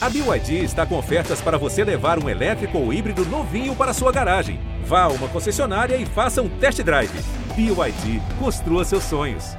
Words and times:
A 0.00 0.08
BYD 0.08 0.62
está 0.62 0.86
com 0.86 0.96
ofertas 0.96 1.40
para 1.40 1.58
você 1.58 1.82
levar 1.82 2.22
um 2.22 2.28
elétrico 2.28 2.78
ou 2.78 2.92
híbrido 2.92 3.24
novinho 3.24 3.74
para 3.74 3.92
sua 3.92 4.12
garagem. 4.12 4.60
Vá 4.84 5.02
a 5.02 5.08
uma 5.08 5.26
concessionária 5.26 5.96
e 5.96 6.06
faça 6.06 6.40
um 6.40 6.48
test 6.48 6.80
drive. 6.82 7.10
BYD, 7.56 8.22
construa 8.38 8.84
seus 8.84 9.02
sonhos. 9.02 9.56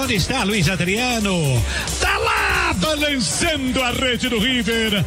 Onde 0.00 0.14
está 0.14 0.44
Luiz 0.44 0.68
Adriano? 0.68 1.60
Tá 2.00 2.16
lá, 2.18 2.72
balançando 2.74 3.82
a 3.82 3.90
rede 3.90 4.28
do 4.28 4.38
River. 4.38 5.04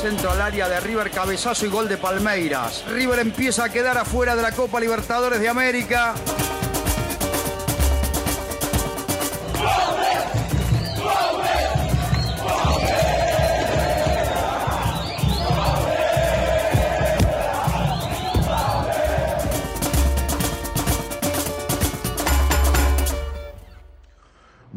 Centro 0.00 0.30
al 0.30 0.40
área 0.40 0.68
de 0.68 0.80
River, 0.80 1.12
cabezazo 1.12 1.64
y 1.64 1.68
gol 1.68 1.86
de 1.88 1.96
Palmeiras. 1.96 2.82
River 2.92 3.20
empieza 3.20 3.64
a 3.64 3.68
quedar 3.68 3.96
afuera 3.96 4.34
de 4.34 4.42
la 4.42 4.50
Copa 4.50 4.80
Libertadores 4.80 5.38
de 5.38 5.48
América. 5.48 6.14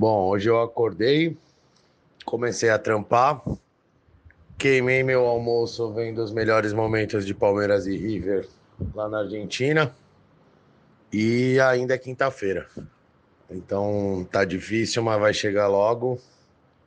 Bom, 0.07 0.27
hoje 0.27 0.47
eu 0.47 0.61
acordei, 0.61 1.35
comecei 2.25 2.69
a 2.69 2.77
trampar, 2.77 3.41
queimei 4.55 5.01
meu 5.01 5.25
almoço 5.25 5.91
vendo 5.93 6.23
os 6.23 6.31
melhores 6.31 6.73
momentos 6.73 7.25
de 7.25 7.33
Palmeiras 7.33 7.87
e 7.87 7.97
River 7.97 8.47
lá 8.93 9.09
na 9.09 9.21
Argentina 9.21 9.95
e 11.11 11.59
ainda 11.59 11.95
é 11.95 11.97
quinta-feira. 11.97 12.67
Então 13.49 14.27
tá 14.31 14.45
difícil, 14.45 15.01
mas 15.01 15.19
vai 15.19 15.33
chegar 15.33 15.67
logo 15.67 16.19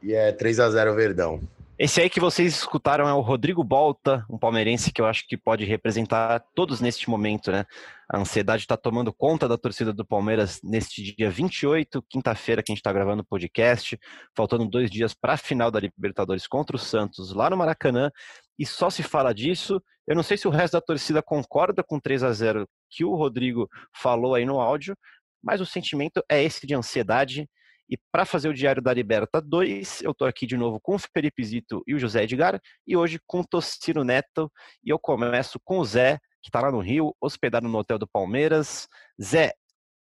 e 0.00 0.14
é 0.14 0.30
3 0.30 0.60
a 0.60 0.70
0 0.70 0.94
Verdão. 0.94 1.41
Esse 1.80 2.00
aí 2.00 2.10
que 2.10 2.18
vocês 2.18 2.56
escutaram 2.56 3.06
é 3.06 3.14
o 3.14 3.20
Rodrigo 3.20 3.62
Bolta, 3.62 4.26
um 4.28 4.36
palmeirense 4.36 4.92
que 4.92 5.00
eu 5.00 5.06
acho 5.06 5.24
que 5.28 5.36
pode 5.36 5.64
representar 5.64 6.42
todos 6.52 6.80
neste 6.80 7.08
momento, 7.08 7.52
né? 7.52 7.64
A 8.12 8.18
ansiedade 8.18 8.64
está 8.64 8.76
tomando 8.76 9.12
conta 9.12 9.46
da 9.46 9.56
torcida 9.56 9.92
do 9.92 10.04
Palmeiras 10.04 10.58
neste 10.64 11.14
dia 11.14 11.30
28, 11.30 12.02
quinta-feira, 12.10 12.64
que 12.64 12.72
a 12.72 12.74
gente 12.74 12.80
está 12.80 12.92
gravando 12.92 13.22
o 13.22 13.24
podcast, 13.24 13.96
faltando 14.36 14.68
dois 14.68 14.90
dias 14.90 15.14
para 15.14 15.34
a 15.34 15.36
final 15.36 15.70
da 15.70 15.78
Libertadores 15.78 16.48
contra 16.48 16.74
o 16.74 16.80
Santos 16.80 17.32
lá 17.32 17.48
no 17.48 17.56
Maracanã, 17.56 18.10
e 18.58 18.66
só 18.66 18.90
se 18.90 19.04
fala 19.04 19.32
disso. 19.32 19.80
Eu 20.04 20.16
não 20.16 20.24
sei 20.24 20.36
se 20.36 20.48
o 20.48 20.50
resto 20.50 20.72
da 20.72 20.80
torcida 20.80 21.22
concorda 21.22 21.84
com 21.84 22.00
3 22.00 22.24
a 22.24 22.32
0 22.32 22.68
que 22.90 23.04
o 23.04 23.14
Rodrigo 23.14 23.70
falou 23.94 24.34
aí 24.34 24.44
no 24.44 24.58
áudio, 24.58 24.96
mas 25.40 25.60
o 25.60 25.66
sentimento 25.66 26.24
é 26.28 26.42
esse 26.42 26.66
de 26.66 26.74
ansiedade 26.74 27.48
e 27.89 27.97
para 28.12 28.25
fazer 28.25 28.48
o 28.48 28.55
Diário 28.55 28.83
da 28.83 28.92
Liberta 28.92 29.41
2, 29.41 30.03
eu 30.03 30.11
estou 30.11 30.28
aqui 30.28 30.47
de 30.47 30.56
novo 30.56 30.78
com 30.81 30.94
o 30.94 30.98
Felipe 30.98 31.42
Zito 31.42 31.83
e 31.86 31.94
o 31.94 31.98
José 31.98 32.25
Edgar, 32.25 32.61
e 32.86 32.97
hoje 32.97 33.19
com 33.27 33.41
o 33.41 33.47
Tociro 33.47 34.05
Neto, 34.05 34.50
e 34.84 34.91
eu 34.91 34.98
começo 34.98 35.58
com 35.64 35.78
o 35.78 35.84
Zé, 35.84 36.19
que 36.42 36.48
está 36.48 36.61
lá 36.61 36.70
no 36.70 36.81
Rio, 36.81 37.14
hospedado 37.20 37.66
no 37.66 37.78
Hotel 37.78 37.98
do 37.98 38.06
Palmeiras. 38.06 38.86
Zé, 39.20 39.55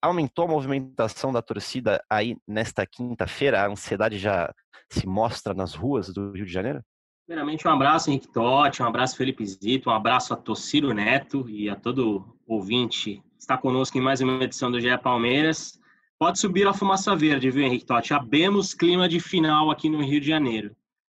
aumentou 0.01 0.45
a 0.45 0.49
movimentação 0.49 1.33
da 1.33 1.41
torcida 1.41 2.03
aí 2.09 2.37
nesta 2.47 2.85
quinta-feira? 2.85 3.61
A 3.61 3.67
ansiedade 3.67 4.17
já 4.17 4.53
se 4.89 5.07
mostra 5.07 5.53
nas 5.53 5.73
ruas 5.73 6.13
do 6.13 6.31
Rio 6.31 6.45
de 6.45 6.51
Janeiro? 6.51 6.81
Primeiramente, 7.25 7.67
um 7.67 7.71
abraço, 7.71 8.09
Henrique 8.09 8.27
Totti, 8.27 8.83
um 8.83 8.85
abraço, 8.85 9.15
Felipe 9.15 9.45
Zito, 9.45 9.89
um 9.89 9.93
abraço 9.93 10.33
a 10.33 10.37
Tociro 10.37 10.93
Neto 10.93 11.49
e 11.49 11.69
a 11.69 11.75
todo 11.75 12.37
ouvinte 12.45 13.23
que 13.37 13.39
está 13.39 13.57
conosco 13.57 13.97
em 13.97 14.01
mais 14.01 14.19
uma 14.19 14.43
edição 14.43 14.69
do 14.69 14.79
GE 14.79 14.97
Palmeiras. 14.97 15.79
Pode 16.19 16.39
subir 16.39 16.67
a 16.67 16.73
fumaça 16.73 17.15
verde, 17.15 17.51
viu, 17.51 17.63
Henrique 17.63 17.85
Totti? 17.85 18.13
Abemos 18.13 18.73
clima 18.73 19.09
de 19.09 19.19
final 19.19 19.69
aqui 19.69 19.89
no 19.89 20.01
Rio 20.01 20.21
de 20.21 20.27
Janeiro. 20.27 20.75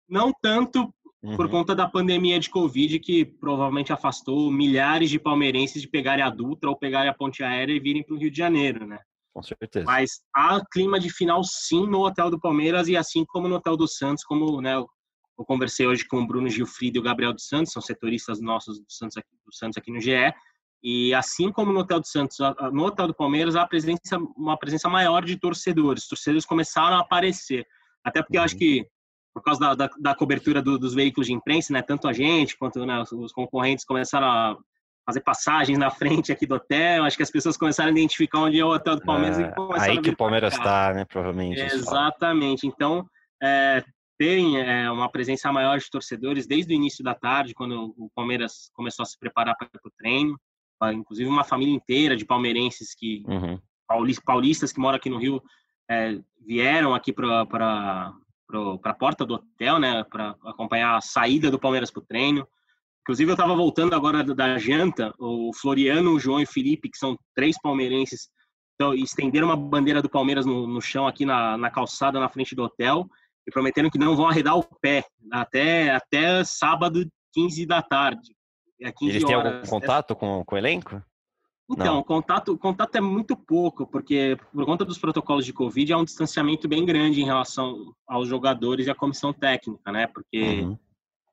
Não 0.08 0.32
tanto 0.42 0.94
uhum. 1.22 1.36
por 1.36 1.50
conta 1.50 1.76
da 1.76 1.88
pandemia 1.88 2.40
de 2.40 2.50
Covid, 2.50 3.00
que 3.00 3.26
provavelmente 3.26 3.92
afastou 3.92 4.52
milhares 4.52 5.10
de 5.10 5.20
palmeirenses 5.20 5.82
de 5.82 5.88
pegarem 5.88 6.24
a 6.24 6.30
Dutra 6.30 6.70
ou 6.70 6.78
pegarem 6.78 7.10
a 7.10 7.14
ponte 7.14 7.44
aérea 7.44 7.74
e 7.74 7.80
virem 7.80 8.04
para 8.04 8.16
o 8.16 8.18
Rio 8.18 8.32
de 8.32 8.38
Janeiro, 8.38 8.86
né? 8.86 9.00
Com 9.34 9.42
certeza. 9.42 9.86
Mas 9.86 10.22
há 10.34 10.64
clima 10.72 11.00
de 11.00 11.10
final 11.10 11.44
sim 11.44 11.88
no 11.88 12.06
Hotel 12.06 12.30
do 12.30 12.40
Palmeiras 12.40 12.88
e 12.88 12.96
assim 12.96 13.26
como 13.26 13.48
no 13.48 13.56
Hotel 13.56 13.76
do 13.76 13.88
Santos, 13.88 14.24
como 14.24 14.62
né, 14.62 14.76
eu 14.76 14.88
conversei 15.46 15.88
hoje 15.88 16.08
com 16.08 16.22
o 16.22 16.28
Bruno 16.28 16.48
Gilfrido 16.48 16.98
e 16.98 17.00
o 17.00 17.04
Gabriel 17.04 17.34
dos 17.34 17.48
Santos, 17.48 17.74
são 17.74 17.82
setoristas 17.82 18.40
nossos 18.40 18.80
do 18.80 18.92
Santos 18.92 19.18
aqui, 19.18 19.30
do 19.44 19.54
Santos 19.54 19.78
aqui 19.78 19.92
no 19.92 20.00
GE, 20.00 20.32
e 20.84 21.14
assim 21.14 21.50
como 21.50 21.72
no 21.72 21.80
Hotel 21.80 22.02
do 22.02 22.08
Santos, 22.08 22.38
no 22.74 22.84
Hotel 22.86 23.08
do 23.08 23.16
Palmeiras, 23.16 23.56
há 23.56 23.66
presença, 23.66 24.18
uma 24.36 24.58
presença 24.58 24.90
maior 24.90 25.24
de 25.24 25.40
torcedores. 25.40 26.08
Torcedores 26.08 26.46
começaram 26.46 26.98
a 26.98 27.00
aparecer. 27.00 27.66
Até 28.04 28.22
porque 28.22 28.38
eu 28.38 28.42
acho 28.42 28.56
uhum. 28.56 28.60
que, 28.60 28.86
por 29.34 29.42
causa 29.42 29.62
da, 29.62 29.76
da, 29.76 29.90
da 29.98 30.16
cobertura 30.16 30.62
do, 30.62 30.78
dos 30.78 30.94
veículos 30.94 31.28
de 31.28 31.34
imprensa, 31.34 31.72
né, 31.72 31.82
tanto 31.82 32.06
a 32.06 32.12
gente 32.12 32.58
quanto 32.58 32.86
né, 32.86 33.02
os, 33.14 33.32
concorrentes 33.32 33.86
começaram 33.86 34.28
a 34.28 34.58
fazer 35.06 35.22
passagens 35.22 35.78
na 35.78 35.90
frente 35.90 36.34
aqui 36.34 36.46
do 36.46 36.56
hotel. 36.56 37.06
Acho 37.06 37.16
que 37.16 37.24
as 37.24 37.32
pessoas 37.32 37.56
começaram 37.56 37.88
a 37.88 37.92
identificar 37.94 38.40
onde 38.40 38.60
é 38.60 38.66
o 38.66 38.74
Hotel 38.74 38.98
do 38.98 39.04
Palmeiras. 39.04 39.40
É, 39.40 39.54
aí 39.80 40.02
que 40.02 40.10
o 40.10 40.18
Palmeiras 40.18 40.54
está, 40.54 40.94
né? 40.94 41.06
Provavelmente. 41.06 41.62
Exatamente. 41.62 42.68
Então, 42.68 43.06
é, 43.42 43.82
tem 44.18 44.60
é, 44.60 44.92
uma 44.92 45.10
presença 45.10 45.50
maior 45.50 45.80
de 45.80 45.90
torcedores 45.90 46.46
desde 46.46 46.74
o 46.74 46.76
início 46.76 47.02
da 47.02 47.16
tarde, 47.16 47.54
quando 47.54 47.94
o 47.98 48.10
Palmeiras 48.14 48.70
começou 48.74 49.04
a 49.04 49.06
se 49.06 49.18
preparar 49.18 49.56
para 49.58 49.70
o 49.86 49.92
treino 49.98 50.38
inclusive 50.92 51.30
uma 51.30 51.44
família 51.44 51.74
inteira 51.74 52.16
de 52.16 52.26
palmeirenses 52.26 52.96
que 52.96 53.24
uhum. 53.28 53.60
paulistas 54.26 54.74
que 54.74 54.80
moram 54.80 54.98
aqui 54.98 55.10
no 55.10 55.20
Rio 55.20 55.42
é, 55.90 56.20
vieram 56.46 56.94
aqui 56.94 57.14
para 57.14 57.46
para 57.46 58.14
a 58.84 58.94
porta 58.94 59.26
do 59.26 59.36
hotel, 59.36 59.80
né, 59.80 60.04
para 60.04 60.36
acompanhar 60.46 60.96
a 60.96 61.02
saída 61.02 61.50
do 61.50 61.58
Palmeiras 61.58 61.90
para 61.90 62.02
o 62.02 62.06
treino. 62.06 62.48
Inclusive 63.02 63.32
eu 63.32 63.34
estava 63.34 63.56
voltando 63.56 63.96
agora 63.96 64.24
da 64.24 64.58
janta, 64.60 65.14
o 65.18 65.52
Floriano, 65.54 66.12
o 66.12 66.20
João 66.20 66.40
e 66.40 66.44
o 66.44 66.48
Felipe, 66.48 66.90
que 66.90 66.98
são 66.98 67.18
três 67.36 67.60
palmeirenses, 67.60 68.30
então, 68.76 68.94
estenderam 68.94 69.48
uma 69.48 69.56
bandeira 69.56 70.02
do 70.02 70.10
Palmeiras 70.10 70.46
no, 70.46 70.68
no 70.68 70.82
chão 70.82 71.08
aqui 71.08 71.26
na, 71.26 71.58
na 71.58 71.70
calçada 71.70 72.20
na 72.20 72.30
frente 72.30 72.56
do 72.56 72.64
hotel 72.64 73.08
e 73.48 73.52
prometeram 73.52 73.90
que 73.90 74.00
não 74.00 74.16
vão 74.16 74.28
arredar 74.28 74.58
o 74.58 74.64
pé 74.82 75.06
até 75.32 75.92
até 75.92 76.44
sábado 76.44 77.08
15 77.34 77.66
da 77.66 77.82
tarde 77.82 78.36
Eles 79.02 79.24
têm 79.24 79.36
algum 79.36 79.62
contato 79.66 80.16
com, 80.16 80.44
com 80.46 80.56
o 80.56 80.58
elenco? 80.58 81.02
Então, 81.72 82.00
o 82.00 82.04
contato, 82.04 82.58
contato 82.58 82.96
é 82.96 83.02
muito 83.02 83.36
pouco, 83.36 83.88
porque 83.88 84.38
por 84.52 84.66
conta 84.66 84.84
dos 84.84 84.98
protocolos 84.98 85.46
de 85.46 85.54
Covid 85.54 85.94
há 85.94 85.98
um 85.98 86.04
distanciamento 86.04 86.68
bem 86.68 86.86
grande 86.86 87.22
em 87.22 87.26
relação 87.26 87.94
aos 88.06 88.28
jogadores 88.28 88.86
e 88.86 88.92
à 88.92 88.96
comissão 88.96 89.32
técnica, 89.32 89.92
né? 89.92 90.08
Porque 90.08 90.62
uhum. 90.62 90.78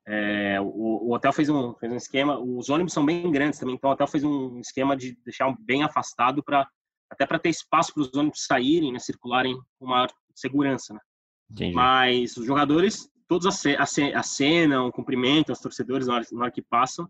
é, 0.06 0.60
o, 0.60 1.08
o, 1.08 1.14
hotel 1.14 1.32
fez 1.32 1.48
um, 1.48 1.74
fez 1.74 1.92
um 1.92 1.96
esquema, 1.96 2.38
os 2.38 2.70
ônibus 2.70 2.92
são 2.92 3.04
bem 3.04 3.30
grandes 3.30 3.58
também, 3.58 3.74
então 3.74 3.90
o 3.90 3.92
hotel 3.92 4.06
fez 4.06 4.22
um 4.22 4.60
esquema 4.60 4.96
de 4.96 5.18
deixar 5.24 5.52
bem 5.60 5.82
afastado 5.82 6.42
para 6.42 6.68
até 7.10 7.26
para 7.26 7.40
ter 7.40 7.48
espaço 7.48 7.92
para 7.92 8.02
os 8.02 8.14
ônibus 8.14 8.46
saírem, 8.46 8.92
né, 8.92 9.00
circularem 9.00 9.58
com 9.80 9.86
maior 9.86 10.08
segurança, 10.32 10.94
né? 10.94 11.00
Entendi. 11.50 11.74
Mas 11.74 12.36
os 12.36 12.46
jogadores 12.46 13.10
todos 13.26 13.46
acenam, 14.16 14.92
cumprimentam 14.92 15.52
os 15.52 15.58
torcedores 15.58 16.06
na 16.06 16.14
hora, 16.14 16.26
na 16.30 16.42
hora 16.42 16.50
que 16.52 16.62
passam 16.62 17.08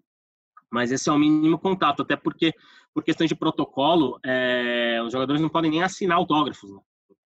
mas 0.70 0.92
esse 0.92 1.08
é 1.08 1.12
o 1.12 1.18
mínimo 1.18 1.58
contato, 1.58 2.02
até 2.02 2.16
porque, 2.16 2.54
por 2.94 3.02
questões 3.02 3.28
de 3.28 3.34
protocolo, 3.34 4.18
é, 4.24 5.00
os 5.04 5.12
jogadores 5.12 5.40
não 5.42 5.48
podem 5.48 5.70
nem 5.70 5.82
assinar 5.82 6.16
autógrafos, 6.16 6.70
né? 6.70 6.80
Por 7.08 7.16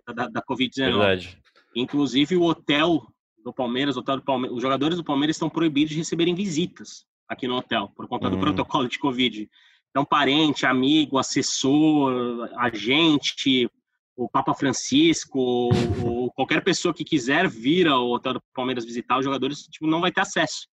conta 0.00 0.14
da, 0.14 0.28
da 0.28 0.42
Covid-19. 0.42 0.84
Verdade. 0.84 1.38
Inclusive, 1.74 2.36
o 2.36 2.42
hotel 2.42 3.06
do 3.42 3.52
Palmeiras, 3.52 3.96
hotel 3.96 4.16
do 4.16 4.22
Palmeiras, 4.22 4.56
os 4.56 4.62
jogadores 4.62 4.96
do 4.96 5.04
Palmeiras 5.04 5.36
estão 5.36 5.48
proibidos 5.48 5.90
de 5.90 5.98
receberem 5.98 6.34
visitas 6.34 7.04
aqui 7.28 7.48
no 7.48 7.56
hotel, 7.56 7.90
por 7.96 8.06
conta 8.06 8.28
do 8.28 8.36
hum. 8.36 8.40
protocolo 8.40 8.88
de 8.88 8.98
Covid. 8.98 9.48
Então, 9.90 10.04
parente, 10.04 10.64
amigo, 10.64 11.18
assessor, 11.18 12.48
agente, 12.56 13.68
o 14.16 14.28
Papa 14.28 14.54
Francisco, 14.54 15.38
ou 16.04 16.30
qualquer 16.32 16.62
pessoa 16.62 16.94
que 16.94 17.04
quiser 17.04 17.48
vir 17.48 17.88
ao 17.88 18.10
hotel 18.10 18.34
do 18.34 18.42
Palmeiras 18.54 18.84
visitar, 18.84 19.18
os 19.18 19.24
jogadores 19.24 19.62
tipo, 19.64 19.86
não 19.86 20.00
vai 20.00 20.12
ter 20.12 20.20
acesso. 20.20 20.68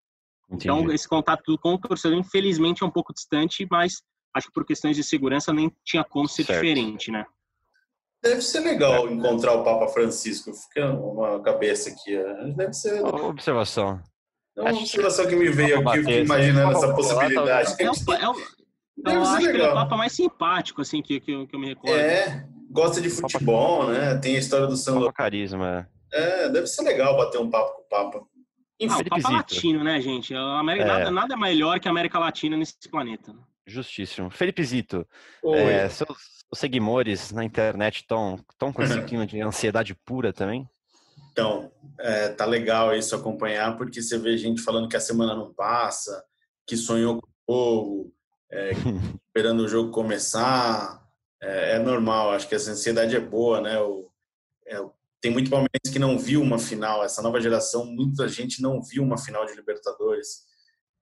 Então, 0.52 0.78
Entendi. 0.78 0.84
Então, 0.84 0.94
esse 0.94 1.08
contato 1.08 1.58
com 1.60 1.74
o 1.76 1.78
torcedor, 1.78 2.18
infelizmente, 2.18 2.84
é 2.84 2.86
um 2.86 2.92
pouco 2.92 3.14
distante, 3.14 3.68
mas 3.70 4.02
acho 4.36 4.48
que 4.48 4.54
por 4.54 4.66
questões 4.66 4.96
de 4.96 5.04
segurança 5.04 5.54
nem 5.54 5.72
tinha 5.86 6.04
como 6.04 6.28
ser 6.28 6.44
certo. 6.44 6.62
diferente, 6.62 7.12
né? 7.12 7.26
Deve 8.22 8.42
ser 8.42 8.60
legal 8.62 9.08
é. 9.08 9.14
encontrar 9.14 9.54
o 9.54 9.64
Papa 9.64 9.88
Francisco. 9.88 10.52
Fica 10.54 10.92
uma 10.92 11.42
cabeça 11.42 11.90
aqui. 11.90 12.16
É, 12.16 12.52
deve 12.52 12.74
ser. 12.74 13.02
Uma 13.02 13.28
observação. 13.28 14.02
É 14.58 14.62
uma 14.62 14.80
observação 14.80 15.26
que 15.26 15.36
me 15.36 15.50
veio 15.50 15.80
aqui, 15.80 16.00
eu 16.00 16.04
fiquei 16.04 16.22
imaginando 16.22 16.78
essa 16.78 16.94
possibilidade. 16.94 17.76
É, 17.80 17.90
um, 17.90 17.94
é, 18.14 18.30
um, 18.30 18.36
eu 19.10 19.22
acho 19.22 19.38
legal. 19.38 19.40
que 19.40 19.48
ele 19.48 19.62
é 19.62 19.70
o 19.70 19.74
Papa 19.74 19.96
mais 19.96 20.12
simpático, 20.12 20.82
assim, 20.82 21.02
que, 21.02 21.20
que, 21.22 21.46
que 21.46 21.56
eu 21.56 21.60
me 21.60 21.68
recordo. 21.68 21.96
É, 21.96 22.46
gosta 22.70 23.00
de 23.00 23.10
futebol, 23.10 23.88
né? 23.88 24.16
Tem 24.18 24.36
a 24.36 24.40
história 24.40 24.68
do 24.68 24.76
São 24.76 25.10
carisma. 25.14 25.88
É, 26.12 26.50
deve 26.50 26.68
ser 26.68 26.82
legal 26.82 27.16
bater 27.16 27.40
um 27.40 27.50
papo 27.50 27.76
com 27.76 27.82
o 27.82 27.86
Papa. 27.86 28.26
Enfim, 28.80 28.96
ah, 28.96 29.00
o 29.00 29.10
Papa 29.10 29.30
Latino, 29.30 29.84
né, 29.84 30.00
gente? 30.00 30.34
A 30.34 30.60
América, 30.60 30.86
é. 30.86 30.88
nada, 30.88 31.12
nada 31.12 31.34
é 31.34 31.38
melhor 31.38 31.80
que 31.80 31.88
a 31.88 31.92
América 31.92 32.18
Latina 32.18 32.56
nesse 32.56 32.76
planeta. 32.90 33.36
Justíssimo. 33.68 34.30
Felipe 34.30 34.64
Zito, 34.64 35.06
é, 35.54 35.90
seus, 35.90 36.40
os 36.52 36.58
seguidores 36.58 37.32
na 37.32 37.44
internet 37.44 37.98
estão 37.98 38.40
tão 38.58 38.74
com 38.74 38.82
esse 38.82 39.00
clima 39.04 39.28
de 39.28 39.40
ansiedade 39.42 39.94
pura 39.94 40.34
também? 40.34 40.68
Então, 41.32 41.72
é, 42.00 42.30
tá 42.30 42.46
legal 42.46 42.96
isso 42.96 43.16
acompanhar, 43.16 43.78
porque 43.78 44.02
você 44.02 44.18
vê 44.18 44.38
gente 44.38 44.62
falando 44.62 44.90
que 44.90 44.98
a 44.98 45.02
semana 45.02 45.36
não 45.36 45.54
passa, 45.54 46.24
que 46.66 46.76
sonhou 46.76 47.22
com 47.22 47.28
o 47.48 47.54
jogo, 47.54 48.14
é, 48.52 48.72
esperando 49.28 49.62
o 49.62 49.68
jogo 49.68 49.92
começar. 49.92 51.00
É, 51.42 51.76
é, 51.76 51.80
normal, 51.80 52.32
acho 52.32 52.48
que 52.48 52.56
essa 52.56 52.72
ansiedade 52.72 53.16
é 53.16 53.20
boa, 53.20 53.62
né? 53.62 53.80
O, 53.80 54.10
é, 54.66 54.82
tem 55.22 55.32
muito 55.32 55.50
palmeirense 55.50 55.92
que 55.92 56.00
não 56.00 56.18
viu 56.18 56.42
uma 56.42 56.58
final, 56.58 57.04
essa 57.04 57.22
nova 57.22 57.42
geração, 57.42 57.86
muita 57.86 58.28
gente 58.28 58.62
não 58.62 58.82
viu 58.82 59.04
uma 59.04 59.18
final 59.18 59.46
de 59.46 59.54
Libertadores. 59.54 60.48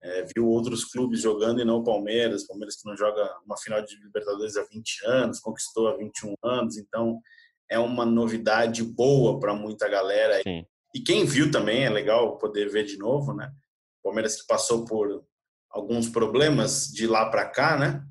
É, 0.00 0.24
viu 0.34 0.46
outros 0.46 0.84
clubes 0.84 1.20
jogando 1.20 1.60
e 1.60 1.64
não 1.64 1.78
o 1.78 1.84
Palmeiras. 1.84 2.46
Palmeiras 2.46 2.76
que 2.76 2.88
não 2.88 2.96
joga 2.96 3.28
uma 3.44 3.56
final 3.56 3.82
de 3.82 3.96
Libertadores 3.96 4.56
há 4.56 4.64
20 4.64 5.06
anos, 5.06 5.40
conquistou 5.40 5.88
há 5.88 5.96
21 5.96 6.34
anos. 6.42 6.76
Então, 6.76 7.20
é 7.68 7.78
uma 7.78 8.04
novidade 8.04 8.82
boa 8.82 9.38
para 9.38 9.54
muita 9.54 9.88
galera. 9.88 10.40
Sim. 10.42 10.64
E 10.94 11.00
quem 11.00 11.24
viu 11.24 11.50
também 11.50 11.84
é 11.84 11.90
legal 11.90 12.38
poder 12.38 12.68
ver 12.68 12.84
de 12.84 12.96
novo, 12.96 13.34
né? 13.34 13.52
Palmeiras 14.02 14.40
que 14.40 14.46
passou 14.46 14.84
por 14.84 15.24
alguns 15.70 16.08
problemas 16.08 16.88
de 16.88 17.06
lá 17.06 17.28
para 17.28 17.46
cá, 17.46 17.76
né? 17.76 18.02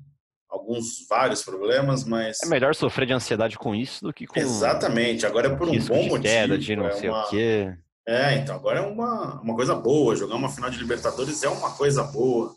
Alguns 0.48 1.06
vários 1.06 1.42
problemas, 1.42 2.04
mas 2.04 2.38
é 2.42 2.46
melhor 2.46 2.74
sofrer 2.74 3.06
de 3.06 3.12
ansiedade 3.12 3.58
com 3.58 3.74
isso 3.74 4.02
do 4.02 4.12
que 4.12 4.26
com 4.26 4.38
exatamente. 4.38 5.26
Agora 5.26 5.48
é 5.48 5.54
por 5.54 5.68
um 5.68 5.72
bom 5.72 5.78
de 5.78 6.08
motivo. 6.08 6.22
Queda, 6.22 6.58
de 6.58 6.76
não 6.76 6.86
é 6.86 6.92
sei 6.92 7.10
uma... 7.10 7.22
o 7.22 7.28
quê. 7.28 7.76
É, 8.06 8.36
então 8.36 8.56
agora 8.56 8.78
é 8.78 8.82
uma, 8.82 9.40
uma 9.42 9.54
coisa 9.54 9.74
boa. 9.74 10.16
Jogar 10.16 10.36
uma 10.36 10.48
final 10.48 10.70
de 10.70 10.78
Libertadores 10.78 11.42
é 11.42 11.48
uma 11.48 11.76
coisa 11.76 12.02
boa. 12.04 12.56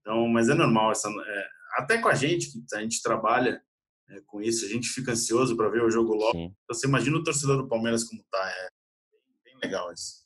Então, 0.00 0.26
mas 0.28 0.48
é 0.48 0.54
normal 0.54 0.92
essa, 0.92 1.08
é, 1.08 1.46
até 1.76 1.98
com 1.98 2.08
a 2.08 2.14
gente 2.14 2.50
que 2.50 2.74
a 2.74 2.80
gente 2.80 3.02
trabalha 3.02 3.60
é, 4.08 4.20
com 4.26 4.40
isso, 4.40 4.64
a 4.64 4.68
gente 4.68 4.88
fica 4.88 5.12
ansioso 5.12 5.56
para 5.56 5.68
ver 5.68 5.82
o 5.82 5.90
jogo 5.90 6.14
logo. 6.14 6.32
Sim. 6.32 6.44
Então, 6.44 6.74
você 6.74 6.86
imagina 6.86 7.18
o 7.18 7.24
torcedor 7.24 7.58
do 7.58 7.68
Palmeiras 7.68 8.04
como 8.04 8.24
tá, 8.30 8.48
é 8.48 8.68
bem 9.44 9.58
legal 9.62 9.92
isso. 9.92 10.24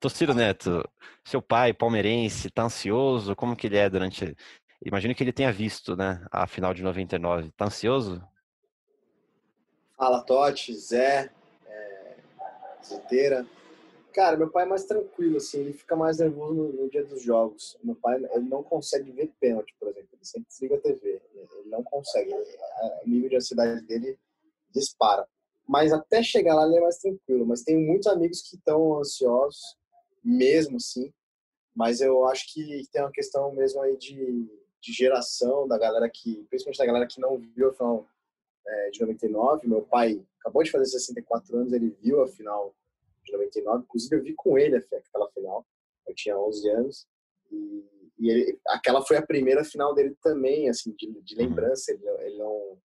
Torcida 0.00 0.34
Neto, 0.34 0.84
seu 1.24 1.40
pai 1.40 1.72
palmeirense, 1.72 2.50
tá 2.50 2.64
ansioso? 2.64 3.34
Como 3.34 3.56
que 3.56 3.66
ele 3.66 3.78
é 3.78 3.88
durante 3.88 4.36
Imagino 4.84 5.14
que 5.14 5.22
ele 5.22 5.32
tenha 5.32 5.52
visto, 5.52 5.96
né, 5.96 6.24
a 6.30 6.46
final 6.46 6.72
de 6.72 6.82
99. 6.82 7.50
Tá 7.52 7.66
ansioso? 7.66 8.22
Fala, 9.96 10.22
Totti, 10.22 10.72
Zé, 10.74 11.30
é, 11.66 12.16
Zeteira. 12.84 13.44
Cara, 14.12 14.36
meu 14.36 14.48
pai 14.48 14.64
é 14.64 14.68
mais 14.68 14.84
tranquilo, 14.84 15.36
assim, 15.36 15.60
ele 15.60 15.72
fica 15.72 15.94
mais 15.94 16.18
nervoso 16.18 16.54
no, 16.54 16.72
no, 16.72 16.88
dia 16.88 17.04
dos 17.04 17.22
jogos. 17.22 17.76
Meu 17.82 17.96
pai, 17.96 18.16
ele 18.16 18.48
não 18.48 18.62
consegue 18.62 19.10
ver 19.10 19.32
pênalti, 19.40 19.74
por 19.78 19.88
exemplo, 19.88 20.08
ele 20.12 20.24
sempre 20.24 20.48
desliga 20.48 20.76
a 20.76 20.80
TV. 20.80 21.20
Ele 21.34 21.68
não 21.68 21.82
consegue, 21.82 22.32
o 22.32 23.08
nível 23.08 23.30
de 23.30 23.36
ansiedade 23.36 23.80
dele 23.82 24.18
dispara. 24.70 25.26
Mas 25.66 25.92
até 25.92 26.22
chegar 26.22 26.54
lá 26.54 26.66
ele 26.66 26.76
é 26.76 26.80
mais 26.80 26.98
tranquilo. 26.98 27.44
Mas 27.44 27.62
tenho 27.62 27.80
muitos 27.80 28.06
amigos 28.06 28.40
que 28.42 28.56
estão 28.56 28.98
ansiosos, 28.98 29.76
mesmo 30.24 30.76
assim. 30.76 31.12
Mas 31.74 32.00
eu 32.00 32.26
acho 32.26 32.52
que 32.52 32.82
tem 32.90 33.02
uma 33.02 33.12
questão 33.12 33.52
mesmo 33.52 33.80
aí 33.82 33.96
de, 33.96 34.48
de 34.80 34.92
geração, 34.92 35.66
da 35.66 35.78
galera 35.78 36.08
que, 36.08 36.44
principalmente 36.48 36.78
da 36.78 36.86
galera 36.86 37.06
que 37.06 37.20
não 37.20 37.38
viu 37.38 37.70
a 37.70 37.74
final 37.74 38.06
é, 38.66 38.90
de 38.90 39.00
99. 39.00 39.66
Meu 39.66 39.82
pai 39.82 40.24
acabou 40.40 40.62
de 40.62 40.70
fazer 40.70 40.86
64 40.86 41.56
anos, 41.56 41.72
ele 41.72 41.96
viu 42.00 42.22
a 42.22 42.28
final 42.28 42.74
de 43.24 43.32
99. 43.32 43.84
Inclusive, 43.84 44.16
eu 44.16 44.22
vi 44.22 44.34
com 44.34 44.58
ele 44.58 44.76
aquela 44.76 45.30
final. 45.30 45.66
Eu 46.06 46.14
tinha 46.14 46.38
11 46.38 46.68
anos. 46.70 47.06
E, 47.50 47.84
e 48.18 48.30
ele, 48.30 48.60
aquela 48.68 49.02
foi 49.04 49.16
a 49.16 49.26
primeira 49.26 49.64
final 49.64 49.94
dele 49.94 50.16
também, 50.22 50.68
assim, 50.68 50.92
de, 50.92 51.20
de 51.22 51.34
uhum. 51.34 51.40
lembrança. 51.40 51.92
Ele, 51.92 52.06
ele, 52.20 52.38
não, 52.38 52.78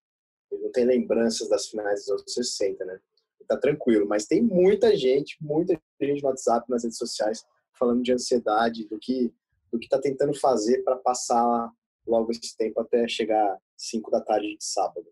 ele 0.51 0.63
não 0.63 0.71
tem 0.71 0.85
lembranças 0.85 1.47
das 1.49 1.67
finais 1.67 2.01
dos 2.01 2.21
anos 2.21 2.33
60, 2.33 2.85
né? 2.85 2.99
Ele 3.39 3.47
tá 3.47 3.57
tranquilo. 3.57 4.07
Mas 4.07 4.25
tem 4.25 4.41
muita 4.41 4.95
gente, 4.95 5.37
muita 5.41 5.79
gente 6.01 6.23
no 6.23 6.29
WhatsApp, 6.29 6.69
nas 6.69 6.83
redes 6.83 6.97
sociais, 6.97 7.45
falando 7.77 8.01
de 8.01 8.13
ansiedade, 8.13 8.87
do 8.87 8.97
que 8.99 9.33
do 9.71 9.79
que 9.79 9.89
tá 9.89 9.99
tentando 9.99 10.35
fazer 10.35 10.83
para 10.83 10.95
passar 10.97 11.71
logo 12.07 12.31
esse 12.31 12.55
tempo 12.57 12.79
até 12.81 13.07
chegar 13.07 13.57
5 13.77 14.11
da 14.11 14.21
tarde 14.21 14.57
de 14.57 14.63
sábado. 14.63 15.05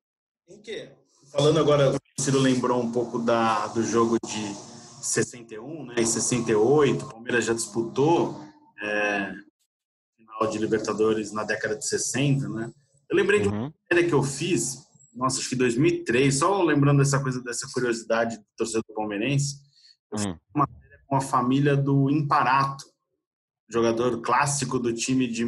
Em 0.47 0.61
que? 0.61 0.89
Falando 1.31 1.59
agora, 1.59 1.95
o 1.95 2.21
Ciro 2.21 2.39
lembrou 2.39 2.81
um 2.81 2.91
pouco 2.91 3.19
da, 3.19 3.67
do 3.67 3.83
jogo 3.83 4.17
de 4.25 4.71
61, 5.01 5.85
né, 5.85 5.95
em 5.97 6.05
68, 6.05 7.05
o 7.05 7.09
Palmeiras 7.09 7.45
já 7.45 7.53
disputou 7.53 8.39
é, 8.83 9.33
final 10.17 10.47
de 10.49 10.57
Libertadores 10.57 11.31
na 11.31 11.43
década 11.43 11.75
de 11.75 11.87
60, 11.87 12.49
né? 12.49 12.71
Eu 13.09 13.15
lembrei 13.15 13.39
uhum. 13.39 13.43
de 13.43 13.49
uma 13.49 13.63
uhum. 13.63 13.73
matéria 13.83 14.07
que 14.07 14.13
eu 14.13 14.23
fiz, 14.23 14.85
nossa, 15.13 15.39
acho 15.39 15.49
que 15.49 15.55
2003, 15.55 16.37
só 16.37 16.61
lembrando 16.63 16.99
dessa 16.99 17.21
coisa, 17.21 17.41
dessa 17.41 17.67
curiosidade 17.73 18.37
do 18.37 18.45
torcedor 18.57 18.83
palmeirense, 18.95 19.55
eu 20.11 20.17
uhum. 20.17 20.33
fiz 20.33 20.41
uma 20.55 20.67
matéria 20.67 20.99
com 21.07 21.15
a 21.15 21.21
família 21.21 21.75
do 21.75 22.09
Imparato, 22.09 22.85
jogador 23.69 24.21
clássico 24.21 24.79
do 24.79 24.93
time 24.93 25.27
de 25.27 25.45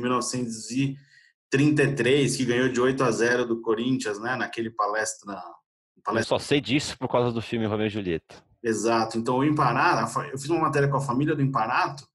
1933, 1.57 2.37
que 2.37 2.45
ganhou 2.45 2.69
de 2.69 2.79
8 2.79 3.03
a 3.03 3.11
0 3.11 3.45
do 3.45 3.61
Corinthians, 3.61 4.19
né, 4.19 4.35
naquele 4.35 4.69
palestra... 4.69 5.41
palestra... 6.03 6.35
Eu 6.35 6.39
só 6.39 6.39
sei 6.39 6.59
disso 6.59 6.97
por 6.97 7.07
causa 7.07 7.31
do 7.31 7.41
filme 7.41 7.65
Romeu 7.65 7.87
e 7.87 7.89
Julieta. 7.89 8.43
Exato. 8.63 9.17
Então, 9.17 9.37
o 9.37 9.43
Imparato, 9.43 10.19
eu 10.31 10.37
fiz 10.37 10.49
uma 10.49 10.61
matéria 10.61 10.87
com 10.87 10.97
a 10.97 11.01
família 11.01 11.35
do 11.35 11.41
Imparato 11.41 12.07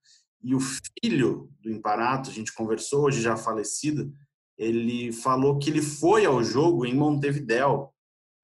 e 0.43 0.55
o 0.55 0.61
filho 0.61 1.50
do 1.61 1.70
Imparato, 1.70 2.31
a 2.31 2.32
gente 2.32 2.55
conversou, 2.55 3.05
hoje 3.05 3.20
já 3.20 3.37
falecido, 3.37 4.12
ele 4.56 5.12
falou 5.12 5.58
que 5.58 5.70
ele 5.70 5.82
foi 5.82 6.25
ao 6.25 6.43
jogo 6.43 6.87
em 6.87 6.94
Montevidéu. 6.94 7.93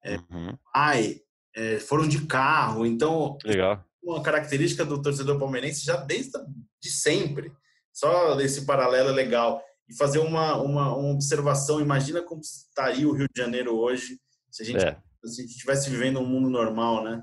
É, 0.03 0.17
uhum. 0.17 0.57
Pai, 0.73 1.21
é, 1.55 1.79
foram 1.79 2.07
de 2.07 2.25
carro. 2.25 2.85
Então, 2.85 3.37
Legal. 3.43 3.83
uma 4.03 4.21
característica 4.21 4.85
do 4.85 5.01
torcedor 5.01 5.39
palmeirense 5.39 5.83
já 5.83 5.97
desde 5.97 6.37
de 6.81 6.89
sempre. 6.89 7.51
Só 7.91 8.39
esse 8.39 8.65
paralelo 8.65 9.09
é 9.09 9.13
legal. 9.13 9.61
E 9.87 9.95
fazer 9.95 10.19
uma, 10.19 10.55
uma, 10.61 10.95
uma 10.95 11.13
observação, 11.13 11.79
imagina 11.79 12.21
como 12.21 12.41
estaria 12.41 13.07
o 13.07 13.13
Rio 13.13 13.27
de 13.33 13.41
Janeiro 13.41 13.75
hoje 13.75 14.19
se 14.49 14.63
a 14.63 14.65
gente, 14.65 14.85
é. 14.85 14.97
se 15.23 15.41
a 15.41 15.43
gente 15.43 15.51
estivesse 15.51 15.89
vivendo 15.89 16.19
um 16.19 16.25
mundo 16.25 16.49
normal, 16.49 17.03
né? 17.03 17.21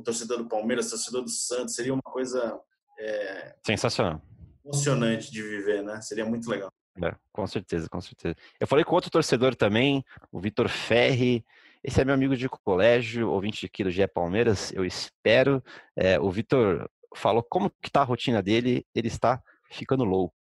com 0.00 0.02
torcedor 0.02 0.38
do 0.38 0.48
Palmeiras, 0.48 0.88
torcedor 0.88 1.22
do 1.22 1.28
Santos, 1.28 1.74
seria 1.74 1.92
uma 1.92 2.02
coisa 2.02 2.58
é, 2.98 3.54
sensacional, 3.64 4.22
emocionante 4.64 5.30
de 5.30 5.42
viver, 5.42 5.82
né? 5.82 6.00
Seria 6.00 6.24
muito 6.24 6.48
legal. 6.48 6.70
É, 7.02 7.14
com 7.32 7.46
certeza, 7.46 7.88
com 7.88 8.00
certeza. 8.00 8.34
Eu 8.58 8.66
falei 8.66 8.84
com 8.84 8.94
outro 8.94 9.10
torcedor 9.10 9.54
também, 9.54 10.04
o 10.32 10.40
Vitor 10.40 10.68
Ferri. 10.68 11.44
Esse 11.82 12.00
é 12.00 12.04
meu 12.04 12.14
amigo 12.14 12.36
de 12.36 12.48
colégio, 12.48 13.30
ouvinte 13.30 13.64
aqui 13.64 13.84
do 13.84 13.90
GE 13.90 14.06
Palmeiras. 14.08 14.72
Eu 14.72 14.84
espero. 14.84 15.62
É, 15.96 16.18
o 16.18 16.30
Vitor 16.30 16.90
falou 17.14 17.42
como 17.42 17.70
que 17.82 17.90
tá 17.90 18.00
a 18.00 18.04
rotina 18.04 18.42
dele. 18.42 18.86
Ele 18.94 19.08
está 19.08 19.42
ficando 19.70 20.04
louco. 20.04 20.34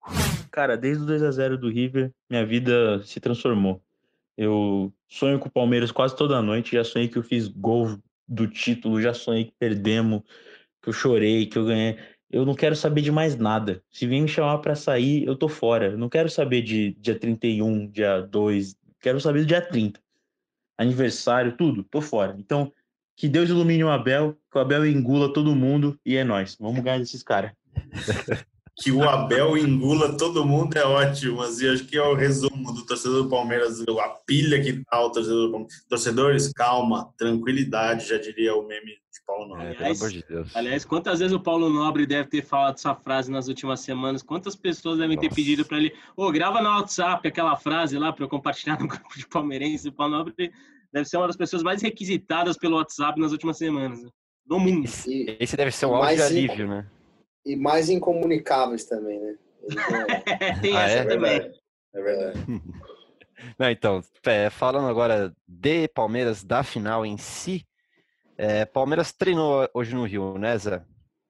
Cara, 0.58 0.76
desde 0.76 1.04
o 1.04 1.06
2 1.06 1.22
a 1.22 1.30
0 1.30 1.56
do 1.56 1.70
River, 1.70 2.12
minha 2.28 2.44
vida 2.44 3.00
se 3.04 3.20
transformou. 3.20 3.80
Eu 4.36 4.92
sonho 5.08 5.38
com 5.38 5.48
o 5.48 5.52
Palmeiras 5.52 5.92
quase 5.92 6.16
toda 6.16 6.42
noite. 6.42 6.76
Já 6.76 6.84
sonhei 6.84 7.08
que 7.08 7.16
eu 7.16 7.22
fiz 7.22 7.48
gol 7.48 8.00
do 8.28 8.48
título, 8.48 9.00
já 9.00 9.14
sonhei 9.14 9.46
que 9.46 9.54
perdemos, 9.60 10.24
que 10.82 10.90
eu 10.90 10.94
chorei, 10.94 11.46
que 11.46 11.60
eu 11.60 11.66
ganhei. 11.66 12.00
Eu 12.28 12.44
não 12.44 12.56
quero 12.56 12.76
saber 12.76 13.02
de 13.02 13.12
mais 13.12 13.36
nada. 13.36 13.84
Se 13.92 14.08
vem 14.08 14.24
me 14.24 14.28
chamar 14.28 14.58
para 14.58 14.74
sair, 14.74 15.28
eu 15.28 15.36
tô 15.36 15.48
fora. 15.48 15.96
Não 15.96 16.10
quero 16.10 16.28
saber 16.28 16.64
de 16.64 16.94
dia 16.94 17.20
31, 17.20 17.92
dia 17.92 18.22
2, 18.22 18.76
quero 19.00 19.22
saber 19.22 19.42
do 19.42 19.46
dia 19.46 19.62
30. 19.62 20.02
Aniversário, 20.76 21.56
tudo, 21.56 21.84
tô 21.84 22.02
fora. 22.02 22.36
Então, 22.40 22.74
que 23.16 23.30
Deus 23.30 23.52
ilumine 23.52 23.84
o 23.84 23.92
Abel, 23.92 24.36
que 24.52 24.58
o 24.58 24.62
Abel 24.62 24.88
engula 24.88 25.32
todo 25.32 25.56
mundo 25.56 26.00
e 26.04 26.16
é 26.16 26.24
nós. 26.24 26.58
Vamos 26.60 26.82
ganhar 26.82 26.98
desses 26.98 27.22
caras. 27.22 27.52
que 28.80 28.92
o 28.92 29.04
Abel 29.10 29.58
engula 29.58 30.16
todo 30.16 30.46
mundo 30.46 30.78
é 30.78 30.86
ótimo, 30.86 31.38
mas 31.38 31.60
eu 31.60 31.74
acho 31.74 31.86
que 31.86 31.98
é 31.98 32.02
o 32.02 32.14
resumo 32.14 32.72
do 32.74 32.86
torcedor 32.86 33.24
do 33.24 33.30
Palmeiras, 33.30 33.82
a 33.82 34.10
pilha 34.26 34.62
que 34.62 34.84
tá 34.86 35.02
o 35.04 35.12
torcedor 35.12 35.48
do 35.48 35.52
Palmeiras. 35.52 35.86
Torcedores, 35.90 36.54
calma, 36.54 37.12
tranquilidade, 37.18 38.08
já 38.08 38.20
diria 38.20 38.56
o 38.56 38.68
meme 38.68 38.92
de 38.92 39.26
Paulo 39.26 39.48
Nobre. 39.48 39.66
É, 39.66 39.78
aliás, 39.78 40.00
de 40.00 40.24
aliás, 40.54 40.86
quantas 40.86 41.20
vezes 41.20 41.34
o 41.34 41.40
Paulo 41.40 41.72
Nobre 41.72 42.06
deve 42.06 42.30
ter 42.30 42.44
falado 42.44 42.76
essa 42.76 42.94
frase 42.94 43.32
nas 43.32 43.48
últimas 43.48 43.80
semanas? 43.80 44.22
Quantas 44.22 44.56
pessoas 44.56 45.00
devem 45.00 45.16
Nossa. 45.16 45.28
ter 45.28 45.36
pedido 45.36 45.66
para 45.66 45.78
ele, 45.78 45.92
ô, 46.16 46.26
oh, 46.26 46.32
grava 46.32 46.62
no 46.62 46.70
WhatsApp 46.70 47.28
aquela 47.28 47.56
frase 47.56 47.98
lá 47.98 48.14
para 48.14 48.26
eu 48.26 48.30
compartilhar 48.30 48.78
no 48.80 48.88
grupo 48.88 49.18
de 49.18 49.28
palmeirense. 49.28 49.90
O 49.90 49.92
Paulo 49.92 50.18
Nobre 50.18 50.52
deve 50.94 51.06
ser 51.06 51.18
uma 51.18 51.26
das 51.26 51.36
pessoas 51.36 51.64
mais 51.64 51.82
requisitadas 51.82 52.58
pelo 52.58 52.76
WhatsApp 52.76 53.20
nas 53.20 53.32
últimas 53.32 53.58
semanas. 53.58 54.04
Né? 54.04 54.10
No 54.48 54.60
mundo. 54.60 54.86
Esse, 54.86 55.36
esse 55.40 55.58
deve 55.58 55.72
ser 55.72 55.88
um 55.88 55.96
áudio 55.96 56.16
de 56.16 56.22
alívio, 56.22 56.68
né? 56.68 56.88
E 57.48 57.56
mais 57.56 57.90
incomunicáveis 57.90 58.86
também, 58.86 59.20
né? 59.20 59.36
Tem 60.62 60.76
ah, 60.76 60.84
essa 60.84 60.98
é? 60.98 61.06
também. 61.06 61.52
É 61.94 62.02
verdade. 62.02 62.40
Não, 63.58 63.70
então, 63.70 64.02
é, 64.26 64.50
falando 64.50 64.88
agora 64.88 65.34
de 65.48 65.88
Palmeiras, 65.88 66.44
da 66.44 66.64
final 66.64 67.06
em 67.06 67.18
si, 67.18 67.66
é, 68.38 68.66
Palmeiras 68.66 69.14
treinou 69.14 69.70
hoje 69.74 69.96
no 69.96 70.06
Rio, 70.06 70.38
né, 70.38 70.58
Zé? 70.58 70.84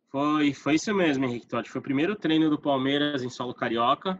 Foi, 0.09 0.53
foi 0.53 0.75
isso 0.75 0.93
mesmo, 0.93 1.25
Henrique 1.25 1.47
Totti. 1.47 1.69
Foi 1.69 1.79
o 1.79 1.83
primeiro 1.83 2.15
treino 2.15 2.49
do 2.49 2.59
Palmeiras 2.59 3.23
em 3.23 3.29
solo 3.29 3.53
carioca. 3.53 4.19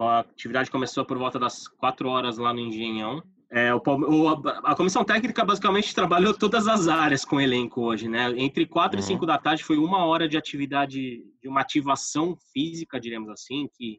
A 0.00 0.20
atividade 0.20 0.70
começou 0.70 1.04
por 1.04 1.18
volta 1.18 1.38
das 1.38 1.68
4 1.68 2.08
horas 2.08 2.38
lá 2.38 2.52
no 2.52 2.60
Engenhão. 2.60 3.22
É, 3.50 3.74
o, 3.74 3.80
o, 3.86 4.28
a 4.28 4.76
comissão 4.76 5.02
técnica 5.02 5.42
basicamente 5.42 5.94
trabalhou 5.94 6.34
todas 6.34 6.68
as 6.68 6.86
áreas 6.86 7.24
com 7.24 7.36
o 7.36 7.40
elenco 7.40 7.80
hoje, 7.80 8.06
né? 8.06 8.30
Entre 8.36 8.66
4 8.66 8.98
uhum. 8.98 9.02
e 9.02 9.06
5 9.06 9.24
da 9.24 9.38
tarde 9.38 9.64
foi 9.64 9.78
uma 9.78 10.04
hora 10.04 10.28
de 10.28 10.36
atividade, 10.36 11.24
de 11.40 11.48
uma 11.48 11.62
ativação 11.62 12.36
física, 12.52 13.00
diremos 13.00 13.30
assim, 13.30 13.66
que 13.74 13.98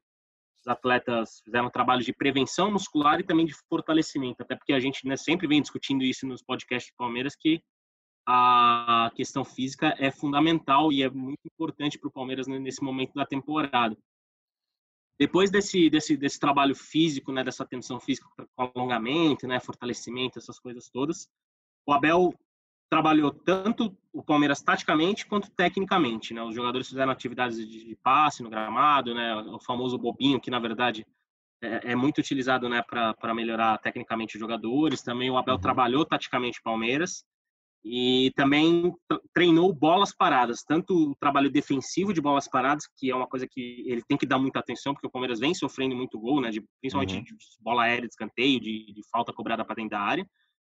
os 0.60 0.68
atletas 0.68 1.42
fizeram 1.44 1.68
um 1.68 1.72
trabalho 1.72 2.04
de 2.04 2.14
prevenção 2.14 2.72
muscular 2.72 3.20
e 3.20 3.24
também 3.24 3.46
de 3.46 3.56
fortalecimento, 3.68 4.44
até 4.44 4.56
porque 4.56 4.74
a 4.74 4.80
gente 4.80 5.08
né, 5.08 5.16
sempre 5.16 5.48
vem 5.48 5.62
discutindo 5.62 6.04
isso 6.04 6.28
nos 6.28 6.44
podcasts 6.44 6.92
do 6.92 6.98
Palmeiras, 6.98 7.36
que 7.36 7.60
a 8.28 9.12
questão 9.16 9.44
física 9.44 9.96
é 9.98 10.12
fundamental 10.12 10.92
e 10.92 11.02
é 11.02 11.10
muito 11.10 11.40
importante 11.46 11.98
para 11.98 12.10
o 12.10 12.12
Palmeiras 12.12 12.46
nesse 12.46 12.84
momento 12.84 13.14
da 13.14 13.26
temporada. 13.26 13.98
Depois 15.20 15.52
desse, 15.52 15.90
desse, 15.90 16.16
desse 16.16 16.40
trabalho 16.40 16.74
físico, 16.74 17.32
né, 17.32 17.44
dessa 17.44 17.64
atenção 17.64 18.00
física 18.00 18.28
com 18.56 18.72
alongamento, 18.74 19.46
né, 19.46 19.60
fortalecimento, 19.60 20.40
essas 20.40 20.58
coisas 20.58 20.90
todas, 20.90 21.28
o 21.86 21.92
Abel 21.92 22.34
trabalhou 22.90 23.32
tanto 23.32 23.96
o 24.14 24.24
Palmeiras 24.24 24.62
taticamente 24.62 25.28
quanto 25.28 25.52
tecnicamente, 25.52 26.34
né? 26.34 26.42
Os 26.42 26.56
jogadores 26.56 26.88
fizeram 26.88 27.12
atividades 27.12 27.58
de, 27.58 27.96
passe 28.02 28.42
no 28.42 28.50
gramado, 28.50 29.14
né? 29.14 29.36
O 29.36 29.60
famoso 29.60 29.96
bobinho 29.96 30.42
que 30.42 30.50
na 30.50 30.58
verdade 30.58 31.06
é, 31.62 31.92
é 31.92 31.96
muito 31.96 32.18
utilizado, 32.18 32.68
né, 32.68 32.82
para 32.82 33.34
melhorar 33.36 33.78
tecnicamente 33.78 34.36
os 34.36 34.40
jogadores. 34.40 35.04
Também 35.04 35.30
o 35.30 35.38
Abel 35.38 35.56
uhum. 35.56 35.62
trabalhou 35.62 36.04
taticamente 36.04 36.60
o 36.60 36.64
Palmeiras 36.64 37.24
e 37.84 38.32
também 38.36 38.94
treinou 39.34 39.74
bolas 39.74 40.14
paradas, 40.16 40.64
tanto 40.68 41.12
o 41.12 41.16
trabalho 41.16 41.50
defensivo 41.50 42.14
de 42.14 42.22
bolas 42.22 42.48
paradas, 42.48 42.84
que 42.98 43.10
é 43.10 43.16
uma 43.16 43.28
coisa 43.28 43.48
que 43.50 43.84
ele 43.88 44.04
tem 44.08 44.18
que 44.18 44.26
dar 44.26 44.38
muita 44.38 44.60
atenção, 44.60 44.94
porque 44.94 45.08
o 45.08 45.12
Palmeiras 45.12 45.40
vem 45.40 45.54
sofrendo 45.54 45.96
muito 45.96 46.20
gol, 46.20 46.42
né, 46.42 46.50
de, 46.50 46.62
principalmente 46.82 47.16
uhum. 47.16 47.24
de 47.24 47.36
bola 47.62 47.84
aérea 47.84 48.08
de 48.08 48.14
escanteio, 48.14 48.60
de, 48.60 48.94
de 48.94 49.02
falta 49.10 49.32
cobrada 49.32 49.64
para 49.64 49.76
dentro 49.76 49.92
da 49.92 50.02
área. 50.02 50.28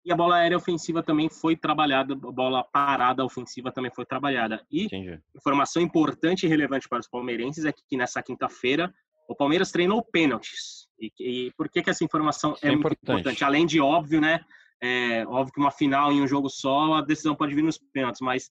E 0.04 0.12
a 0.12 0.16
bola 0.16 0.38
aérea 0.38 0.58
ofensiva 0.58 1.04
também 1.04 1.30
foi 1.30 1.56
trabalhada, 1.56 2.14
a 2.14 2.32
bola 2.32 2.64
parada 2.64 3.24
ofensiva 3.24 3.72
também 3.72 3.92
foi 3.94 4.06
trabalhada. 4.06 4.66
E 4.72 4.86
Entendi. 4.86 5.20
informação 5.36 5.82
importante 5.82 6.46
e 6.46 6.50
relevante 6.50 6.90
para 6.90 7.00
os 7.00 7.08
palmeirenses 7.08 7.66
é 7.66 7.72
que 7.72 7.96
nessa 7.96 8.22
quinta-feira 8.24 8.92
o 9.28 9.36
Palmeiras 9.36 9.72
treinou 9.72 10.04
pênaltis. 10.04 10.88
E, 11.00 11.12
e 11.20 11.52
por 11.56 11.70
que, 11.70 11.84
que 11.84 11.90
essa 11.90 12.04
informação 12.04 12.56
é, 12.62 12.68
é 12.68 12.72
muito 12.72 12.80
importante. 12.80 13.20
importante? 13.20 13.44
Além 13.44 13.66
de 13.66 13.80
óbvio, 13.80 14.20
né, 14.20 14.44
é, 14.82 15.26
óbvio 15.28 15.54
que 15.54 15.60
uma 15.60 15.72
final 15.72 16.12
em 16.12 16.22
um 16.22 16.28
jogo 16.28 16.50
só, 16.50 16.96
a 16.96 17.02
decisão 17.02 17.36
pode 17.36 17.54
vir 17.54 17.64
nos 17.64 17.78
pênaltis, 17.78 18.20
mas 18.22 18.50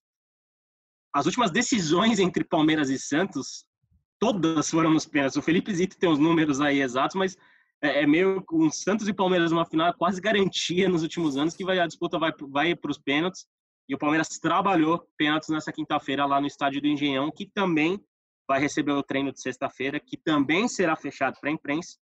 as 1.12 1.26
últimas 1.26 1.50
decisões 1.50 2.18
entre 2.20 2.44
Palmeiras 2.44 2.88
e 2.88 2.98
Santos, 2.98 3.64
todas 4.18 4.70
foram 4.70 4.92
nos 4.92 5.06
pênaltis. 5.06 5.36
O 5.36 5.42
Felipe 5.42 5.74
Zito 5.74 5.98
tem 5.98 6.08
os 6.08 6.18
números 6.18 6.60
aí 6.60 6.80
exatos, 6.80 7.16
mas 7.16 7.36
é, 7.82 8.02
é 8.02 8.06
meio 8.06 8.42
com 8.44 8.70
Santos 8.70 9.08
e 9.08 9.12
Palmeiras 9.12 9.50
numa 9.50 9.66
final, 9.66 9.88
é 9.88 9.92
quase 9.92 10.20
garantia 10.20 10.88
nos 10.88 11.02
últimos 11.02 11.36
anos 11.36 11.54
que 11.54 11.64
vai, 11.64 11.80
a 11.80 11.86
disputa 11.86 12.18
vai, 12.18 12.32
vai 12.48 12.76
para 12.76 12.90
os 12.90 12.98
pênaltis. 12.98 13.46
E 13.88 13.94
o 13.94 13.98
Palmeiras 13.98 14.28
trabalhou 14.38 15.04
pênaltis 15.16 15.48
nessa 15.48 15.72
quinta-feira 15.72 16.24
lá 16.24 16.40
no 16.40 16.46
estádio 16.46 16.80
do 16.80 16.86
Engenhão, 16.86 17.28
que 17.32 17.44
também 17.44 18.00
vai 18.46 18.60
receber 18.60 18.92
o 18.92 19.02
treino 19.02 19.32
de 19.32 19.40
sexta-feira, 19.40 19.98
que 19.98 20.16
também 20.16 20.68
será 20.68 20.94
fechado 20.94 21.38
para 21.40 21.50
a 21.50 21.52
imprensa. 21.52 21.98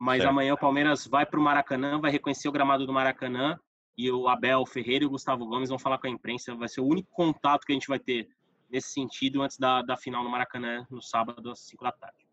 Mas 0.00 0.18
certo. 0.18 0.30
amanhã 0.30 0.54
o 0.54 0.58
Palmeiras 0.58 1.06
vai 1.06 1.26
para 1.26 1.38
o 1.38 1.42
Maracanã, 1.42 2.00
vai 2.00 2.10
reconhecer 2.10 2.48
o 2.48 2.52
gramado 2.52 2.86
do 2.86 2.92
Maracanã 2.92 3.58
e 3.96 4.10
o 4.10 4.28
Abel 4.28 4.64
Ferreira 4.66 5.04
e 5.04 5.06
o 5.06 5.10
Gustavo 5.10 5.46
Gomes 5.46 5.68
vão 5.68 5.78
falar 5.78 5.98
com 5.98 6.06
a 6.06 6.10
imprensa. 6.10 6.54
Vai 6.54 6.68
ser 6.68 6.80
o 6.80 6.86
único 6.86 7.08
contato 7.10 7.64
que 7.64 7.72
a 7.72 7.74
gente 7.74 7.88
vai 7.88 7.98
ter 7.98 8.28
nesse 8.70 8.90
sentido 8.90 9.42
antes 9.42 9.58
da, 9.58 9.82
da 9.82 9.96
final 9.96 10.22
no 10.22 10.30
Maracanã, 10.30 10.86
no 10.90 11.00
sábado, 11.00 11.50
às 11.50 11.60
5 11.60 11.84
da 11.84 11.92
tarde. 11.92 12.26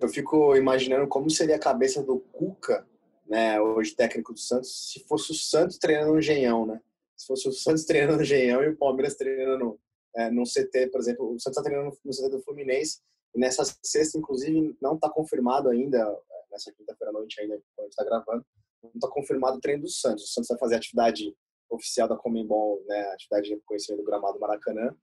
Eu 0.00 0.08
fico 0.08 0.54
imaginando 0.56 1.08
como 1.08 1.30
seria 1.30 1.56
a 1.56 1.60
cabeça 1.60 2.02
do 2.02 2.20
Cuca, 2.20 2.86
né, 3.26 3.60
hoje 3.60 3.94
técnico 3.94 4.32
do 4.32 4.38
Santos, 4.38 4.92
se 4.92 5.00
fosse 5.04 5.32
o 5.32 5.34
Santos 5.34 5.78
treinando 5.78 6.12
no 6.12 6.18
Engenhão, 6.18 6.66
né? 6.66 6.80
Se 7.16 7.26
fosse 7.26 7.48
o 7.48 7.52
Santos 7.52 7.84
treinando 7.86 8.16
no 8.16 8.22
Engenhão 8.22 8.62
e 8.62 8.68
o 8.68 8.76
Palmeiras 8.76 9.16
treinando 9.16 9.78
é, 10.16 10.30
no 10.30 10.44
CT, 10.44 10.88
por 10.90 11.00
exemplo, 11.00 11.26
o 11.26 11.38
Santos 11.38 11.58
está 11.58 11.62
treinando 11.62 11.96
no 12.04 12.12
CT 12.12 12.28
do 12.30 12.42
Fluminense, 12.42 13.00
e 13.34 13.38
nessa 13.38 13.64
sexta, 13.82 14.18
inclusive, 14.18 14.76
não 14.80 14.94
está 14.94 15.10
confirmado 15.10 15.68
ainda, 15.68 16.16
nessa 16.50 16.72
quinta-feira 16.72 17.10
à 17.10 17.12
noite 17.12 17.40
ainda, 17.40 17.60
quando 17.76 17.90
está 17.90 18.04
gravando, 18.04 18.44
não 18.82 18.90
está 18.94 19.08
confirmado 19.08 19.58
o 19.58 19.60
treino 19.60 19.82
do 19.82 19.88
Santos. 19.88 20.24
O 20.24 20.26
Santos 20.28 20.48
vai 20.48 20.58
fazer 20.58 20.74
a 20.74 20.78
atividade 20.78 21.34
oficial 21.70 22.08
da 22.08 22.16
Comembol, 22.16 22.82
né, 22.86 23.00
a 23.02 23.12
atividade 23.12 23.48
de 23.48 23.54
reconhecimento 23.54 24.02
do 24.02 24.06
gramado 24.06 24.40
Maracanã, 24.40 24.94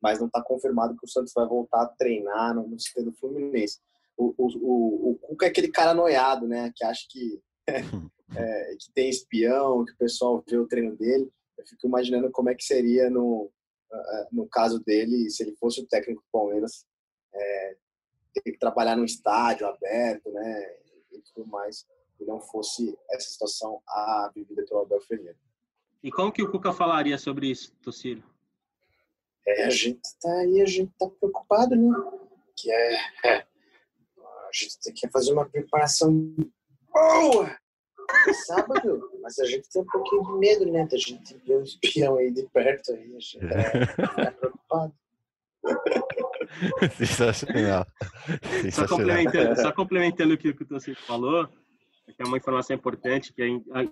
mas 0.00 0.18
não 0.18 0.26
está 0.26 0.42
confirmado 0.42 0.96
que 0.96 1.04
o 1.04 1.08
Santos 1.08 1.32
vai 1.34 1.46
voltar 1.46 1.82
a 1.82 1.88
treinar 1.88 2.54
no, 2.54 2.76
CT 2.76 3.02
do 3.02 3.12
Fluminense. 3.12 3.80
O, 4.16 4.34
o, 4.36 4.46
o, 4.46 5.10
o 5.12 5.18
Cuca 5.18 5.46
é 5.46 5.48
aquele 5.48 5.68
cara 5.68 5.94
noiado, 5.94 6.46
né, 6.46 6.72
que 6.74 6.84
acha 6.84 7.06
que, 7.08 7.40
é, 8.36 8.76
que 8.76 8.92
tem 8.92 9.08
espião, 9.08 9.84
que 9.84 9.92
o 9.92 9.98
pessoal 9.98 10.44
vê 10.48 10.56
o 10.56 10.66
treino 10.66 10.96
dele. 10.96 11.30
Eu 11.58 11.66
fico 11.66 11.86
imaginando 11.86 12.30
como 12.30 12.50
é 12.50 12.54
que 12.54 12.64
seria 12.64 13.10
no, 13.10 13.50
no 14.30 14.48
caso 14.48 14.80
dele, 14.80 15.30
se 15.30 15.42
ele 15.42 15.54
fosse 15.56 15.80
o 15.80 15.86
técnico 15.86 16.22
do 16.22 16.28
Palmeiras, 16.32 16.84
é, 17.34 17.76
ter 18.34 18.52
que 18.52 18.58
trabalhar 18.58 18.96
num 18.96 19.04
estádio 19.04 19.66
aberto, 19.66 20.30
né, 20.30 20.76
e 21.12 21.20
tudo 21.34 21.46
mais 21.46 21.86
e 22.22 22.26
não 22.26 22.40
fosse 22.40 22.96
essa 23.10 23.28
situação 23.28 23.82
a 23.86 24.30
vivida 24.34 24.64
pelo 24.64 24.82
Abel 24.82 25.00
Ferreira. 25.00 25.36
E 26.02 26.10
como 26.10 26.32
que 26.32 26.42
o 26.42 26.50
Cuca 26.50 26.72
falaria 26.72 27.18
sobre 27.18 27.48
isso, 27.48 27.72
Tocílio? 27.82 28.24
É, 29.46 29.64
a 29.64 29.70
gente 29.70 30.00
tá 30.20 30.32
aí, 30.38 30.60
a 30.60 30.66
gente 30.66 30.92
tá 30.98 31.08
preocupado, 31.08 31.76
né? 31.76 31.90
Que 32.56 32.70
é, 32.70 32.94
é 33.26 33.36
a 33.38 34.50
gente 34.52 34.78
tem 34.80 34.92
que 34.92 35.08
fazer 35.08 35.32
uma 35.32 35.48
preparação 35.48 36.12
boa 36.92 37.56
sábado, 38.46 39.10
mas 39.22 39.38
a 39.38 39.44
gente 39.46 39.68
tem 39.70 39.82
um 39.82 39.86
pouquinho 39.86 40.24
de 40.24 40.32
medo, 40.38 40.70
né? 40.70 40.86
Da 40.86 40.96
gente 40.96 41.36
ver 41.38 41.58
um 41.58 41.62
espião 41.62 42.16
aí 42.16 42.30
de 42.30 42.46
perto 42.48 42.92
aí, 42.92 43.14
a 43.16 43.18
gente 43.18 43.38
tá, 43.38 44.14
tá 44.14 44.30
preocupado. 44.32 44.94
Sensacional. 46.96 47.86
Sensacional. 48.62 48.72
Só 48.72 48.86
complementando, 48.88 49.62
só 49.62 49.72
complementando 49.72 50.34
o 50.34 50.38
que 50.38 50.48
o 50.50 50.66
Tocílio 50.66 51.00
falou, 51.00 51.48
que 52.12 52.22
é 52.22 52.26
uma 52.26 52.36
informação 52.36 52.76
importante, 52.76 53.32
que 53.32 53.46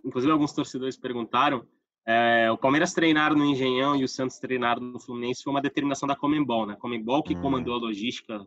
inclusive 0.05 0.33
alguns 0.33 0.53
torcedores 0.53 0.97
perguntaram, 0.97 1.67
é, 2.07 2.51
o 2.51 2.59
Palmeiras 2.59 2.93
treinar 2.93 3.35
no 3.35 3.45
Engenhão 3.45 3.95
e 3.95 4.05
o 4.05 4.09
Santos 4.09 4.39
treinar 4.39 4.81
no 4.81 4.99
Fluminense 4.99 5.43
foi 5.43 5.53
uma 5.53 5.61
determinação 5.61 6.09
da 6.09 6.17
Comembol, 6.17 6.67
né? 6.67 6.77
Comembol 6.77 7.23
que 7.23 7.35
hum. 7.35 7.41
comandou 7.41 7.75
a 7.75 7.79
logística 7.79 8.45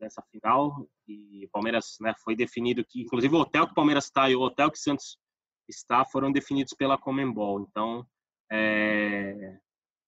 dessa 0.00 0.22
final 0.30 0.86
e 1.06 1.44
o 1.44 1.48
Palmeiras, 1.50 1.96
né, 2.00 2.14
foi 2.22 2.36
definido 2.36 2.84
que, 2.84 3.02
inclusive 3.02 3.34
o 3.34 3.40
hotel 3.40 3.66
que 3.66 3.72
o 3.72 3.74
Palmeiras 3.74 4.04
está 4.04 4.30
e 4.30 4.36
o 4.36 4.40
hotel 4.40 4.70
que 4.70 4.78
o 4.78 4.80
Santos 4.80 5.18
está 5.68 6.04
foram 6.04 6.30
definidos 6.30 6.72
pela 6.74 6.96
Comembol. 6.96 7.60
Então, 7.60 8.06
é, 8.50 9.58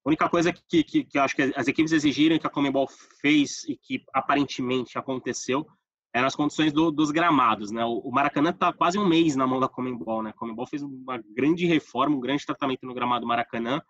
a 0.05 0.09
única 0.09 0.29
coisa 0.29 0.53
que, 0.53 0.85
que, 0.85 1.05
que, 1.05 1.19
acho 1.19 1.37
que 1.37 1.53
as 1.55 1.69
equipes 1.69 1.93
exigiram 1.93 2.39
que 2.39 2.47
a 2.47 2.51
Comembol 2.51 2.89
fez 3.21 3.65
e 3.69 3.77
que 3.77 4.03
aparentemente 4.15 4.97
aconteceu 4.97 5.67
eram 6.13 6.27
as 6.27 6.35
condições 6.35 6.73
do, 6.73 6.91
dos 6.91 7.11
gramados, 7.11 7.71
né? 7.71 7.85
O, 7.85 8.11
Maracanã 8.11 8.51
está 8.51 8.73
quase 8.73 8.99
um 8.99 9.07
mês 9.07 9.37
na 9.37 9.47
mão 9.47 9.61
da 9.61 9.69
Comembol, 9.69 10.23
né? 10.23 10.31
A 10.31 10.33
Comembol 10.33 10.67
fez 10.67 10.83
uma 10.83 11.19
grande 11.35 11.67
reforma, 11.67 12.17
um 12.17 12.21
grande 12.21 12.45
tratamento 12.45 12.85
no 12.85 12.95
gramado 12.95 13.21
do 13.21 13.29
Maracanã 13.29 13.81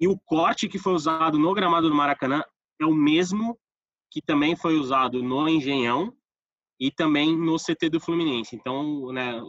e 0.00 0.06
o 0.06 0.18
corte 0.18 0.68
que 0.68 0.78
foi 0.78 0.92
usado 0.92 1.38
no 1.38 1.54
gramado 1.54 1.88
do 1.88 1.94
Maracanã 1.94 2.42
é 2.80 2.84
o 2.84 2.94
mesmo 2.94 3.58
que 4.10 4.20
também 4.20 4.54
foi 4.54 4.78
usado 4.78 5.22
no 5.22 5.48
Engenhão 5.48 6.12
e 6.78 6.90
também 6.90 7.36
no 7.36 7.56
CT 7.56 7.88
do 7.88 8.00
Fluminense. 8.00 8.54
Então, 8.54 9.10
né, 9.12 9.40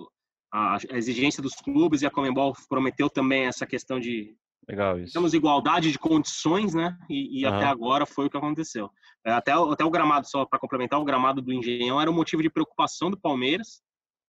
a 0.51 0.77
exigência 0.93 1.43
dos 1.43 1.55
clubes 1.55 2.01
e 2.01 2.05
a 2.05 2.11
Comembol 2.11 2.53
prometeu 2.69 3.09
também 3.09 3.45
essa 3.45 3.65
questão 3.65 3.99
de 3.99 4.35
Legal 4.67 4.99
isso. 4.99 5.13
Temos 5.13 5.33
igualdade 5.33 5.91
de 5.91 5.97
condições, 5.97 6.73
né? 6.73 6.97
E, 7.09 7.39
e 7.39 7.45
uhum. 7.45 7.53
até 7.53 7.65
agora 7.65 8.05
foi 8.05 8.25
o 8.25 8.29
que 8.29 8.37
aconteceu. 8.37 8.89
É, 9.25 9.31
até, 9.31 9.53
até 9.53 9.85
o 9.85 9.89
gramado, 9.89 10.27
só 10.27 10.45
para 10.45 10.59
complementar, 10.59 10.99
o 10.99 11.05
gramado 11.05 11.41
do 11.41 11.53
Engenhão 11.53 12.01
era 12.01 12.11
um 12.11 12.15
motivo 12.15 12.41
de 12.41 12.49
preocupação 12.49 13.09
do 13.09 13.19
Palmeiras, 13.19 13.81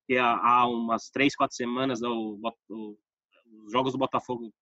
que 0.07 0.17
há, 0.17 0.37
há 0.37 0.67
umas 0.67 1.11
três, 1.11 1.35
quatro 1.35 1.57
semanas 1.57 2.01
o, 2.03 2.39
o, 2.71 2.97
os 3.65 3.73
jogos 3.73 3.93
do 3.93 3.99
Botafogo 3.99 4.53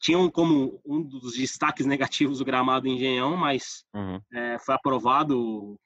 tinham 0.00 0.30
como 0.30 0.80
um 0.84 1.02
dos 1.02 1.36
destaques 1.36 1.86
negativos 1.86 2.40
o 2.40 2.44
gramado 2.44 2.82
do 2.82 2.88
Engenhão, 2.88 3.36
mas 3.36 3.84
uhum. 3.94 4.20
é, 4.32 4.58
foi 4.58 4.74
aprovado, 4.74 5.78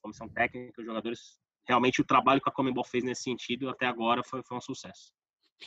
comissão 0.00 0.28
técnica, 0.28 0.80
os 0.80 0.86
jogadores, 0.86 1.38
realmente 1.66 2.00
o 2.00 2.04
trabalho 2.04 2.40
que 2.40 2.48
a 2.48 2.52
Comembol 2.52 2.84
fez 2.84 3.04
nesse 3.04 3.22
sentido 3.22 3.68
até 3.68 3.86
agora 3.86 4.22
foi, 4.24 4.42
foi 4.42 4.56
um 4.56 4.60
sucesso. 4.60 5.12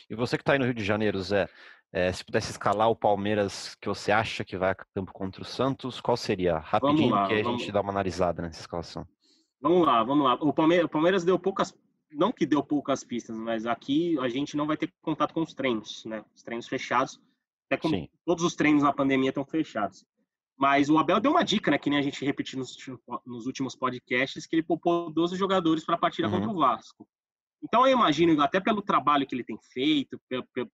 E 0.08 0.14
você 0.14 0.36
que 0.36 0.42
está 0.42 0.54
aí 0.54 0.58
no 0.58 0.64
Rio 0.64 0.74
de 0.74 0.84
Janeiro, 0.84 1.20
Zé, 1.20 1.48
é, 1.94 2.10
se 2.12 2.24
pudesse 2.24 2.50
escalar 2.50 2.90
o 2.90 2.96
Palmeiras 2.96 3.76
que 3.80 3.86
você 3.86 4.10
acha 4.10 4.44
que 4.44 4.58
vai 4.58 4.72
a 4.72 4.74
campo 4.74 5.12
contra 5.12 5.40
o 5.40 5.44
Santos, 5.44 6.00
qual 6.00 6.16
seria? 6.16 6.58
Rapidinho 6.58 7.14
lá, 7.14 7.28
que 7.28 7.34
a 7.34 7.42
vamos... 7.44 7.60
gente 7.60 7.70
dá 7.70 7.80
uma 7.80 7.92
analisada 7.92 8.42
nessa 8.42 8.58
escalação. 8.58 9.06
Vamos 9.60 9.86
lá, 9.86 10.02
vamos 10.02 10.24
lá. 10.24 10.34
O 10.34 10.52
Palmeiras, 10.52 10.86
o 10.86 10.88
Palmeiras 10.88 11.24
deu 11.24 11.38
poucas, 11.38 11.72
não 12.10 12.32
que 12.32 12.44
deu 12.44 12.64
poucas 12.64 13.04
pistas, 13.04 13.36
mas 13.36 13.64
aqui 13.64 14.18
a 14.18 14.28
gente 14.28 14.56
não 14.56 14.66
vai 14.66 14.76
ter 14.76 14.92
contato 15.00 15.32
com 15.32 15.42
os 15.42 15.54
treinos, 15.54 16.04
né? 16.04 16.24
Os 16.34 16.42
treinos 16.42 16.66
fechados. 16.66 17.20
Até 17.70 17.80
como 17.80 17.94
Sim. 17.94 18.08
todos 18.26 18.42
os 18.42 18.56
treinos 18.56 18.82
na 18.82 18.92
pandemia 18.92 19.28
estão 19.28 19.44
fechados. 19.44 20.04
Mas 20.58 20.90
o 20.90 20.98
Abel 20.98 21.20
deu 21.20 21.30
uma 21.30 21.44
dica, 21.44 21.70
né? 21.70 21.78
Que 21.78 21.88
nem 21.88 22.00
a 22.00 22.02
gente 22.02 22.24
repetiu 22.24 22.58
nos, 22.58 22.76
nos 23.24 23.46
últimos 23.46 23.76
podcasts, 23.76 24.46
que 24.46 24.56
ele 24.56 24.64
poupou 24.64 25.12
12 25.12 25.36
jogadores 25.36 25.84
para 25.84 25.94
a 25.94 25.98
partida 25.98 26.26
uhum. 26.26 26.40
contra 26.40 26.50
o 26.50 26.58
Vasco. 26.58 27.06
Então 27.64 27.86
eu 27.86 27.94
imagino, 27.94 28.40
até 28.42 28.60
pelo 28.60 28.82
trabalho 28.82 29.26
que 29.26 29.34
ele 29.34 29.42
tem 29.42 29.58
feito, 29.72 30.20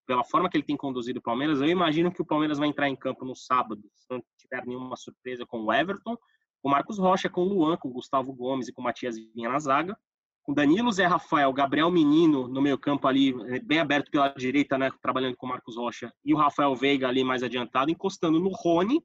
pela 0.04 0.24
forma 0.24 0.50
que 0.50 0.56
ele 0.56 0.64
tem 0.64 0.76
conduzido 0.76 1.20
o 1.20 1.22
Palmeiras, 1.22 1.60
eu 1.60 1.68
imagino 1.68 2.12
que 2.12 2.20
o 2.20 2.26
Palmeiras 2.26 2.58
vai 2.58 2.68
entrar 2.68 2.88
em 2.88 2.96
campo 2.96 3.24
no 3.24 3.36
sábado, 3.36 3.80
se 3.94 4.06
não 4.10 4.20
tiver 4.36 4.66
nenhuma 4.66 4.96
surpresa 4.96 5.46
com 5.46 5.62
o 5.62 5.72
Everton, 5.72 6.16
com 6.60 6.68
o 6.68 6.70
Marcos 6.70 6.98
Rocha, 6.98 7.30
com 7.30 7.42
o 7.42 7.48
Luan, 7.48 7.76
com 7.76 7.88
o 7.88 7.92
Gustavo 7.92 8.32
Gomes 8.32 8.66
e 8.66 8.72
com 8.72 8.80
o 8.80 8.84
Matias 8.84 9.16
Vinha 9.16 9.48
na 9.48 9.60
zaga, 9.60 9.96
com 10.42 10.52
Danilo, 10.52 10.90
Zé 10.90 11.06
Rafael, 11.06 11.52
Gabriel 11.52 11.92
Menino 11.92 12.48
no 12.48 12.60
meio 12.60 12.76
campo 12.76 13.06
ali, 13.06 13.32
bem 13.60 13.78
aberto 13.78 14.10
pela 14.10 14.28
direita, 14.30 14.76
né, 14.76 14.90
trabalhando 15.00 15.36
com 15.36 15.46
o 15.46 15.48
Marcos 15.48 15.76
Rocha, 15.76 16.12
e 16.24 16.34
o 16.34 16.36
Rafael 16.36 16.74
Veiga 16.74 17.06
ali 17.06 17.22
mais 17.22 17.44
adiantado, 17.44 17.92
encostando 17.92 18.40
no 18.40 18.50
Rony, 18.50 19.00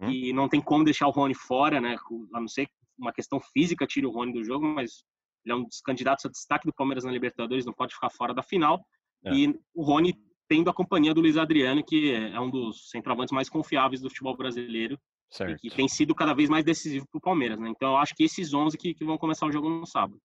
uhum. 0.00 0.10
e 0.10 0.32
não 0.32 0.48
tem 0.48 0.60
como 0.60 0.82
deixar 0.82 1.06
o 1.06 1.12
Rony 1.12 1.34
fora, 1.34 1.80
né, 1.80 1.96
a 2.34 2.40
não 2.40 2.48
ser 2.48 2.68
uma 2.98 3.12
questão 3.12 3.38
física 3.38 3.86
tire 3.86 4.06
o 4.06 4.10
Rony 4.10 4.32
do 4.32 4.42
jogo, 4.42 4.66
mas 4.66 5.04
ele 5.44 5.52
é 5.52 5.56
um 5.56 5.64
dos 5.64 5.80
candidatos 5.80 6.24
a 6.24 6.28
destaque 6.28 6.66
do 6.66 6.74
Palmeiras 6.74 7.04
na 7.04 7.12
Libertadores, 7.12 7.66
não 7.66 7.72
pode 7.72 7.94
ficar 7.94 8.10
fora 8.10 8.34
da 8.34 8.42
final. 8.42 8.84
É. 9.24 9.32
E 9.34 9.60
o 9.74 9.82
Rony 9.82 10.14
tendo 10.48 10.70
a 10.70 10.74
companhia 10.74 11.14
do 11.14 11.20
Luiz 11.20 11.36
Adriano, 11.36 11.84
que 11.84 12.12
é 12.12 12.38
um 12.38 12.50
dos 12.50 12.90
centroavantes 12.90 13.32
mais 13.32 13.48
confiáveis 13.48 14.00
do 14.00 14.08
futebol 14.08 14.36
brasileiro. 14.36 14.98
Certo. 15.30 15.52
E 15.52 15.70
que 15.70 15.76
tem 15.76 15.88
sido 15.88 16.14
cada 16.14 16.34
vez 16.34 16.48
mais 16.48 16.64
decisivo 16.64 17.06
para 17.10 17.18
o 17.18 17.22
Palmeiras. 17.22 17.58
Né? 17.58 17.68
Então 17.68 17.90
eu 17.90 17.96
acho 17.96 18.14
que 18.14 18.24
esses 18.24 18.52
11 18.54 18.76
que, 18.76 18.94
que 18.94 19.04
vão 19.04 19.18
começar 19.18 19.46
o 19.46 19.52
jogo 19.52 19.68
no 19.68 19.86
sábado. 19.86 20.20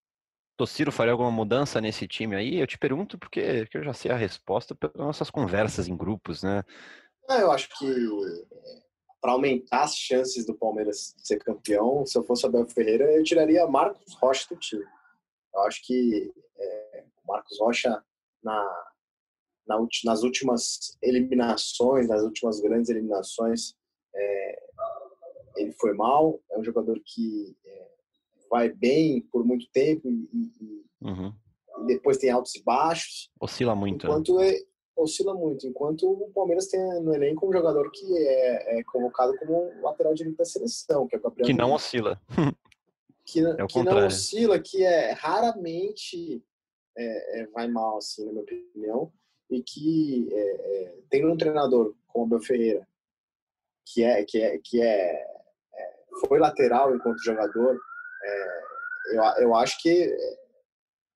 Tociro 0.58 0.92
faria 0.92 1.14
alguma 1.14 1.32
mudança 1.32 1.80
nesse 1.80 2.06
time 2.06 2.36
aí? 2.36 2.60
Eu 2.60 2.68
te 2.68 2.78
pergunto 2.78 3.18
porque, 3.18 3.62
porque 3.62 3.78
eu 3.78 3.84
já 3.84 3.94
sei 3.94 4.12
a 4.12 4.18
resposta 4.18 4.76
pelas 4.76 4.98
nossas 4.98 5.32
conversas 5.32 5.88
em 5.88 5.96
grupos, 5.96 6.44
né? 6.44 6.64
Ah, 7.30 7.38
eu 7.38 7.50
acho 7.50 7.70
que 7.78 7.86
para 9.22 9.32
aumentar 9.32 9.84
as 9.84 9.96
chances 9.96 10.46
do 10.46 10.54
Palmeiras 10.54 11.16
ser 11.18 11.40
campeão, 11.40 12.06
se 12.06 12.18
eu 12.18 12.24
fosse 12.24 12.46
Abel 12.46 12.68
Ferreira, 12.68 13.06
eu 13.06 13.24
tiraria 13.24 13.66
Marcos 13.68 14.14
Rocha 14.16 14.48
do 14.50 14.58
time. 14.58 14.84
Eu 15.60 15.68
acho 15.68 15.86
que 15.86 16.32
é, 16.58 17.04
o 17.24 17.28
Marcos 17.28 17.60
Rocha, 17.60 18.04
na, 18.44 18.86
na, 19.68 19.86
nas 20.06 20.24
últimas 20.24 20.98
eliminações, 21.02 22.08
nas 22.08 22.24
últimas 22.24 22.60
grandes 22.60 22.90
eliminações, 22.90 23.76
é, 24.16 24.64
ele 25.58 25.72
foi 25.74 25.94
mal. 25.94 26.40
É 26.52 26.58
um 26.58 26.64
jogador 26.64 27.00
que 27.06 27.56
é, 27.66 27.88
vai 28.50 28.70
bem 28.70 29.22
por 29.32 29.46
muito 29.46 29.70
tempo 29.72 30.10
e, 30.10 30.30
e, 30.34 30.86
uhum. 31.02 31.34
e, 31.80 31.86
depois 31.88 32.18
tem 32.18 32.30
altos 32.30 32.56
e 32.56 32.64
baixos. 32.64 33.30
Oscila 33.40 33.76
muito. 33.76 34.06
Né? 34.06 34.12
Enquanto 34.12 34.38
né? 34.38 34.54
oscila 34.96 35.34
muito. 35.34 35.68
Enquanto 35.68 36.10
o 36.10 36.32
Palmeiras 36.34 36.68
tem 36.68 36.82
no 37.02 37.14
elenco 37.14 37.48
um 37.48 37.54
jogador 37.54 37.92
que 37.92 38.18
é, 38.18 38.80
é 38.80 38.84
convocado 38.84 39.38
como 39.38 39.72
lateral 39.82 40.14
direito 40.14 40.38
da 40.38 40.46
seleção, 40.46 41.08
que 41.08 41.16
é 41.16 41.20
o 41.20 41.22
Gabriel. 41.22 41.48
Que 41.48 41.54
não 41.54 41.74
oscila. 41.74 42.20
que, 43.32 43.46
é 43.46 43.68
que 43.68 43.84
não 43.84 44.06
oscila, 44.06 44.60
que 44.60 44.84
é 44.84 45.12
raramente 45.12 46.44
é, 46.98 47.42
é, 47.42 47.48
vai 47.48 47.68
mal, 47.68 47.98
assim, 47.98 48.26
na 48.26 48.32
minha 48.32 48.44
opinião, 48.44 49.14
e 49.50 49.62
que 49.62 50.30
é, 50.32 50.84
é, 50.84 50.98
tem 51.10 51.26
um 51.26 51.38
treinador 51.38 51.96
como 52.08 52.26
o 52.26 52.28
Abel 52.28 52.42
Ferreira, 52.42 52.88
que 53.86 54.04
é 54.04 54.24
que 54.24 54.42
é 54.42 54.58
que 54.64 54.82
é, 54.82 55.14
é 55.14 56.00
foi 56.28 56.40
lateral 56.40 56.96
enquanto 56.96 57.24
jogador, 57.24 57.80
eu, 59.12 59.24
eu 59.40 59.56
acho 59.56 59.82
que 59.82 60.16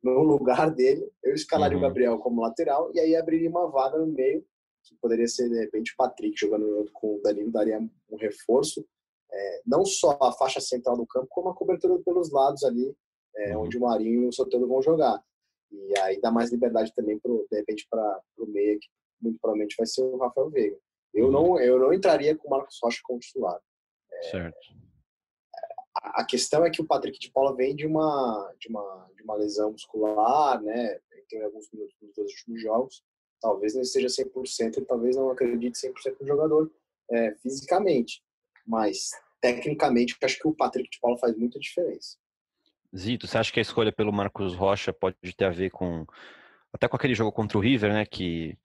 no 0.01 0.23
lugar 0.23 0.71
dele 0.71 1.07
eu 1.23 1.33
escalaria 1.33 1.77
uhum. 1.77 1.83
o 1.83 1.87
Gabriel 1.87 2.17
como 2.19 2.41
lateral 2.41 2.91
e 2.93 2.99
aí 2.99 3.15
abriria 3.15 3.49
uma 3.49 3.69
vaga 3.69 3.97
no 3.99 4.07
meio 4.07 4.43
que 4.83 4.95
poderia 4.95 5.27
ser 5.27 5.49
de 5.49 5.59
repente 5.59 5.93
o 5.93 5.95
Patrick 5.95 6.39
jogando 6.39 6.67
junto 6.67 6.91
com 6.91 7.15
o 7.15 7.21
Danilo 7.21 7.51
daria 7.51 7.79
um 7.79 8.17
reforço 8.17 8.85
é, 9.33 9.61
não 9.65 9.83
só 9.83 10.17
a 10.21 10.31
faixa 10.31 10.61
central 10.61 10.95
do 10.95 11.07
campo, 11.07 11.27
como 11.29 11.49
a 11.49 11.55
cobertura 11.55 11.97
pelos 12.03 12.31
lados 12.31 12.63
ali, 12.63 12.95
é, 13.35 13.57
uhum. 13.57 13.63
onde 13.63 13.77
o 13.77 13.81
Marinho 13.81 14.23
e 14.23 14.27
o 14.27 14.31
Soteldo 14.31 14.67
vão 14.67 14.81
jogar. 14.81 15.21
E 15.71 15.99
aí 15.99 16.21
dá 16.21 16.31
mais 16.31 16.51
liberdade 16.51 16.93
também, 16.95 17.17
pro, 17.17 17.47
de 17.49 17.57
repente, 17.57 17.87
para 17.89 18.21
o 18.37 18.45
meia, 18.45 18.77
que 18.79 18.87
muito 19.19 19.39
provavelmente 19.39 19.75
vai 19.77 19.87
ser 19.87 20.03
o 20.03 20.17
Rafael 20.17 20.49
Veiga. 20.49 20.77
Eu, 21.13 21.25
uhum. 21.25 21.31
não, 21.31 21.59
eu 21.59 21.79
não 21.79 21.93
entraria 21.93 22.35
com 22.35 22.47
o 22.47 22.51
Marcos 22.51 22.77
Rocha 22.81 22.99
como 23.03 23.19
titular. 23.19 23.59
É, 24.11 24.23
certo. 24.23 24.57
A, 25.95 26.25
questão 26.25 26.65
é 26.65 26.69
que 26.69 26.81
o 26.81 26.85
Patrick 26.85 27.17
de 27.19 27.31
Paula 27.31 27.55
vem 27.55 27.75
de 27.75 27.87
uma, 27.87 28.53
de 28.59 28.67
uma, 28.67 29.09
de 29.15 29.23
uma 29.23 29.35
lesão 29.35 29.71
muscular, 29.71 30.61
né? 30.61 30.99
Tem 31.29 31.41
alguns 31.41 31.69
minutos 31.71 31.95
nos 32.01 32.13
dois 32.13 32.31
últimos 32.31 32.61
jogos. 32.61 33.03
Talvez 33.39 33.73
não 33.73 33.81
esteja 33.81 34.07
100% 34.07 34.77
e 34.77 34.85
talvez 34.85 35.15
não 35.15 35.29
acredite 35.29 35.79
100% 35.79 36.17
no 36.19 36.27
jogador 36.27 36.71
é, 37.11 37.35
fisicamente. 37.35 38.23
Mas 38.65 39.11
tecnicamente, 39.43 40.15
acho 40.23 40.39
que 40.39 40.47
o 40.47 40.55
Patrick 40.55 40.89
de 40.89 40.99
Paula 41.01 41.17
faz 41.17 41.35
muita 41.35 41.59
diferença. 41.59 42.17
Zito, 42.95 43.27
você 43.27 43.37
acha 43.37 43.51
que 43.51 43.59
a 43.59 43.61
escolha 43.61 43.91
pelo 43.91 44.13
Marcos 44.13 44.55
Rocha 44.55 44.93
pode 44.93 45.17
ter 45.35 45.43
a 45.43 45.49
ver 45.49 45.69
com 45.69 46.05
até 46.71 46.87
com 46.87 46.95
aquele 46.95 47.13
jogo 47.13 47.31
contra 47.31 47.57
o 47.57 47.61
River, 47.61 47.91
né, 47.91 48.05
que 48.05 48.57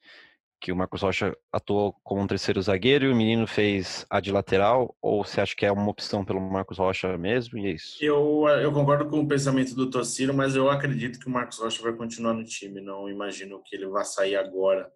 que 0.61 0.73
o 0.73 0.77
Marcos 0.77 1.03
Rocha 1.03 1.37
atuou 1.53 1.95
como 2.03 2.21
um 2.21 2.27
terceiro 2.27 2.61
zagueiro 2.61 3.07
e 3.07 3.13
o 3.13 3.15
menino 3.15 3.47
fez 3.47 4.05
a 4.11 4.19
de 4.19 4.33
lateral, 4.33 4.97
ou 5.01 5.25
você 5.25 5.41
acha 5.41 5.55
que 5.55 5.65
é 5.65 5.71
uma 5.71 5.89
opção 5.89 6.25
pelo 6.25 6.41
Marcos 6.41 6.79
Rocha 6.79 7.17
mesmo 7.17 7.59
e 7.59 7.67
é 7.69 7.71
isso? 7.71 7.97
Eu, 8.05 8.45
eu 8.61 8.73
concordo 8.73 9.09
com 9.09 9.21
o 9.21 9.29
pensamento 9.29 9.73
do 9.77 9.89
Tociro, 9.89 10.35
mas 10.35 10.57
eu 10.57 10.69
acredito 10.69 11.21
que 11.21 11.29
o 11.29 11.31
Marcos 11.31 11.59
Rocha 11.59 11.81
vai 11.81 11.93
continuar 11.93 12.35
no 12.35 12.45
time, 12.45 12.81
não 12.81 13.09
imagino 13.09 13.63
que 13.65 13.77
ele 13.77 13.87
vá 13.87 14.03
sair 14.03 14.35
agora. 14.35 14.93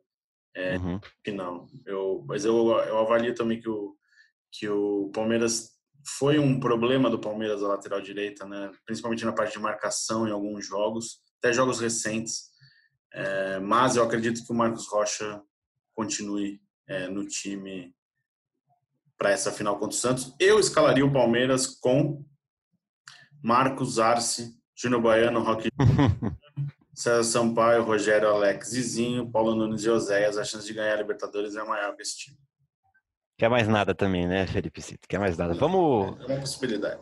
É, 0.52 0.76
uhum. 0.76 1.00
não. 1.28 1.68
Eu, 1.86 2.24
mas 2.26 2.44
eu, 2.44 2.56
eu 2.56 2.98
avalio 2.98 3.32
também 3.32 3.60
que 3.60 3.68
o, 3.68 3.96
que 4.52 4.68
o 4.68 5.10
Palmeiras 5.14 5.70
foi 6.18 6.38
um 6.38 6.60
problema 6.60 7.08
do 7.08 7.18
Palmeiras 7.18 7.62
a 7.62 7.68
lateral 7.68 8.00
direita, 8.00 8.46
né? 8.46 8.70
principalmente 8.84 9.24
na 9.24 9.32
parte 9.32 9.54
de 9.54 9.58
marcação 9.58 10.28
em 10.28 10.30
alguns 10.30 10.66
jogos, 10.66 11.20
até 11.38 11.52
jogos 11.52 11.80
recentes. 11.80 12.50
É, 13.14 13.58
mas 13.60 13.96
eu 13.96 14.02
acredito 14.02 14.44
que 14.44 14.52
o 14.52 14.54
Marcos 14.54 14.86
Rocha 14.88 15.42
continue 15.94 16.60
é, 16.86 17.08
no 17.08 17.26
time 17.26 17.94
para 19.18 19.30
essa 19.30 19.52
final 19.52 19.78
contra 19.78 19.96
o 19.96 20.00
Santos. 20.00 20.34
Eu 20.38 20.58
escalaria 20.58 21.04
o 21.04 21.12
Palmeiras 21.12 21.66
com 21.66 22.24
Marcos 23.42 23.98
Arce, 23.98 24.56
Júnior 24.74 25.02
Baiano, 25.02 25.42
Roque 25.42 25.68
César 26.94 27.24
Sampaio, 27.24 27.84
Rogério 27.84 28.28
Alex, 28.28 28.68
Zizinho, 28.68 29.30
Paulo 29.30 29.54
Nunes 29.54 29.84
e 29.84 29.90
Oséias. 29.90 30.36
A 30.36 30.44
chance 30.44 30.66
de 30.66 30.74
ganhar 30.74 30.94
a 30.94 30.96
Libertadores 30.96 31.56
é 31.56 31.64
maior 31.64 31.94
que 31.96 32.02
esse 32.02 32.16
time. 32.16 32.36
Quer 33.38 33.48
mais 33.48 33.66
nada 33.66 33.94
também, 33.94 34.26
né, 34.26 34.46
Felipe 34.46 34.80
Cito? 34.80 35.08
Quer 35.08 35.18
mais 35.18 35.36
nada. 35.36 35.54
Vamos. 35.54 36.16
É 36.20 36.26
uma 36.26 36.40
possibilidade. 36.40 37.00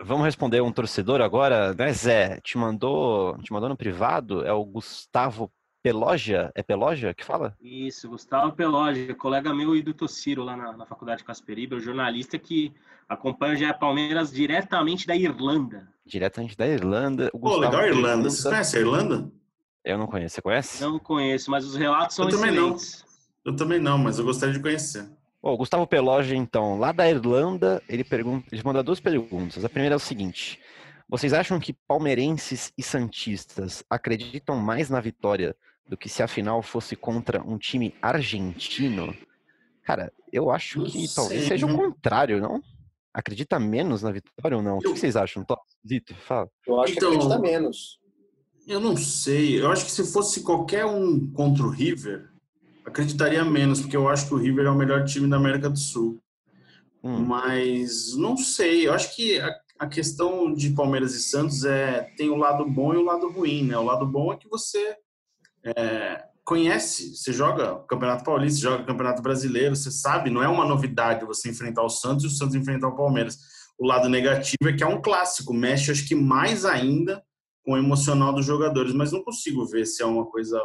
Vamos 0.00 0.24
responder 0.24 0.60
um 0.60 0.72
torcedor 0.72 1.20
agora, 1.20 1.72
né, 1.74 1.92
Zé? 1.92 2.40
Te 2.40 2.58
mandou, 2.58 3.38
te 3.38 3.52
mandou 3.52 3.68
no 3.68 3.76
privado, 3.76 4.44
é 4.44 4.52
o 4.52 4.64
Gustavo 4.64 5.50
Peloja? 5.82 6.50
É 6.54 6.62
Peloja 6.62 7.14
que 7.14 7.24
fala? 7.24 7.56
Isso, 7.60 8.08
Gustavo 8.08 8.52
Peloja, 8.52 9.14
colega 9.14 9.54
meu 9.54 9.74
e 9.76 9.82
do 9.82 9.94
Tociro 9.94 10.42
lá 10.42 10.56
na, 10.56 10.76
na 10.76 10.86
Faculdade 10.86 11.18
de 11.18 11.24
Casperibe, 11.24 11.76
o 11.76 11.80
jornalista 11.80 12.38
que 12.38 12.72
acompanha 13.08 13.54
o 13.54 13.56
GE 13.56 13.78
Palmeiras 13.78 14.32
diretamente 14.32 15.06
da 15.06 15.16
Irlanda. 15.16 15.88
Diretamente 16.04 16.56
da 16.56 16.66
Irlanda. 16.66 17.30
O 17.32 17.38
Pô, 17.38 17.56
legal 17.56 17.80
a 17.80 17.86
Irlanda. 17.86 18.08
Pergunta... 18.08 18.30
Você 18.30 18.48
conhece 18.48 18.76
a 18.76 18.80
Irlanda? 18.80 19.32
Eu 19.84 19.98
não 19.98 20.06
conheço. 20.06 20.34
Você 20.34 20.42
conhece? 20.42 20.82
Não 20.82 20.98
conheço, 20.98 21.50
mas 21.50 21.64
os 21.64 21.76
relatos 21.76 22.16
são 22.16 22.24
eu 22.24 22.30
excelentes. 22.30 22.56
Também 22.56 23.08
não. 23.44 23.52
Eu 23.52 23.56
também 23.56 23.78
não, 23.78 23.98
mas 23.98 24.18
eu 24.18 24.24
gostaria 24.24 24.54
de 24.54 24.60
conhecer. 24.60 25.08
O 25.46 25.58
Gustavo 25.58 25.86
Peloge, 25.86 26.34
então, 26.34 26.78
lá 26.78 26.90
da 26.90 27.06
Irlanda, 27.06 27.82
ele 27.86 28.02
pergunta, 28.02 28.46
ele 28.50 28.62
manda 28.64 28.82
duas 28.82 28.98
perguntas. 28.98 29.62
A 29.62 29.68
primeira 29.68 29.94
é 29.94 29.96
o 29.96 30.00
seguinte: 30.00 30.58
vocês 31.06 31.34
acham 31.34 31.60
que 31.60 31.74
palmeirenses 31.86 32.72
e 32.78 32.82
santistas 32.82 33.84
acreditam 33.90 34.56
mais 34.56 34.88
na 34.88 35.02
vitória 35.02 35.54
do 35.86 35.98
que 35.98 36.08
se 36.08 36.22
a 36.22 36.26
final 36.26 36.62
fosse 36.62 36.96
contra 36.96 37.42
um 37.42 37.58
time 37.58 37.94
argentino? 38.00 39.14
Cara, 39.82 40.10
eu 40.32 40.50
acho 40.50 40.82
que 40.84 41.02
não 41.02 41.14
talvez 41.14 41.40
sei, 41.40 41.48
seja 41.48 41.66
o 41.66 41.76
contrário, 41.76 42.40
não? 42.40 42.62
Acredita 43.12 43.60
menos 43.60 44.02
na 44.02 44.12
vitória 44.12 44.56
ou 44.56 44.62
não? 44.62 44.78
Eu... 44.82 44.92
O 44.92 44.94
que 44.94 45.00
vocês 45.00 45.14
acham? 45.14 45.44
Zito, 45.86 46.14
fala. 46.14 46.48
Eu 46.66 46.80
acho 46.80 46.94
então, 46.94 47.10
que 47.10 47.16
acredita 47.16 47.38
menos. 47.38 48.00
Eu 48.66 48.80
não 48.80 48.96
sei. 48.96 49.60
Eu 49.60 49.70
acho 49.70 49.84
que 49.84 49.90
se 49.90 50.10
fosse 50.10 50.42
qualquer 50.42 50.86
um 50.86 51.30
contra 51.32 51.64
o 51.64 51.68
River, 51.68 52.30
acreditaria 52.84 53.44
menos, 53.44 53.80
porque 53.80 53.96
eu 53.96 54.08
acho 54.08 54.28
que 54.28 54.34
o 54.34 54.38
River 54.38 54.66
é 54.66 54.70
o 54.70 54.74
melhor 54.74 55.04
time 55.04 55.28
da 55.28 55.36
América 55.36 55.70
do 55.70 55.78
Sul. 55.78 56.20
Hum. 57.02 57.20
Mas 57.20 58.16
não 58.16 58.36
sei, 58.36 58.86
eu 58.86 58.92
acho 58.92 59.14
que 59.14 59.38
a, 59.40 59.54
a, 59.80 59.86
questão 59.86 60.52
de 60.52 60.70
Palmeiras 60.70 61.14
e 61.14 61.22
Santos 61.22 61.64
é 61.64 62.02
tem 62.16 62.30
o 62.30 62.36
lado 62.36 62.64
bom 62.64 62.94
e 62.94 62.96
o 62.96 63.04
lado 63.04 63.30
ruim, 63.30 63.64
né? 63.64 63.76
O 63.76 63.84
lado 63.84 64.06
bom 64.06 64.32
é 64.32 64.36
que 64.36 64.48
você 64.48 64.96
é, 65.64 66.24
conhece, 66.44 67.16
você 67.16 67.32
joga 67.32 67.80
Campeonato 67.88 68.24
Paulista, 68.24 68.60
joga 68.60 68.84
Campeonato 68.84 69.22
Brasileiro, 69.22 69.76
você 69.76 69.90
sabe, 69.90 70.30
não 70.30 70.42
é 70.42 70.48
uma 70.48 70.66
novidade 70.66 71.26
você 71.26 71.50
enfrentar 71.50 71.82
o 71.82 71.90
Santos 71.90 72.24
e 72.24 72.28
o 72.28 72.30
Santos 72.30 72.54
enfrentar 72.54 72.88
o 72.88 72.96
Palmeiras. 72.96 73.38
O 73.78 73.86
lado 73.86 74.08
negativo 74.08 74.68
é 74.68 74.72
que 74.72 74.82
é 74.82 74.86
um 74.86 75.02
clássico, 75.02 75.52
mexe 75.52 75.90
acho 75.90 76.06
que 76.06 76.14
mais 76.14 76.64
ainda 76.64 77.22
com 77.64 77.72
o 77.72 77.78
emocional 77.78 78.32
dos 78.32 78.46
jogadores, 78.46 78.92
mas 78.92 79.10
não 79.10 79.22
consigo 79.22 79.64
ver 79.66 79.86
se 79.86 80.02
é 80.02 80.06
uma 80.06 80.26
coisa 80.26 80.60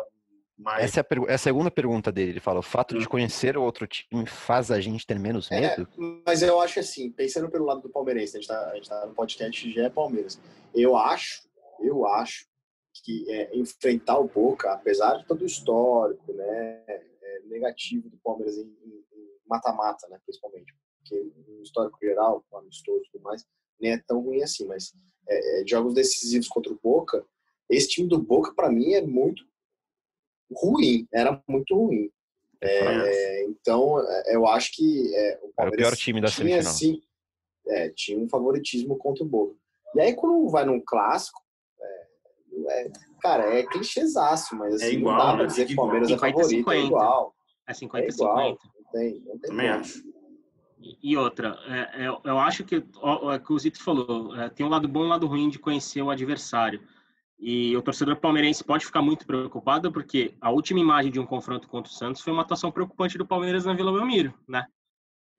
mas... 0.60 0.84
Essa, 0.84 1.00
é 1.00 1.04
a, 1.04 1.32
é 1.32 1.34
a, 1.36 1.38
segunda 1.38 1.72
pergunta 1.72 2.12
dele. 2.12 2.34
Ele 2.34 2.40
fala: 2.42 2.60
o 2.60 2.64
fato 2.64 2.98
de 2.98 3.06
hum. 3.06 3.10
conhecer 3.10 3.58
o 3.58 3.64
outro 3.64 3.88
time 3.88 4.26
faz 4.26 4.70
a 4.70 4.82
gente 4.82 5.08
ter 5.08 5.18
menos 5.18 5.50
é, 5.50 5.62
medo? 5.62 5.88
É, 5.98 6.22
mas 6.26 6.42
eu 6.42 6.60
acho 6.60 6.82
assim, 6.82 7.10
pensando 7.10 7.50
pelo 7.50 7.66
lado 7.66 7.82
do 7.82 7.90
Palmeirense, 7.90 8.36
a 8.36 8.42
gente 8.42 8.50
tá, 8.50 8.76
gente 8.76 8.90
tá 8.90 9.06
no 9.06 9.14
podcast 9.14 9.72
já 9.72 9.86
é 9.86 9.90
Palmeiras. 9.90 10.38
Eu 10.76 10.98
acho, 10.98 11.48
eu 11.80 12.06
acho 12.06 12.46
que 13.06 13.26
é, 13.32 13.58
enfrentar 13.58 14.20
o 14.20 14.28
Boca, 14.28 14.74
apesar 14.74 15.16
de 15.16 15.26
todo 15.26 15.44
o 15.44 15.46
histórico, 15.46 16.34
né, 16.34 16.84
é, 16.88 17.42
negativo 17.46 18.10
do 18.10 18.18
Palmeiras 18.18 18.58
em 18.58 18.70
mata-mata, 19.48 20.08
né, 20.10 20.20
principalmente, 20.26 20.76
porque 20.98 21.32
no 21.48 21.64
histórico 21.64 21.98
geral, 22.02 22.44
amistoso 22.54 23.02
e 23.06 23.12
tudo 23.12 23.24
mais, 23.24 23.46
nem 23.80 23.94
é 23.94 23.98
tão 24.06 24.20
ruim 24.20 24.44
assim, 24.44 24.66
mas 24.66 24.94
é 25.28 25.64
jogos 25.66 25.94
decisivos 25.94 26.50
contra 26.50 26.72
o 26.72 26.80
Boca, 26.84 27.26
esse 27.70 27.88
time 27.88 28.08
do 28.08 28.20
Boca 28.20 28.54
para 28.54 28.70
mim 28.70 28.94
é 28.94 29.02
muito 29.02 29.49
ruim, 30.52 31.08
era 31.14 31.42
muito 31.48 31.76
ruim. 31.76 32.10
É, 32.62 33.46
então, 33.46 34.00
é, 34.00 34.36
eu 34.36 34.46
acho 34.46 34.72
que 34.74 35.16
é, 35.16 35.40
o 35.42 35.54
Palmeiras 35.56 35.58
era 35.58 35.70
o 35.70 35.78
pior 35.78 35.96
time 35.96 36.20
da 36.22 36.28
tinha, 36.28 36.62
semifinal. 36.62 36.72
Assim, 36.72 37.02
é, 37.68 37.90
tinha 37.90 38.20
um 38.20 38.28
favoritismo 38.28 38.98
contra 38.98 39.24
o 39.24 39.28
Boca. 39.28 39.56
E 39.96 40.02
aí, 40.02 40.14
quando 40.14 40.50
vai 40.50 40.66
num 40.66 40.82
clássico, 40.86 41.42
é, 42.70 42.92
cara, 43.22 43.54
é 43.54 43.64
clichêzaço, 43.64 44.56
mas 44.56 44.76
assim, 44.76 44.86
é 44.86 44.94
igual, 44.94 45.18
não 45.18 45.26
dá 45.26 45.34
pra 45.34 45.44
né? 45.44 45.48
dizer 45.48 45.66
que 45.66 45.74
o 45.74 45.76
Palmeiras 45.78 46.10
50, 46.10 46.26
é 46.26 46.32
favorito, 46.32 46.58
50. 46.58 46.76
é 46.76 46.86
igual. 46.86 47.36
É 47.68 47.74
50 47.74 48.06
é 48.06 48.10
igual, 48.10 48.38
50. 48.38 48.60
Não 48.64 48.92
tem, 48.92 49.24
não 49.26 49.40
tem 49.40 49.50
Também 49.50 49.70
acho. 49.70 50.04
E 51.04 51.18
outra, 51.18 51.58
é, 51.68 52.06
é, 52.06 52.08
eu 52.08 52.40
acho 52.40 52.64
que, 52.64 52.84
ó, 53.02 53.38
que 53.38 53.52
o 53.52 53.60
Zito 53.60 53.84
falou, 53.84 54.34
é, 54.36 54.50
tem 54.50 54.66
um 54.66 54.70
lado 54.70 54.88
bom 54.88 55.04
e 55.04 55.06
um 55.08 55.10
lado 55.10 55.28
ruim 55.28 55.50
de 55.50 55.60
conhecer 55.60 56.02
o 56.02 56.10
adversário. 56.10 56.82
E 57.40 57.76
o 57.78 57.82
torcedor 57.82 58.18
palmeirense 58.18 58.64
pode 58.64 58.86
ficar 58.86 59.02
muito 59.02 59.26
preocupado 59.26 59.92
porque 59.92 60.36
a 60.42 60.52
última 60.52 60.80
imagem 60.80 61.10
de 61.10 61.20
um 61.20 61.26
confronto 61.26 61.70
contra 61.70 61.90
o 61.90 61.96
Santos 61.96 62.22
foi 62.22 62.34
uma 62.34 62.42
atuação 62.42 62.70
preocupante 62.70 63.18
do 63.18 63.26
Palmeiras 63.26 63.66
na 63.66 63.74
Vila 63.74 63.94
Belmiro, 63.94 64.34
né? 64.48 64.66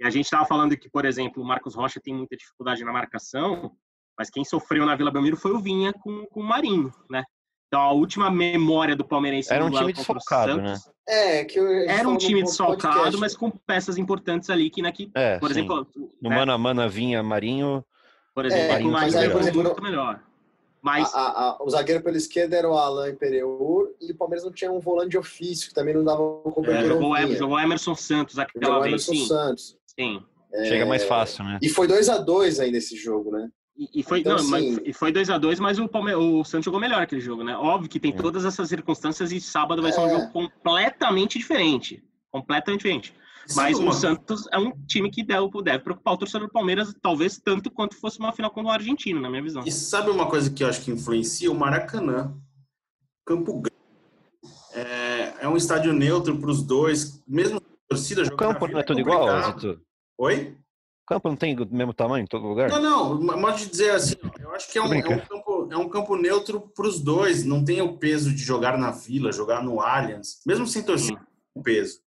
E 0.01 0.07
a 0.07 0.11
gente 0.11 0.25
estava 0.25 0.47
falando 0.47 0.75
que, 0.79 0.89
por 0.89 1.05
exemplo, 1.05 1.43
o 1.43 1.47
Marcos 1.47 1.75
Rocha 1.75 2.01
tem 2.03 2.15
muita 2.15 2.35
dificuldade 2.35 2.83
na 2.83 2.93
marcação, 2.93 3.73
mas 4.19 4.31
quem 4.31 4.45
sofreu 4.47 4.87
na 4.87 4.97
Vila 4.97 5.11
Belmiro 5.11 5.37
foi 5.37 5.53
o 5.53 5.61
Vinha 5.61 5.93
com, 5.93 6.25
com 6.27 6.41
o 6.41 6.45
Marinho, 6.45 6.91
né? 7.11 7.23
Então 7.69 7.83
a 7.83 7.93
última 7.93 8.31
memória 8.31 8.97
do 8.97 9.05
palmeirense 9.05 9.53
era 9.53 9.65
um 9.65 9.71
time 9.71 9.93
desfalcado, 9.93 10.61
né? 10.61 10.77
É, 11.07 11.45
que 11.45 11.59
era 11.87 12.09
um 12.09 12.17
time 12.17 12.43
desfalcado, 12.43 13.19
mas 13.19 13.37
com 13.37 13.51
peças 13.51 13.99
importantes 13.99 14.51
ali 14.51 14.71
que, 14.71 14.83
né, 14.83 14.91
que 14.91 15.11
é, 15.15 15.39
por 15.39 15.53
sim. 15.53 15.61
exemplo, 15.61 15.87
no 16.21 16.31
né? 16.31 16.37
mano 16.37 16.53
a 16.53 16.59
mano 16.59 16.89
vinha 16.89 17.23
Marinho, 17.23 17.85
por 18.35 18.45
exemplo, 18.45 18.65
é, 18.65 18.73
Marinho 18.73 18.91
mas 18.91 19.15
aí, 19.15 19.31
por 19.31 19.41
exemplo, 19.41 19.63
muito 19.63 19.83
melhor. 19.83 20.21
Mas... 20.83 21.12
A, 21.14 21.19
a, 21.19 21.51
a, 21.51 21.62
o 21.62 21.71
zagueiro 21.71 22.03
pela 22.03 22.16
esquerda 22.16 22.57
era 22.57 22.69
o 22.69 22.77
Alain 22.77 23.14
Pereur 23.14 23.90
e 24.01 24.12
o 24.12 24.16
Palmeiras 24.16 24.45
não 24.45 24.53
tinha 24.53 24.73
um 24.73 24.81
volante 24.81 25.11
de 25.11 25.19
ofício, 25.19 25.69
que 25.69 25.75
também 25.75 25.95
não 25.95 26.05
dava 26.05 26.23
cobertura. 26.43 26.79
É, 26.79 26.87
jogou, 26.87 27.16
Emerson, 27.16 27.38
jogou 27.38 27.59
Emerson 27.59 27.95
Santos 27.95 28.38
aquela 28.38 28.66
jogou 28.66 28.83
vez, 28.83 29.09
Emerson 29.09 29.12
sim. 29.12 29.27
Santos. 29.27 29.77
Sim. 29.87 30.23
É... 30.53 30.64
Chega 30.64 30.87
mais 30.87 31.05
fácil, 31.05 31.45
né? 31.45 31.59
E 31.62 31.69
foi 31.69 31.87
2 31.87 32.09
a 32.09 32.19
2 32.19 32.61
ainda 32.61 32.79
esse 32.79 32.97
jogo, 32.97 33.31
né? 33.31 33.49
E, 33.95 34.03
foi, 34.03 34.21
então, 34.21 34.37
não, 34.37 34.57
assim... 34.57 34.79
mas, 34.85 34.97
foi 34.97 35.11
2 35.11 35.31
a 35.31 35.38
2 35.38 35.59
mas 35.59 35.79
o, 35.79 35.88
Palme... 35.88 36.14
o 36.14 36.45
Santos 36.45 36.66
jogou 36.66 36.79
melhor 36.79 37.01
aquele 37.03 37.21
jogo, 37.21 37.43
né? 37.43 37.57
Óbvio 37.57 37.88
que 37.88 37.99
tem 37.99 38.12
é. 38.12 38.14
todas 38.14 38.45
essas 38.45 38.69
circunstâncias 38.69 39.33
e 39.33 39.40
sábado 39.40 39.81
vai 39.81 39.90
ser 39.90 40.01
um 40.01 40.07
é. 40.07 40.11
jogo 40.11 40.33
completamente 40.33 41.38
diferente. 41.38 42.05
Completamente 42.31 42.81
diferente. 42.81 43.14
Mas 43.55 43.79
o 43.79 43.92
Santos 43.92 44.46
é 44.53 44.59
um 44.59 44.72
time 44.87 45.11
que 45.11 45.22
deve, 45.22 45.48
deve 45.62 45.79
preocupar 45.81 46.14
o 46.14 46.18
torcedor 46.18 46.46
do 46.46 46.53
Palmeiras, 46.53 46.94
talvez 47.00 47.38
tanto 47.38 47.70
quanto 47.70 47.96
fosse 47.96 48.18
uma 48.18 48.33
final 48.33 48.50
com 48.50 48.62
o 48.62 48.70
Argentino, 48.70 49.20
na 49.20 49.29
minha 49.29 49.42
visão. 49.42 49.62
E 49.64 49.72
sabe 49.72 50.11
uma 50.11 50.26
coisa 50.26 50.50
que 50.50 50.62
eu 50.62 50.68
acho 50.68 50.83
que 50.83 50.90
influencia? 50.90 51.50
O 51.50 51.55
Maracanã. 51.55 52.35
Campo 53.24 53.61
Grande. 53.61 53.70
É, 54.72 55.44
é 55.44 55.48
um 55.48 55.57
estádio 55.57 55.92
neutro 55.92 56.38
para 56.38 56.50
os 56.50 56.62
dois, 56.62 57.22
mesmo 57.26 57.59
a 57.59 57.88
torcida 57.88 58.24
jogando. 58.24 58.50
O 58.50 58.53
campo 58.53 58.68
não 58.68 58.81
é 58.81 58.83
tudo 58.83 59.00
igual, 59.00 59.42
Zito? 59.42 59.81
Oi? 60.18 60.57
O 61.03 61.07
campo 61.12 61.29
não 61.29 61.37
tem 61.37 61.59
o 61.59 61.66
mesmo 61.74 61.92
tamanho 61.92 62.22
em 62.22 62.26
todo 62.26 62.46
lugar? 62.46 62.70
Não, 62.70 63.18
não. 63.18 63.37
Modo 63.37 63.57
de 63.57 63.66
dizer 63.66 63.90
assim, 63.90 64.14
eu 64.38 64.55
acho 64.55 64.70
que 64.70 64.79
é 64.79 64.83
um, 64.83 64.94
é 64.94 64.98
um 64.98 65.03
campo, 65.03 65.68
é 65.72 65.76
um 65.76 65.88
campo 65.88 66.16
neutro 66.16 66.61
para 66.61 66.87
os 66.87 67.00
dois. 67.00 67.44
Não 67.44 67.64
tem 67.64 67.83
o 67.83 67.98
peso 67.98 68.33
de 68.33 68.42
jogar 68.42 68.79
na 68.79 68.92
Vila, 68.92 69.33
jogar 69.33 69.62
no 69.62 69.81
Allianz, 69.81 70.40
mesmo 70.46 70.68
sem 70.68 70.85
torcida, 70.85 71.20
o 71.53 71.62
peso 71.62 72.00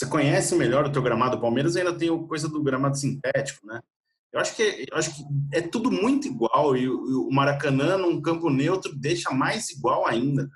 você 0.00 0.06
conhece 0.06 0.54
melhor 0.54 0.86
o 0.86 0.92
teu 0.92 1.02
gramado. 1.02 1.36
O 1.36 1.40
Palmeiras 1.40 1.76
ainda 1.76 1.92
tem 1.92 2.08
a 2.08 2.26
coisa 2.26 2.48
do 2.48 2.62
gramado 2.62 2.96
sintético, 2.96 3.66
né? 3.66 3.80
Eu 4.32 4.40
acho 4.40 4.56
que, 4.56 4.86
eu 4.90 4.96
acho 4.96 5.14
que 5.14 5.22
é 5.52 5.60
tudo 5.60 5.90
muito 5.90 6.26
igual 6.26 6.76
e 6.76 6.88
o 6.88 7.28
Maracanã 7.30 7.98
num 7.98 8.22
campo 8.22 8.48
neutro 8.48 8.94
deixa 8.94 9.30
mais 9.30 9.68
igual 9.70 10.06
ainda. 10.06 10.48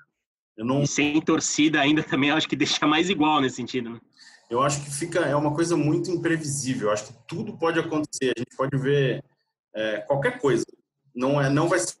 Eu 0.57 0.65
não... 0.65 0.81
E 0.81 0.87
sem 0.87 1.21
torcida 1.21 1.79
ainda 1.79 2.01
também 2.01 2.31
acho 2.31 2.47
que 2.47 2.55
deixa 2.55 2.87
mais 2.87 3.09
igual 3.09 3.41
nesse 3.41 3.57
sentido, 3.57 3.91
né? 3.91 3.99
Eu 4.49 4.61
acho 4.63 4.83
que 4.83 4.89
fica 4.89 5.19
é 5.19 5.35
uma 5.35 5.53
coisa 5.53 5.75
muito 5.75 6.09
imprevisível. 6.09 6.87
Eu 6.87 6.93
acho 6.93 7.07
que 7.07 7.13
tudo 7.27 7.57
pode 7.57 7.79
acontecer. 7.79 8.33
A 8.35 8.39
gente 8.39 8.55
pode 8.55 8.77
ver 8.77 9.23
é, 9.75 9.97
qualquer 10.01 10.39
coisa. 10.39 10.65
Não 11.13 11.39
é, 11.39 11.49
não 11.49 11.67
vai 11.67 11.79
ser, 11.79 11.97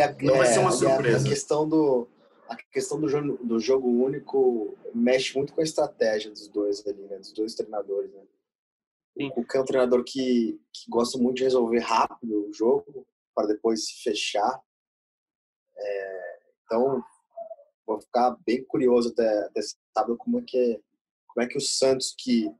a, 0.00 0.16
não 0.22 0.36
vai 0.36 0.46
ser 0.46 0.60
uma 0.60 0.70
surpresa. 0.70 1.18
A, 1.18 1.26
a 1.26 1.32
questão 1.32 1.68
do 1.68 2.08
a 2.48 2.56
questão 2.56 2.98
do 2.98 3.08
jogo, 3.08 3.36
do 3.44 3.60
jogo 3.60 3.88
único 3.88 4.76
mexe 4.94 5.36
muito 5.36 5.52
com 5.52 5.60
a 5.60 5.64
estratégia 5.64 6.30
dos 6.30 6.48
dois 6.48 6.86
ali, 6.86 7.02
né? 7.02 7.18
Dos 7.18 7.32
dois 7.32 7.54
treinadores, 7.54 8.10
né? 8.12 8.22
Sim. 9.16 9.30
O 9.36 9.44
que 9.44 9.56
é 9.56 9.60
um 9.60 9.64
treinador 9.64 10.02
que, 10.04 10.60
que 10.72 10.90
gosta 10.90 11.18
muito 11.18 11.36
de 11.36 11.44
resolver 11.44 11.80
rápido 11.80 12.48
o 12.48 12.52
jogo 12.52 13.06
para 13.34 13.48
depois 13.48 13.86
se 13.86 14.02
fechar. 14.02 14.60
É, 15.76 16.38
então, 16.64 17.02
vou 17.86 18.00
ficar 18.00 18.36
bem 18.46 18.64
curioso 18.64 19.10
até, 19.10 19.44
até 19.44 19.60
sábado 19.94 20.16
como 20.16 20.38
é 20.38 20.42
que 20.42 20.56
é, 20.56 20.80
como 21.26 21.44
é 21.44 21.48
que 21.48 21.58
o 21.58 21.60
Santos 21.60 22.14
que 22.16 22.50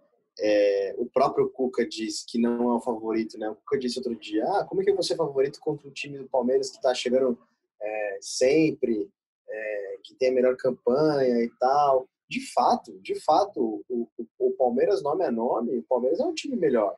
é, 0.40 0.94
o 0.98 1.06
próprio 1.06 1.48
Cuca 1.50 1.86
diz 1.86 2.24
que 2.24 2.38
não 2.38 2.70
é 2.70 2.76
o 2.76 2.80
favorito, 2.80 3.38
né? 3.38 3.48
O 3.48 3.56
Cuca 3.56 3.78
disse 3.78 3.98
outro 3.98 4.14
dia, 4.14 4.44
ah, 4.44 4.64
como 4.64 4.82
é 4.82 4.84
que 4.84 4.92
você 4.92 5.14
é 5.14 5.16
favorito 5.16 5.58
contra 5.60 5.88
um 5.88 5.92
time 5.92 6.18
do 6.18 6.28
Palmeiras 6.28 6.70
que 6.70 6.76
está 6.76 6.94
chegando 6.94 7.38
é, 7.80 8.18
sempre, 8.20 9.10
é, 9.48 9.98
que 10.02 10.14
tem 10.14 10.30
a 10.30 10.34
melhor 10.34 10.56
campanha 10.56 11.42
e 11.42 11.50
tal. 11.58 12.08
De 12.28 12.40
fato, 12.52 12.98
de 13.00 13.18
fato, 13.20 13.82
o, 13.88 14.08
o, 14.18 14.26
o, 14.38 14.52
Palmeiras, 14.52 15.02
nome 15.02 15.24
é 15.24 15.30
nome, 15.30 15.78
o 15.78 15.82
Palmeiras 15.84 16.20
é 16.20 16.24
um 16.24 16.34
time 16.34 16.56
melhor. 16.56 16.94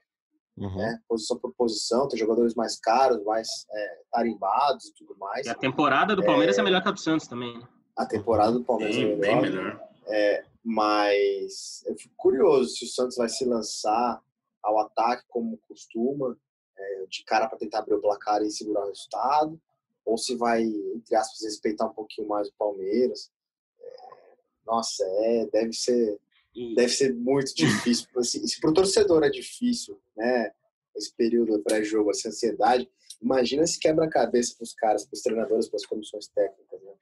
Uhum. 0.56 0.76
Né? 0.76 1.00
Posição 1.08 1.38
por 1.38 1.54
posição, 1.54 2.08
tem 2.08 2.18
jogadores 2.18 2.54
mais 2.54 2.78
caros, 2.78 3.22
mais 3.24 3.48
é, 3.70 3.98
tarimbados 4.10 4.86
e 4.86 4.94
tudo 4.94 5.16
mais. 5.16 5.46
E 5.46 5.48
a 5.50 5.54
temporada 5.54 6.16
do 6.16 6.24
Palmeiras 6.24 6.58
é, 6.58 6.60
é 6.60 6.64
melhor 6.64 6.82
que 6.82 6.88
a 6.88 6.92
do 6.92 7.00
Santos 7.00 7.28
também. 7.28 7.56
Né? 7.56 7.66
A 7.96 8.04
temporada 8.04 8.52
do 8.52 8.64
Palmeiras 8.64 8.96
bem, 8.96 9.12
é 9.12 9.16
melhor. 9.16 9.40
Bem 9.40 9.40
melhor. 9.40 9.88
É, 10.08 10.44
mas 10.64 11.82
eu 11.86 11.96
fico 11.96 12.14
curioso 12.16 12.70
se 12.70 12.84
o 12.84 12.88
Santos 12.88 13.16
vai 13.16 13.28
se 13.28 13.44
lançar 13.44 14.20
ao 14.62 14.78
ataque 14.80 15.24
como 15.28 15.58
costuma, 15.68 16.36
é, 16.76 17.04
de 17.08 17.24
cara 17.24 17.48
para 17.48 17.58
tentar 17.58 17.78
abrir 17.78 17.94
o 17.94 18.00
placar 18.00 18.42
e 18.42 18.50
segurar 18.50 18.84
o 18.84 18.88
resultado, 18.88 19.60
ou 20.04 20.16
se 20.18 20.34
vai, 20.36 20.62
entre 20.62 21.14
aspas, 21.14 21.42
respeitar 21.42 21.86
um 21.86 21.94
pouquinho 21.94 22.28
mais 22.28 22.48
o 22.48 22.54
Palmeiras. 22.58 23.30
É, 23.78 23.96
nossa, 24.66 25.04
é, 25.04 25.46
deve 25.52 25.72
ser, 25.72 26.18
deve 26.74 26.88
ser 26.88 27.14
muito 27.14 27.54
difícil. 27.54 28.08
Assim, 28.16 28.46
se 28.46 28.60
para 28.60 28.70
o 28.70 28.74
torcedor 28.74 29.22
é 29.24 29.30
difícil, 29.30 30.00
né? 30.16 30.52
Esse 30.96 31.14
período 31.14 31.62
pré-jogo, 31.62 32.10
essa 32.10 32.28
ansiedade, 32.28 32.90
imagina 33.22 33.66
se 33.66 33.78
quebra 33.78 34.06
a 34.06 34.10
cabeça 34.10 34.56
para 34.56 34.64
os 34.64 34.74
caras, 34.74 35.04
para 35.04 35.14
os 35.14 35.22
treinadores, 35.22 35.68
para 35.68 35.76
as 35.76 35.86
comissões 35.86 36.26
técnicas. 36.28 36.82
Né? 36.82 36.92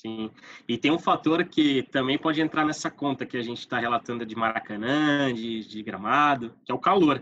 Sim, 0.00 0.30
e 0.68 0.78
tem 0.78 0.92
um 0.92 0.98
fator 0.98 1.44
que 1.44 1.82
também 1.90 2.16
pode 2.16 2.40
entrar 2.40 2.64
nessa 2.64 2.88
conta 2.88 3.26
que 3.26 3.36
a 3.36 3.42
gente 3.42 3.58
está 3.58 3.80
relatando 3.80 4.24
de 4.24 4.36
Maracanã, 4.36 5.34
de, 5.34 5.66
de, 5.66 5.82
Gramado, 5.82 6.54
que 6.64 6.70
é 6.70 6.74
o 6.74 6.78
calor. 6.78 7.18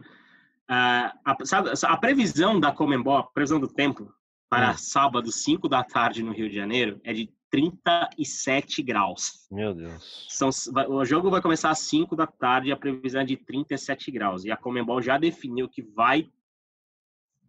Uh, 0.69 1.09
a, 1.25 1.37
sabe, 1.45 1.71
a, 1.83 1.97
previsão 1.97 2.61
da 2.61 2.71
Comembol, 2.71 3.17
a 3.17 3.23
previsão 3.23 3.59
do 3.59 3.67
tempo, 3.67 4.12
para 4.49 4.71
hum. 4.71 4.79
sábado, 4.79 5.31
5 5.31 5.69
da 5.69 5.83
tarde, 5.83 6.23
no 6.23 6.33
Rio 6.33 6.49
de 6.49 6.57
Janeiro, 6.57 7.01
é 7.05 7.13
de 7.13 7.31
37 7.51 8.83
graus. 8.83 9.47
Meu 9.51 9.75
Deus. 9.75 10.27
São, 10.29 10.51
o 10.89 11.05
jogo 11.05 11.31
vai 11.31 11.41
começar 11.41 11.71
às 11.71 11.79
5 11.81 12.15
da 12.17 12.27
tarde 12.27 12.73
a 12.73 12.77
previsão 12.77 13.23
é 13.23 13.25
de 13.25 13.37
37 13.37 14.11
graus. 14.11 14.45
E 14.45 14.51
a 14.51 14.57
Comembol 14.57 15.01
já 15.01 15.19
definiu 15.19 15.69
que 15.69 15.83
vai 15.83 16.29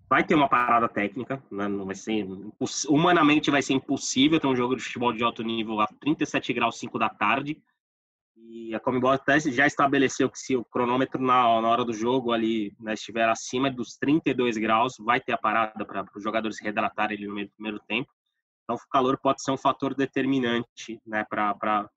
vai 0.09 0.23
ter 0.23 0.35
uma 0.35 0.47
parada 0.47 0.87
técnica, 0.87 1.43
né? 1.51 1.67
não 1.67 1.85
vai 1.85 1.95
ser 1.95 2.25
humanamente 2.87 3.51
vai 3.51 3.61
ser 3.61 3.73
impossível 3.73 4.39
ter 4.39 4.47
um 4.47 4.55
jogo 4.55 4.73
de 4.73 4.81
futebol 4.81 5.11
de 5.11 5.21
alto 5.21 5.43
nível 5.43 5.81
a 5.81 5.87
37 5.87 6.53
graus 6.53 6.79
5 6.79 6.97
da 6.97 7.09
tarde. 7.09 7.61
E 8.67 8.75
a 8.75 8.81
Comembol 8.81 9.11
até 9.11 9.39
já 9.39 9.65
estabeleceu 9.65 10.29
que 10.29 10.37
se 10.37 10.53
o 10.53 10.65
cronômetro 10.65 11.21
na, 11.21 11.61
na 11.61 11.69
hora 11.69 11.85
do 11.85 11.93
jogo 11.93 12.33
ali 12.33 12.75
né, 12.77 12.95
estiver 12.95 13.29
acima 13.29 13.71
dos 13.71 13.95
32 13.95 14.57
graus, 14.57 14.95
vai 14.99 15.21
ter 15.21 15.31
a 15.31 15.37
parada 15.37 15.85
para 15.85 16.05
os 16.13 16.21
jogadores 16.21 16.57
se 16.57 16.63
rehidratarem 16.63 17.17
ali 17.17 17.27
no 17.27 17.33
meio 17.33 17.47
do 17.47 17.53
primeiro 17.53 17.79
tempo. 17.87 18.11
Então, 18.65 18.75
o 18.75 18.89
calor 18.89 19.17
pode 19.23 19.41
ser 19.41 19.51
um 19.51 19.57
fator 19.57 19.95
determinante 19.95 20.99
né, 21.05 21.25
para 21.29 21.89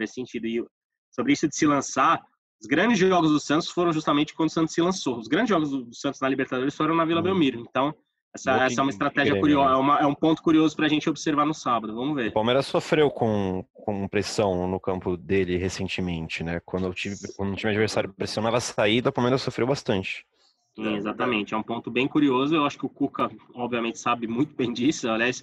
esse 0.00 0.12
sentido. 0.12 0.46
E 0.46 0.62
sobre 1.10 1.32
isso 1.32 1.48
de 1.48 1.56
se 1.56 1.66
lançar, 1.66 2.20
os 2.60 2.66
grandes 2.66 2.98
jogos 2.98 3.30
do 3.30 3.40
Santos 3.40 3.70
foram 3.70 3.90
justamente 3.90 4.34
quando 4.34 4.50
o 4.50 4.52
Santos 4.52 4.74
se 4.74 4.82
lançou. 4.82 5.18
Os 5.18 5.28
grandes 5.28 5.48
jogos 5.48 5.70
do 5.70 5.94
Santos 5.94 6.20
na 6.20 6.28
Libertadores 6.28 6.76
foram 6.76 6.94
na 6.94 7.06
Vila 7.06 7.20
hum. 7.20 7.24
Belmiro. 7.24 7.58
Então, 7.60 7.94
essa, 8.34 8.64
essa 8.64 8.80
é 8.80 8.82
uma 8.82 8.90
estratégia 8.90 9.38
curiosa, 9.38 9.70
né? 9.70 9.74
é, 9.74 9.78
uma, 9.78 9.98
é, 10.00 10.06
um 10.06 10.14
ponto 10.14 10.42
curioso 10.42 10.74
para 10.74 10.86
a 10.86 10.88
gente 10.88 11.08
observar 11.08 11.44
no 11.44 11.52
sábado. 11.52 11.94
Vamos 11.94 12.14
ver. 12.14 12.28
O 12.28 12.32
Palmeiras 12.32 12.66
sofreu 12.66 13.10
com, 13.10 13.64
com 13.72 14.08
pressão 14.08 14.66
no 14.66 14.80
campo 14.80 15.16
dele 15.16 15.56
recentemente, 15.56 16.42
né? 16.42 16.60
Quando 16.64 16.88
o 16.88 16.94
time, 16.94 17.14
quando 17.36 17.52
o 17.52 17.56
time 17.56 17.70
adversário 17.70 18.12
pressionava 18.12 18.56
a 18.56 18.60
saída, 18.60 19.10
o 19.10 19.12
Palmeiras 19.12 19.42
sofreu 19.42 19.66
bastante. 19.66 20.26
Sim, 20.74 20.96
exatamente, 20.96 21.52
é 21.52 21.56
um 21.56 21.62
ponto 21.62 21.90
bem 21.90 22.08
curioso. 22.08 22.54
Eu 22.54 22.64
acho 22.64 22.78
que 22.78 22.86
o 22.86 22.88
Cuca, 22.88 23.30
obviamente, 23.54 23.98
sabe 23.98 24.26
muito 24.26 24.54
bem 24.56 24.72
disso. 24.74 25.08
Aliás, 25.08 25.42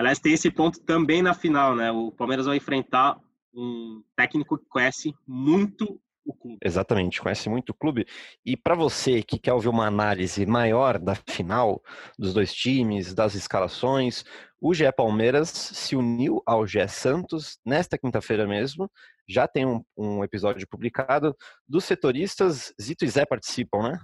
Aliás, 0.00 0.18
tem 0.18 0.32
esse 0.32 0.50
ponto 0.50 0.80
também 0.80 1.20
na 1.20 1.34
final, 1.34 1.76
né? 1.76 1.92
O 1.92 2.10
Palmeiras 2.10 2.46
vai 2.46 2.56
enfrentar 2.56 3.20
um 3.52 4.02
técnico 4.16 4.56
que 4.56 4.64
conhece 4.64 5.14
muito 5.28 6.00
o 6.30 6.34
clube. 6.34 6.58
Exatamente, 6.64 7.20
conhece 7.20 7.48
muito 7.48 7.70
o 7.70 7.74
clube. 7.74 8.06
E 8.44 8.56
para 8.56 8.74
você 8.74 9.22
que 9.22 9.38
quer 9.38 9.52
ouvir 9.52 9.68
uma 9.68 9.86
análise 9.86 10.44
maior 10.46 10.98
da 10.98 11.14
final, 11.14 11.82
dos 12.18 12.32
dois 12.34 12.52
times, 12.52 13.14
das 13.14 13.34
escalações, 13.34 14.24
o 14.60 14.74
GE 14.74 14.90
Palmeiras 14.92 15.48
se 15.48 15.96
uniu 15.96 16.42
ao 16.44 16.66
GE 16.66 16.86
Santos 16.88 17.58
nesta 17.64 17.96
quinta-feira 17.96 18.46
mesmo. 18.46 18.90
Já 19.28 19.48
tem 19.48 19.64
um, 19.64 19.82
um, 19.96 20.22
episódio 20.22 20.66
publicado. 20.68 21.34
Dos 21.66 21.84
setoristas, 21.84 22.72
Zito 22.80 23.04
e 23.04 23.08
Zé 23.08 23.24
participam, 23.24 23.82
né? 23.82 23.98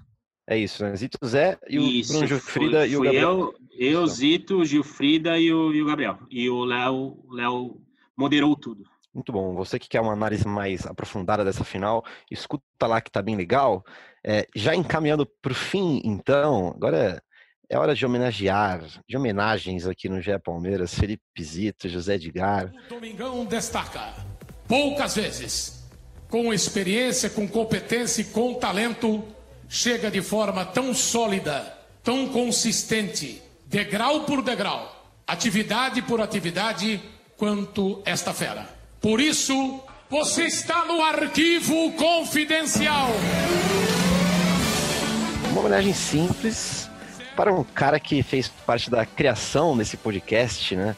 É 0.48 0.56
isso, 0.56 0.84
né? 0.84 0.94
Zito, 0.94 1.18
Zé 1.26 1.58
e 1.68 1.78
o 1.78 1.82
isso, 1.82 2.12
Bruno 2.12 2.26
Gilfrida 2.28 2.78
foi, 2.78 2.88
e 2.88 2.96
o 2.96 3.02
Gabriel. 3.02 3.54
Eu, 3.72 4.00
eu 4.00 4.06
Zito, 4.06 4.64
Gilfrida 4.64 5.38
e 5.38 5.52
o, 5.52 5.74
e 5.74 5.82
o 5.82 5.86
Gabriel. 5.86 6.18
E 6.30 6.48
o 6.48 6.64
Léo, 6.64 7.24
Léo 7.30 7.82
moderou 8.16 8.56
tudo. 8.56 8.84
Muito 9.16 9.32
bom. 9.32 9.54
Você 9.54 9.78
que 9.78 9.88
quer 9.88 10.02
uma 10.02 10.12
análise 10.12 10.46
mais 10.46 10.84
aprofundada 10.84 11.42
dessa 11.42 11.64
final, 11.64 12.04
escuta 12.30 12.62
lá 12.86 13.00
que 13.00 13.10
tá 13.10 13.22
bem 13.22 13.34
legal. 13.34 13.82
É, 14.22 14.46
já 14.54 14.74
encaminhando 14.74 15.24
para 15.40 15.52
o 15.52 15.54
fim, 15.54 16.02
então, 16.04 16.74
agora 16.76 17.22
é, 17.70 17.74
é 17.74 17.78
hora 17.78 17.94
de 17.94 18.04
homenagear, 18.04 18.84
de 19.08 19.16
homenagens 19.16 19.86
aqui 19.86 20.06
no 20.06 20.20
GE 20.20 20.38
Palmeiras, 20.44 20.94
Felipe 20.94 21.22
Zito, 21.40 21.88
José 21.88 22.16
Edgar. 22.16 22.70
O 22.74 22.88
Domingão 22.90 23.46
destaca, 23.46 24.12
poucas 24.68 25.16
vezes, 25.16 25.88
com 26.28 26.52
experiência, 26.52 27.30
com 27.30 27.48
competência 27.48 28.20
e 28.20 28.26
com 28.26 28.52
talento, 28.52 29.24
chega 29.66 30.10
de 30.10 30.20
forma 30.20 30.62
tão 30.66 30.92
sólida, 30.92 31.74
tão 32.02 32.28
consistente, 32.28 33.40
degrau 33.64 34.24
por 34.24 34.42
degrau, 34.42 35.10
atividade 35.26 36.02
por 36.02 36.20
atividade, 36.20 37.00
quanto 37.38 38.02
esta 38.04 38.34
fera. 38.34 38.75
Por 39.06 39.20
isso, 39.20 39.80
você 40.10 40.46
está 40.46 40.84
no 40.84 41.00
arquivo 41.00 41.92
confidencial. 41.92 43.06
Uma 45.52 45.60
homenagem 45.60 45.92
simples 45.94 46.90
para 47.36 47.54
um 47.54 47.62
cara 47.62 48.00
que 48.00 48.20
fez 48.24 48.48
parte 48.48 48.90
da 48.90 49.06
criação 49.06 49.78
desse 49.78 49.96
podcast, 49.96 50.74
né? 50.74 50.96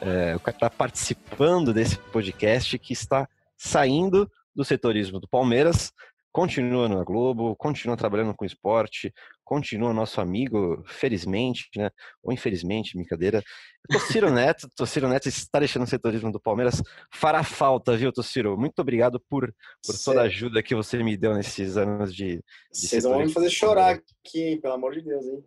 É, 0.00 0.34
o 0.34 0.40
cara 0.40 0.56
está 0.56 0.68
participando 0.68 1.72
desse 1.72 1.96
podcast 1.96 2.76
que 2.76 2.92
está 2.92 3.28
saindo 3.56 4.28
do 4.52 4.64
setorismo 4.64 5.20
do 5.20 5.28
Palmeiras, 5.28 5.92
continua 6.32 6.88
na 6.88 7.04
Globo, 7.04 7.54
continua 7.54 7.96
trabalhando 7.96 8.34
com 8.34 8.44
esporte, 8.44 9.14
continua 9.48 9.94
nosso 9.94 10.20
amigo, 10.20 10.84
felizmente, 10.86 11.70
né? 11.74 11.88
Ou 12.22 12.34
infelizmente, 12.34 12.94
brincadeira. 12.94 13.42
Tociro 13.90 14.30
Neto, 14.30 14.68
Tociro 14.76 15.08
Neto 15.08 15.26
está 15.26 15.58
deixando 15.58 15.84
o 15.84 15.86
setorismo 15.86 16.30
do 16.30 16.38
Palmeiras. 16.38 16.82
Fará 17.10 17.42
falta, 17.42 17.96
viu, 17.96 18.12
Tociro? 18.12 18.58
Muito 18.58 18.78
obrigado 18.80 19.18
por, 19.18 19.50
por 19.86 19.96
toda 20.04 20.20
a 20.20 20.24
ajuda 20.24 20.62
que 20.62 20.74
você 20.74 21.02
me 21.02 21.16
deu 21.16 21.32
nesses 21.32 21.78
anos 21.78 22.14
de. 22.14 22.36
de 22.36 22.42
Vocês 22.70 23.04
vão 23.04 23.20
me 23.20 23.32
fazer 23.32 23.48
chorar 23.48 23.94
aqui, 23.94 24.50
hein? 24.50 24.60
pelo 24.60 24.74
amor 24.74 24.92
de 24.92 25.00
Deus, 25.00 25.24
hein? 25.24 25.42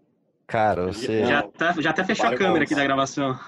Cara, 0.47 0.87
você. 0.87 1.23
Já, 1.23 1.43
tá, 1.43 1.75
já 1.79 1.91
até 1.91 2.03
fechou 2.03 2.25
a 2.25 2.35
câmera 2.35 2.63
aqui 2.63 2.73
da 2.73 2.83
gravação. 2.83 3.39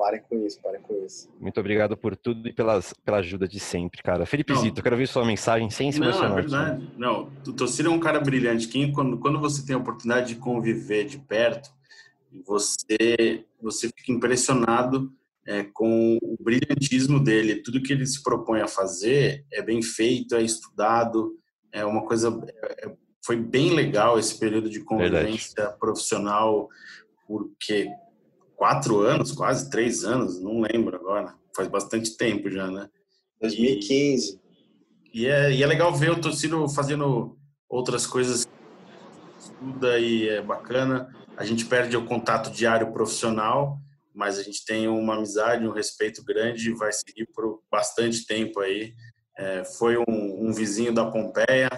Parem 0.00 0.22
com 0.22 0.46
isso, 0.46 0.58
parem 0.62 0.80
com 0.80 1.04
isso. 1.04 1.28
Muito 1.38 1.60
obrigado 1.60 1.94
por 1.94 2.16
tudo 2.16 2.48
e 2.48 2.54
pelas, 2.54 2.94
pela 3.04 3.18
ajuda 3.18 3.46
de 3.46 3.60
sempre, 3.60 4.02
cara. 4.02 4.24
Felipe 4.24 4.56
Zito, 4.56 4.80
eu 4.80 4.82
quero 4.82 4.94
ouvir 4.94 5.06
sua 5.06 5.26
mensagem 5.26 5.68
sem 5.68 5.92
se 5.92 6.00
emocionar. 6.00 6.30
Não, 6.30 6.38
é 6.38 6.40
verdade. 6.40 6.92
Não, 6.96 7.30
o 7.46 7.52
Tociro 7.52 7.90
é 7.90 7.94
um 7.94 8.00
cara 8.00 8.18
brilhante. 8.18 8.66
Quem, 8.66 8.90
quando, 8.92 9.18
quando 9.18 9.38
você 9.38 9.62
tem 9.62 9.76
a 9.76 9.78
oportunidade 9.78 10.32
de 10.32 10.40
conviver 10.40 11.04
de 11.04 11.18
perto, 11.18 11.68
você, 12.46 13.44
você 13.60 13.88
fica 13.88 14.10
impressionado 14.10 15.12
é, 15.46 15.64
com 15.64 16.16
o 16.22 16.42
brilhantismo 16.42 17.22
dele. 17.22 17.56
Tudo 17.56 17.82
que 17.82 17.92
ele 17.92 18.06
se 18.06 18.22
propõe 18.22 18.62
a 18.62 18.66
fazer 18.66 19.44
é 19.52 19.60
bem 19.60 19.82
feito, 19.82 20.34
é 20.34 20.40
estudado, 20.40 21.36
é 21.70 21.84
uma 21.84 22.06
coisa... 22.06 22.42
É, 22.78 22.90
foi 23.22 23.36
bem 23.36 23.74
legal 23.74 24.18
esse 24.18 24.38
período 24.38 24.70
de 24.70 24.80
convivência 24.80 25.52
verdade. 25.54 25.78
profissional, 25.78 26.70
porque 27.28 27.86
quatro 28.60 29.00
anos, 29.00 29.32
quase 29.32 29.70
três 29.70 30.04
anos, 30.04 30.38
não 30.38 30.60
lembro 30.60 30.94
agora. 30.94 31.34
Faz 31.56 31.66
bastante 31.66 32.14
tempo 32.14 32.50
já, 32.50 32.70
né? 32.70 32.90
2015. 33.40 34.38
E, 35.14 35.22
e 35.22 35.26
é, 35.26 35.50
e 35.50 35.62
é 35.62 35.66
legal 35.66 35.94
ver 35.94 36.10
o 36.10 36.20
Tocino 36.20 36.68
fazendo 36.68 37.38
outras 37.66 38.06
coisas, 38.06 38.46
estuda 39.38 39.98
e 39.98 40.28
é 40.28 40.42
bacana. 40.42 41.10
A 41.38 41.44
gente 41.46 41.64
perde 41.64 41.96
o 41.96 42.04
contato 42.04 42.50
diário 42.50 42.92
profissional, 42.92 43.78
mas 44.14 44.38
a 44.38 44.42
gente 44.42 44.62
tem 44.66 44.86
uma 44.88 45.16
amizade, 45.16 45.66
um 45.66 45.72
respeito 45.72 46.22
grande 46.22 46.68
e 46.68 46.74
vai 46.74 46.92
seguir 46.92 47.26
por 47.34 47.62
bastante 47.70 48.26
tempo 48.26 48.60
aí. 48.60 48.92
É, 49.38 49.64
foi 49.64 49.96
um, 49.96 50.04
um, 50.48 50.52
vizinho 50.52 50.92
da 50.92 51.10
Pompeia 51.10 51.70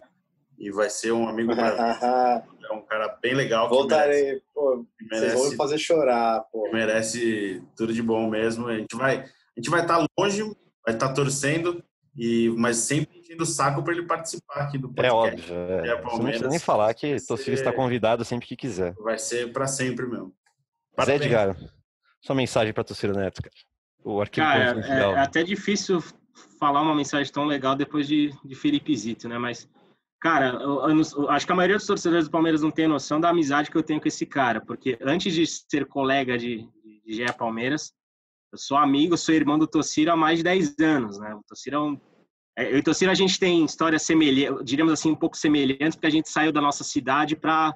e 0.59 0.73
vai 0.73 0.90
ser 0.90 1.12
um 1.12 1.29
amigo 1.29 1.53
é 2.72 2.76
um 2.76 2.82
cara 2.82 3.08
bem 3.20 3.35
legal. 3.35 3.68
Voltarei, 3.68 4.40
pô. 4.54 4.85
Merece, 5.00 5.26
vocês 5.26 5.40
vão 5.40 5.50
me 5.50 5.56
fazer 5.56 5.78
chorar, 5.78 6.40
pô. 6.52 6.70
Merece 6.72 7.62
tudo 7.76 7.92
de 7.92 8.02
bom 8.02 8.28
mesmo. 8.28 8.68
A 8.68 8.76
gente 8.76 8.96
vai, 8.96 9.18
a 9.20 9.61
gente 9.61 9.70
vai 9.70 9.82
estar 9.82 9.98
tá 9.98 10.06
longe, 10.18 10.42
vai 10.85 10.94
estar 10.94 11.08
tá 11.08 11.14
torcendo, 11.14 11.82
e, 12.16 12.50
mas 12.56 12.76
sempre 12.78 13.18
enchendo 13.18 13.42
o 13.42 13.46
saco 13.46 13.82
para 13.82 13.94
ele 13.94 14.06
participar 14.06 14.62
aqui 14.62 14.78
do 14.78 14.88
é 14.96 15.08
podcast. 15.08 15.52
É 15.52 15.54
óbvio. 15.54 15.85
É. 15.85 15.88
É 15.88 16.02
não 16.02 16.24
precisa 16.24 16.48
nem 16.48 16.58
falar 16.58 16.92
que 16.94 17.16
o 17.16 17.37
filho 17.37 17.54
está 17.54 17.72
convidado 17.72 18.24
sempre 18.24 18.46
que 18.46 18.56
quiser. 18.56 18.94
Vai 18.94 19.18
ser 19.18 19.52
para 19.52 19.66
sempre 19.66 20.06
mesmo. 20.06 20.32
Zé 21.04 21.16
Edgar, 21.16 21.56
sua 22.20 22.37
mensagem 22.37 22.72
para 22.72 22.85
torcida 22.85 23.12
Neto, 23.14 23.42
cara. 23.42 23.54
O 24.04 24.20
arquivo 24.20 24.46
cara, 24.46 24.80
é, 24.80 25.00
é, 25.00 25.18
até 25.18 25.42
difícil 25.42 26.02
falar 26.58 26.82
uma 26.82 26.94
mensagem 26.94 27.32
tão 27.32 27.44
legal 27.44 27.74
depois 27.74 28.06
de, 28.06 28.32
de 28.44 28.54
Felipe 28.54 28.94
Zito, 28.96 29.28
né? 29.28 29.38
Mas 29.38 29.68
Cara, 30.22 30.50
eu, 30.62 30.88
eu, 30.88 31.02
eu, 31.16 31.30
acho 31.30 31.44
que 31.44 31.50
a 31.50 31.56
maioria 31.56 31.76
dos 31.76 31.87
torcedores 31.87 32.28
do 32.28 32.30
Palmeiras 32.30 32.62
não 32.62 32.70
tem 32.70 32.87
noção 32.87 33.20
da 33.20 33.30
amizade 33.30 33.68
que 33.68 33.76
eu 33.76 33.82
tenho 33.82 34.00
com 34.00 34.06
esse 34.06 34.24
cara, 34.24 34.61
porque 34.61 34.96
antes 35.02 35.35
de 35.35 35.44
ser 35.44 35.85
colega 35.85 36.38
de, 36.38 36.58
de, 37.04 37.12
GE 37.12 37.32
Palmeiras, 37.37 37.92
eu 38.52 38.56
sou 38.56 38.76
amigo, 38.76 39.16
sou 39.16 39.35
irmão 39.35 39.58
do 39.58 39.66
Tociro 39.66 40.12
há 40.12 40.16
mais 40.16 40.38
de 40.38 40.44
10 40.44 40.76
anos, 40.78 41.18
né? 41.18 41.35
O 41.35 41.42
Tociro 41.42 41.76
é 41.76 41.80
um, 41.80 42.00
é, 42.56 42.70
eu 42.70 42.76
e 42.76 42.78
o 42.78 42.82
Tociro 42.85 43.11
a 43.11 43.14
gente 43.14 43.37
tem 43.37 43.64
histórias 43.64 44.02
semelhantes, 44.02 44.64
diríamos 44.64 44.92
assim, 44.92 45.11
um 45.11 45.16
pouco 45.16 45.37
semelhantes, 45.37 45.96
porque 45.96 46.06
a 46.06 46.11
gente 46.11 46.28
saiu 46.28 46.52
da 46.52 46.61
nossa 46.61 46.85
cidade 46.85 47.35
para 47.35 47.74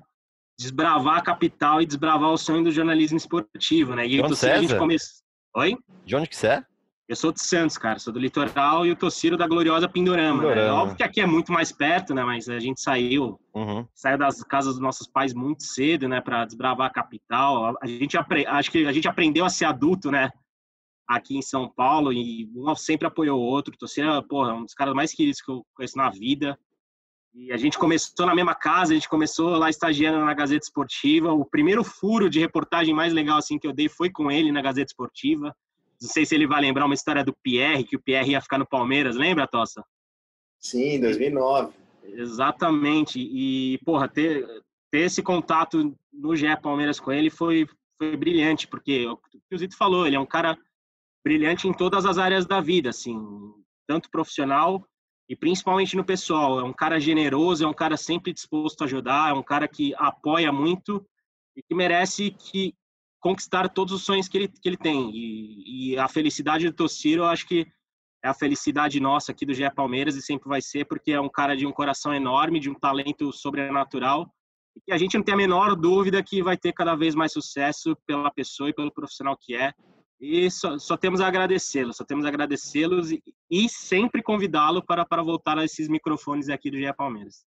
desbravar 0.56 1.16
a 1.16 1.22
capital 1.22 1.82
e 1.82 1.86
desbravar 1.86 2.30
o 2.30 2.38
sonho 2.38 2.62
do 2.62 2.70
jornalismo 2.70 3.16
esportivo, 3.16 3.96
né? 3.96 4.06
E 4.06 4.20
o 4.20 4.28
Tociro 4.28 4.52
a 4.52 4.60
gente 4.60 4.78
começou... 4.78 5.20
Oi? 5.56 5.76
De 6.04 6.14
onde 6.14 6.28
que 6.28 6.36
você 6.36 6.46
é? 6.46 6.64
Eu 7.08 7.14
sou 7.14 7.30
de 7.30 7.40
Santos, 7.40 7.78
cara, 7.78 8.00
sou 8.00 8.12
do 8.12 8.18
litoral 8.18 8.84
e 8.84 8.90
o 8.90 8.96
Tociro 8.96 9.36
da 9.36 9.46
gloriosa 9.46 9.88
Pindorama. 9.88 10.42
Né? 10.42 10.48
Pindorama. 10.48 10.74
Né? 10.74 10.80
Óbvio 10.82 10.96
que 10.96 11.02
aqui 11.04 11.20
é 11.20 11.26
muito 11.26 11.52
mais 11.52 11.70
perto, 11.70 12.12
né? 12.12 12.24
Mas 12.24 12.48
a 12.48 12.58
gente 12.58 12.80
saiu, 12.80 13.38
uhum. 13.54 13.86
saiu 13.94 14.18
das 14.18 14.42
casas 14.42 14.74
dos 14.74 14.82
nossos 14.82 15.06
pais 15.06 15.32
muito 15.32 15.62
cedo, 15.62 16.08
né? 16.08 16.20
Para 16.20 16.44
desbravar 16.44 16.88
a 16.88 16.92
capital. 16.92 17.76
A 17.80 17.86
gente 17.86 18.18
acho 18.18 18.70
que 18.72 18.86
a 18.86 18.92
gente 18.92 19.06
aprendeu 19.06 19.44
a 19.44 19.48
ser 19.48 19.66
adulto, 19.66 20.10
né? 20.10 20.30
Aqui 21.06 21.36
em 21.36 21.42
São 21.42 21.68
Paulo 21.68 22.12
e 22.12 22.50
um 22.56 22.74
sempre 22.74 23.06
apoiou 23.06 23.38
o 23.38 23.44
outro. 23.44 23.72
O 23.72 23.78
Tociro, 23.78 24.20
porra, 24.24 24.54
um 24.54 24.64
dos 24.64 24.74
caras 24.74 24.92
mais 24.92 25.14
queridos 25.14 25.40
que 25.40 25.50
eu 25.50 25.64
conheço 25.76 25.96
na 25.96 26.10
vida. 26.10 26.58
E 27.32 27.52
a 27.52 27.56
gente 27.56 27.78
começou 27.78 28.26
na 28.26 28.34
mesma 28.34 28.54
casa, 28.54 28.92
a 28.92 28.94
gente 28.94 29.08
começou 29.08 29.50
lá 29.50 29.70
estagiando 29.70 30.24
na 30.24 30.34
Gazeta 30.34 30.64
Esportiva. 30.64 31.32
O 31.32 31.44
primeiro 31.44 31.84
furo 31.84 32.28
de 32.28 32.40
reportagem 32.40 32.92
mais 32.92 33.12
legal 33.12 33.38
assim 33.38 33.60
que 33.60 33.66
eu 33.66 33.72
dei 33.72 33.88
foi 33.88 34.10
com 34.10 34.28
ele 34.28 34.50
na 34.50 34.60
Gazeta 34.60 34.90
Esportiva. 34.90 35.54
Não 36.00 36.08
sei 36.08 36.26
se 36.26 36.34
ele 36.34 36.46
vai 36.46 36.60
lembrar 36.60 36.84
uma 36.84 36.94
história 36.94 37.24
do 37.24 37.34
Pierre, 37.42 37.84
que 37.84 37.96
o 37.96 38.02
Pierre 38.02 38.32
ia 38.32 38.40
ficar 38.40 38.58
no 38.58 38.66
Palmeiras, 38.66 39.16
lembra, 39.16 39.46
Tossa? 39.46 39.84
Sim, 40.58 41.00
2009. 41.00 41.72
Exatamente. 42.04 43.18
E, 43.18 43.78
porra, 43.84 44.08
ter, 44.08 44.46
ter 44.90 45.00
esse 45.00 45.22
contato 45.22 45.94
no 46.12 46.36
GE 46.36 46.56
Palmeiras 46.60 47.00
com 47.00 47.12
ele 47.12 47.30
foi, 47.30 47.66
foi 47.98 48.16
brilhante, 48.16 48.66
porque 48.66 49.06
o 49.06 49.16
que 49.16 49.54
o 49.54 49.58
Zito 49.58 49.76
falou, 49.76 50.06
ele 50.06 50.16
é 50.16 50.20
um 50.20 50.26
cara 50.26 50.56
brilhante 51.24 51.66
em 51.66 51.72
todas 51.72 52.06
as 52.06 52.18
áreas 52.18 52.46
da 52.46 52.60
vida, 52.60 52.90
assim, 52.90 53.18
tanto 53.86 54.10
profissional 54.10 54.86
e 55.28 55.34
principalmente 55.34 55.96
no 55.96 56.04
pessoal. 56.04 56.60
É 56.60 56.62
um 56.62 56.72
cara 56.72 57.00
generoso, 57.00 57.64
é 57.64 57.66
um 57.66 57.74
cara 57.74 57.96
sempre 57.96 58.32
disposto 58.32 58.82
a 58.82 58.84
ajudar, 58.84 59.30
é 59.30 59.32
um 59.32 59.42
cara 59.42 59.66
que 59.66 59.94
apoia 59.96 60.52
muito 60.52 61.04
e 61.56 61.62
que 61.62 61.74
merece 61.74 62.30
que, 62.30 62.74
conquistar 63.20 63.68
todos 63.68 63.92
os 63.92 64.04
sonhos 64.04 64.28
que 64.28 64.38
ele, 64.38 64.48
que 64.48 64.68
ele 64.68 64.76
tem. 64.76 65.10
E, 65.12 65.92
e 65.92 65.98
a 65.98 66.08
felicidade 66.08 66.66
do 66.66 66.74
Tossiro, 66.74 67.22
eu 67.22 67.26
acho 67.26 67.46
que 67.46 67.66
é 68.24 68.28
a 68.28 68.34
felicidade 68.34 68.98
nossa 69.00 69.32
aqui 69.32 69.46
do 69.46 69.54
GE 69.54 69.70
Palmeiras 69.74 70.16
e 70.16 70.22
sempre 70.22 70.48
vai 70.48 70.60
ser, 70.60 70.84
porque 70.86 71.12
é 71.12 71.20
um 71.20 71.28
cara 71.28 71.56
de 71.56 71.66
um 71.66 71.72
coração 71.72 72.12
enorme, 72.12 72.60
de 72.60 72.70
um 72.70 72.74
talento 72.74 73.32
sobrenatural. 73.32 74.28
E 74.86 74.92
a 74.92 74.98
gente 74.98 75.16
não 75.16 75.24
tem 75.24 75.34
a 75.34 75.38
menor 75.38 75.74
dúvida 75.74 76.22
que 76.22 76.42
vai 76.42 76.56
ter 76.56 76.72
cada 76.72 76.94
vez 76.94 77.14
mais 77.14 77.32
sucesso 77.32 77.96
pela 78.06 78.30
pessoa 78.30 78.68
e 78.68 78.74
pelo 78.74 78.92
profissional 78.92 79.36
que 79.40 79.54
é. 79.54 79.72
E 80.20 80.50
só, 80.50 80.78
só 80.78 80.96
temos 80.96 81.20
a 81.20 81.26
agradecê-lo, 81.26 81.92
só 81.92 82.04
temos 82.04 82.24
a 82.24 82.28
agradecê-los 82.28 83.12
e, 83.12 83.22
e 83.50 83.68
sempre 83.68 84.22
convidá-lo 84.22 84.82
para, 84.84 85.04
para 85.04 85.22
voltar 85.22 85.58
a 85.58 85.64
esses 85.64 85.88
microfones 85.88 86.48
aqui 86.48 86.70
do 86.70 86.78
GE 86.78 86.92
Palmeiras. 86.94 87.44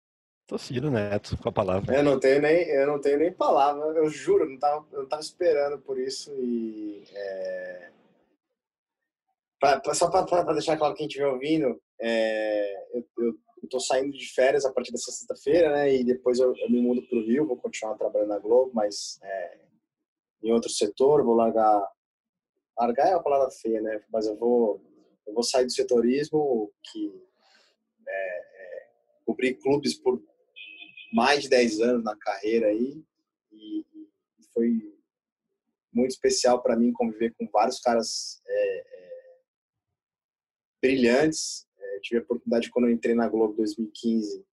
Tociro 0.53 0.91
Neto, 0.91 1.35
com 1.35 1.49
a 1.49 1.51
palavra. 1.51 1.95
Eu 1.95 2.03
não 2.03 2.19
tenho 2.19 2.39
nem, 2.39 2.69
eu 2.69 2.85
não 2.85 3.01
tenho 3.01 3.17
nem 3.17 3.33
palavra, 3.33 3.85
eu 3.97 4.07
juro, 4.07 4.47
não 4.47 4.59
tava, 4.59 4.85
eu 4.91 5.01
não 5.01 5.09
tava 5.09 5.23
esperando 5.23 5.79
por 5.79 5.97
isso 5.97 6.31
e 6.31 7.03
é... 7.11 7.89
pra, 9.59 9.79
pra, 9.79 9.95
só 9.95 10.11
para 10.11 10.53
deixar 10.53 10.77
claro 10.77 10.93
quem 10.93 11.07
estiver 11.07 11.25
ouvindo, 11.25 11.81
é, 11.99 12.85
eu, 12.95 13.03
eu, 13.17 13.33
eu 13.63 13.67
tô 13.67 13.79
saindo 13.79 14.15
de 14.15 14.31
férias 14.31 14.63
a 14.63 14.71
partir 14.71 14.91
dessa 14.91 15.11
sexta-feira, 15.11 15.71
né? 15.71 15.91
E 15.91 16.03
depois 16.03 16.37
eu, 16.37 16.55
eu 16.55 16.69
me 16.69 16.79
mudo 16.79 17.01
para 17.07 17.17
o 17.17 17.25
Rio, 17.25 17.47
vou 17.47 17.57
continuar 17.57 17.95
trabalhando 17.95 18.29
na 18.29 18.37
Globo, 18.37 18.69
mas 18.75 19.17
é, 19.23 19.57
em 20.43 20.51
outro 20.51 20.69
setor, 20.69 21.23
vou 21.23 21.33
largar. 21.33 21.83
Largar 22.77 23.07
é 23.07 23.15
uma 23.15 23.23
palavra 23.23 23.49
feia, 23.49 23.81
né? 23.81 24.03
Mas 24.11 24.27
eu 24.27 24.37
vou, 24.37 24.79
eu 25.25 25.33
vou 25.33 25.41
sair 25.41 25.65
do 25.65 25.71
setorismo, 25.71 26.71
que 26.91 27.11
é, 28.07 28.37
é, 28.37 28.87
cobrir 29.25 29.55
clubes 29.55 29.95
por 29.95 30.21
mais 31.13 31.43
de 31.43 31.49
10 31.49 31.79
anos 31.79 32.03
na 32.03 32.17
carreira 32.17 32.67
aí 32.67 33.03
e, 33.51 33.85
foi 34.51 34.93
muito 35.91 36.11
especial 36.11 36.61
para 36.61 36.75
mim 36.75 36.91
conviver 36.91 37.33
com 37.35 37.47
vários 37.51 37.79
caras 37.79 38.41
é, 38.45 38.77
é, 38.79 39.39
brilhantes. 40.81 41.67
É, 41.77 41.99
tive 42.01 42.19
a 42.19 42.23
oportunidade 42.23 42.69
quando 42.69 42.85
eu 42.85 42.91
entrei 42.91 43.15
na 43.15 43.27
Globo 43.27 43.55
2015, 43.55 44.45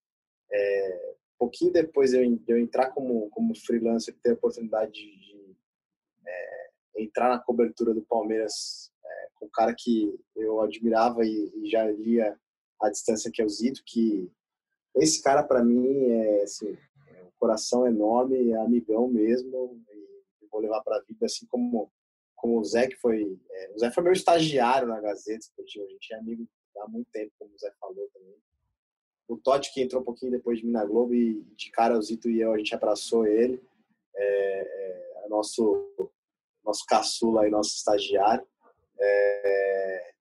é, 0.50 1.14
pouquinho 1.38 1.72
depois 1.72 2.10
de 2.10 2.18
eu, 2.18 2.40
eu, 2.46 2.58
entrar 2.58 2.90
como, 2.90 3.30
como 3.30 3.54
freelancer, 3.54 4.14
ter 4.22 4.30
a 4.30 4.34
oportunidade 4.34 4.92
de, 4.92 5.18
de 5.18 5.56
é, 6.26 6.70
entrar 6.98 7.30
na 7.30 7.38
cobertura 7.38 7.94
do 7.94 8.02
Palmeiras 8.02 8.92
é, 9.02 9.28
com 9.34 9.46
um 9.46 9.50
cara 9.50 9.74
que 9.76 10.14
eu 10.36 10.60
admirava 10.60 11.24
e, 11.24 11.52
e 11.56 11.70
já 11.70 11.90
lia 11.90 12.38
a 12.80 12.90
distância 12.90 13.30
que 13.32 13.40
é 13.40 13.44
o 13.44 13.48
Zito, 13.48 13.82
que 13.84 14.30
esse 14.94 15.22
cara, 15.22 15.42
para 15.42 15.62
mim, 15.62 16.10
é 16.10 16.42
assim, 16.42 16.76
é 17.08 17.22
um 17.22 17.30
coração 17.38 17.86
enorme, 17.86 18.50
é 18.50 18.56
amigão 18.56 19.08
mesmo, 19.08 19.80
e 19.92 20.46
vou 20.50 20.60
levar 20.60 20.82
para 20.82 20.96
a 20.96 21.02
vida, 21.02 21.26
assim 21.26 21.46
como, 21.46 21.90
como 22.34 22.58
o 22.58 22.64
Zé, 22.64 22.88
que 22.88 22.96
foi. 22.96 23.38
É, 23.50 23.72
o 23.74 23.78
Zé 23.78 23.90
foi 23.90 24.02
meu 24.02 24.12
estagiário 24.12 24.88
na 24.88 25.00
Gazeta 25.00 25.38
Esportiva, 25.38 25.84
a 25.84 25.88
gente 25.88 26.12
é 26.12 26.16
amigo 26.16 26.46
há 26.78 26.88
muito 26.88 27.10
tempo, 27.10 27.32
como 27.38 27.54
o 27.54 27.58
Zé 27.58 27.72
falou 27.80 28.08
também. 28.12 28.36
O 29.28 29.36
Totti, 29.36 29.72
que 29.72 29.80
entrou 29.80 30.02
um 30.02 30.04
pouquinho 30.04 30.32
depois 30.32 30.58
de 30.58 30.66
mim 30.66 30.72
na 30.72 30.84
Globo, 30.84 31.14
e 31.14 31.42
de 31.56 31.70
cara 31.70 31.96
o 31.96 32.02
Zito 32.02 32.28
e 32.28 32.40
eu, 32.40 32.52
a 32.52 32.58
gente 32.58 32.74
abraçou 32.74 33.26
ele, 33.26 33.62
é, 34.14 35.24
é 35.24 35.28
nosso, 35.28 35.88
nosso 36.64 36.84
caçula 36.84 37.46
e 37.46 37.50
nosso 37.50 37.76
estagiário. 37.76 38.44
É, 38.98 40.14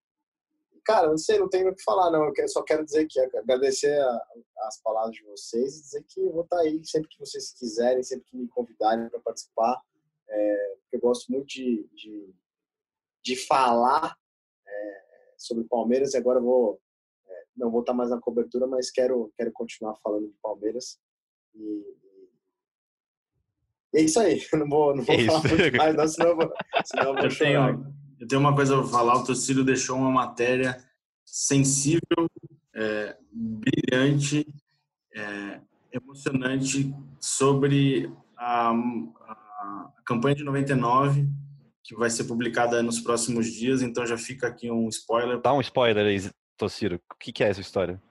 Cara, 0.89 1.07
não 1.07 1.19
sei, 1.19 1.37
não 1.37 1.47
tenho 1.47 1.69
o 1.69 1.75
que 1.75 1.83
falar, 1.83 2.09
não. 2.09 2.33
Eu 2.35 2.47
só 2.47 2.63
quero 2.63 2.83
dizer 2.83 3.05
que 3.05 3.19
agradecer 3.19 3.95
a, 4.01 4.23
as 4.61 4.81
palavras 4.81 5.13
de 5.13 5.23
vocês 5.23 5.77
e 5.77 5.81
dizer 5.83 6.03
que 6.07 6.19
vou 6.29 6.41
estar 6.41 6.57
tá 6.57 6.63
aí 6.63 6.83
sempre 6.83 7.07
que 7.09 7.19
vocês 7.19 7.53
quiserem, 7.53 8.01
sempre 8.01 8.25
que 8.25 8.35
me 8.35 8.47
convidarem 8.47 9.07
para 9.07 9.19
participar. 9.19 9.79
É, 10.27 10.77
eu 10.93 10.99
gosto 10.99 11.31
muito 11.31 11.45
de, 11.45 11.87
de, 11.93 12.33
de 13.23 13.35
falar 13.35 14.17
é, 14.67 15.03
sobre 15.37 15.63
Palmeiras 15.65 16.15
e 16.15 16.17
agora 16.17 16.39
vou 16.39 16.81
é, 17.27 17.43
não 17.55 17.69
vou 17.69 17.81
estar 17.81 17.93
tá 17.93 17.97
mais 17.97 18.09
na 18.09 18.19
cobertura, 18.19 18.65
mas 18.65 18.89
quero 18.89 19.31
quero 19.37 19.51
continuar 19.51 19.95
falando 19.97 20.27
de 20.27 20.37
Palmeiras 20.41 20.99
e, 21.53 21.85
e 23.93 23.99
é 23.99 24.01
isso 24.01 24.19
aí. 24.19 24.41
Eu 24.51 24.57
não 24.57 24.67
vou 24.67 24.95
não 24.95 25.03
vou 25.03 25.13
é 25.13 25.23
falar 25.23 25.43
muito 25.43 25.77
mais, 25.77 25.95
não, 25.95 26.07
senão 26.07 26.29
eu 26.29 26.35
vou, 26.35 26.53
senão 26.83 27.09
eu 27.09 27.13
vou 27.13 27.23
eu 27.25 27.29
chorar. 27.29 27.77
Tenho 27.77 27.99
eu 28.19 28.27
tenho 28.27 28.41
uma 28.41 28.53
coisa 28.53 28.77
para 28.77 28.87
falar. 28.87 29.15
O 29.15 29.23
Tocílio 29.23 29.63
deixou 29.63 29.97
uma 29.97 30.11
matéria 30.11 30.83
sensível, 31.25 32.29
é, 32.75 33.15
brilhante, 33.31 34.45
é, 35.15 35.61
emocionante 35.93 36.93
sobre 37.19 38.11
a, 38.37 38.71
a, 38.71 39.91
campanha 40.05 40.35
de 40.35 40.43
99 40.43 41.27
que 41.83 41.95
vai 41.95 42.09
ser 42.09 42.25
publicada 42.25 42.83
nos 42.83 42.99
próximos 42.99 43.47
dias. 43.47 43.81
Então 43.81 44.05
já 44.05 44.17
fica 44.17 44.47
aqui 44.47 44.69
um 44.69 44.89
spoiler. 44.89 45.39
Dá 45.39 45.53
um 45.53 45.61
spoiler 45.61 46.05
aí, 46.05 46.29
Tocílio. 46.57 46.99
O 47.11 47.15
que, 47.15 47.31
que 47.31 47.43
é 47.43 47.49
essa 47.49 47.61
história? 47.61 48.01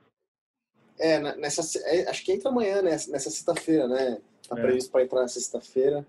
É, 0.98 1.20
nessa, 1.36 1.78
é, 1.86 2.08
acho 2.08 2.24
que 2.24 2.32
entra 2.32 2.48
amanhã, 2.48 2.82
né, 2.82 2.90
nessa 2.90 3.30
sexta-feira, 3.30 3.86
né? 3.86 4.20
Tá 4.48 4.58
é. 4.58 4.62
previsto 4.62 4.90
para 4.90 5.04
entrar 5.04 5.20
na 5.20 5.28
sexta-feira. 5.28 6.04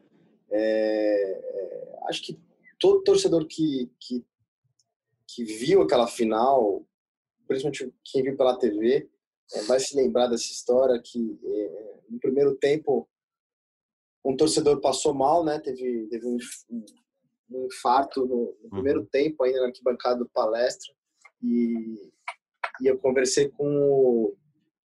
É, 0.49 1.31
é, 1.31 1.99
acho 2.07 2.23
que 2.23 2.39
todo 2.79 3.03
torcedor 3.03 3.45
que, 3.45 3.91
que, 3.99 4.25
que 5.27 5.43
viu 5.43 5.81
aquela 5.81 6.07
final, 6.07 6.85
principalmente 7.47 7.93
quem 8.05 8.23
viu 8.23 8.37
pela 8.37 8.57
TV, 8.57 9.09
é, 9.53 9.61
vai 9.63 9.79
se 9.79 9.95
lembrar 9.95 10.27
dessa 10.27 10.51
história 10.51 11.01
que 11.03 11.39
é, 11.43 11.99
no 12.09 12.19
primeiro 12.19 12.55
tempo 12.55 13.07
um 14.23 14.35
torcedor 14.35 14.81
passou 14.81 15.13
mal, 15.13 15.43
né? 15.43 15.59
Teve, 15.59 16.07
teve 16.07 16.25
um, 16.27 16.37
um 17.51 17.65
infarto 17.65 18.25
no, 18.25 18.55
no 18.61 18.69
primeiro 18.69 19.01
uhum. 19.01 19.07
tempo 19.07 19.43
ainda 19.43 19.61
na 19.61 19.67
arquibancada 19.67 20.19
do 20.19 20.29
palestra 20.29 20.93
e, 21.41 22.11
e 22.81 22.87
eu 22.87 22.97
conversei 22.97 23.49
com 23.49 23.65
o, 23.65 24.35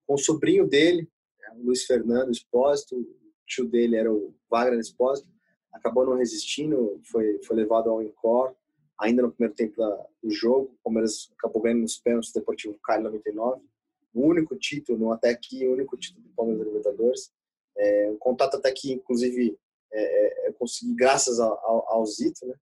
com 0.07 0.15
o 0.15 0.19
sobrinho 0.19 0.67
dele, 0.67 1.09
né, 1.41 1.51
o 1.57 1.67
Luiz 1.67 1.85
Fernando 1.85 2.31
Espósito, 2.31 2.97
o 2.97 3.07
tio 3.47 3.67
dele 3.67 3.97
era 3.97 4.13
o 4.13 4.35
Wagner 4.49 4.79
Espósito, 4.79 5.29
acabou 5.75 6.07
não 6.07 6.17
resistindo, 6.17 7.01
foi, 7.03 7.43
foi 7.43 7.57
levado 7.57 7.91
ao 7.91 8.01
encore, 8.01 8.55
ainda 8.99 9.23
no 9.23 9.31
primeiro 9.31 9.55
tempo 9.55 9.77
da, 9.77 10.07
do 10.23 10.31
jogo. 10.31 10.73
O 10.73 10.85
Palmeiras 10.85 11.31
acabou 11.37 11.61
ganhando 11.61 11.83
nos 11.83 11.99
pênaltis 11.99 12.33
do 12.33 12.39
Deportivo 12.39 12.79
Cali 12.83 13.03
99. 13.03 13.61
O 14.15 14.23
único 14.23 14.57
título, 14.57 15.13
até 15.13 15.31
aqui, 15.31 15.67
o 15.67 15.73
único 15.73 15.97
título 15.97 16.25
do 16.25 16.35
Palmeiras 16.35 16.65
da 16.65 16.69
Libertadores. 16.69 17.33
É, 17.77 18.09
um 18.11 18.17
contato 18.17 18.57
até 18.57 18.71
que, 18.73 18.93
inclusive, 18.93 19.59
é, 19.93 20.47
é, 20.47 20.49
eu 20.49 20.55
consegui 20.55 20.95
graças 20.95 21.41
ao, 21.41 21.59
ao, 21.67 21.93
ao 21.93 22.07
Zito, 22.07 22.47
né? 22.47 22.55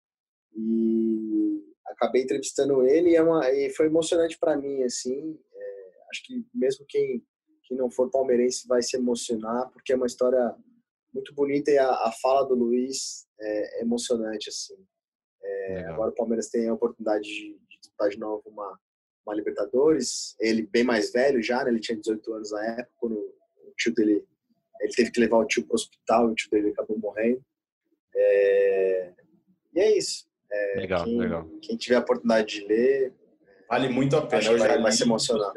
E 0.56 1.64
acabei 1.86 2.24
entrevistando 2.24 2.86
ele 2.86 3.12
e, 3.12 3.16
é 3.16 3.22
uma, 3.22 3.50
e 3.52 3.70
foi 3.72 3.88
emocionante 3.88 4.40
para 4.40 4.56
mim, 4.56 4.84
assim. 4.84 5.38
É, 5.54 5.92
acho 6.10 6.24
que 6.24 6.46
mesmo 6.54 6.86
quem, 6.88 7.22
quem 7.64 7.78
não 7.78 7.92
for 7.92 8.10
palmeirense 8.10 8.68
vai 8.68 8.82
se 8.82 8.96
emocionar, 8.96 9.70
porque 9.72 9.92
é 9.92 9.96
uma 9.96 10.08
história 10.08 10.56
muito 11.14 11.34
bonita 11.34 11.72
e 11.72 11.78
a, 11.78 11.90
a 11.90 12.12
fala 12.22 12.48
do 12.48 12.56
Luiz 12.56 13.26
é 13.40 13.82
emocionante 13.82 14.50
assim. 14.50 14.76
É, 15.44 15.86
agora 15.86 16.12
o 16.12 16.16
Palmeiras 16.16 16.50
tem 16.50 16.68
a 16.68 16.74
oportunidade 16.74 17.24
de, 17.24 17.60
de 17.70 17.80
disputar 17.80 18.10
de 18.10 18.20
novo 18.20 18.44
uma, 18.46 18.80
uma 19.26 19.36
Libertadores. 19.36 20.36
Ele 20.40 20.64
bem 20.64 20.84
mais 20.84 21.12
velho 21.12 21.42
já, 21.42 21.64
né? 21.64 21.72
ele 21.72 21.80
tinha 21.80 21.98
18 21.98 22.34
anos 22.34 22.52
na 22.52 22.66
época, 22.66 22.92
quando 22.98 23.16
o 23.16 23.74
tio 23.78 23.94
dele 23.94 24.26
ele 24.82 24.94
teve 24.94 25.12
que 25.12 25.20
levar 25.20 25.38
o 25.38 25.46
tio 25.46 25.64
para 25.64 25.74
o 25.74 25.76
hospital 25.76 26.30
e 26.30 26.32
o 26.32 26.36
tio 26.36 26.50
dele 26.50 26.70
acabou 26.70 26.98
morrendo. 26.98 27.44
É, 28.16 29.14
e 29.74 29.80
é 29.80 29.98
isso. 29.98 30.26
É, 30.52 30.80
legal, 30.80 31.06
quem, 31.06 31.20
legal. 31.20 31.50
Quem 31.62 31.78
tiver 31.78 31.96
a 31.96 32.00
oportunidade 32.00 32.60
de 32.60 32.68
ler, 32.68 33.14
vale 33.70 33.90
muito 33.90 34.18
a 34.18 34.26
pena. 34.26 34.58
Vai, 34.58 34.82
vai 34.82 34.92
se 34.92 35.04
emocionar. 35.04 35.54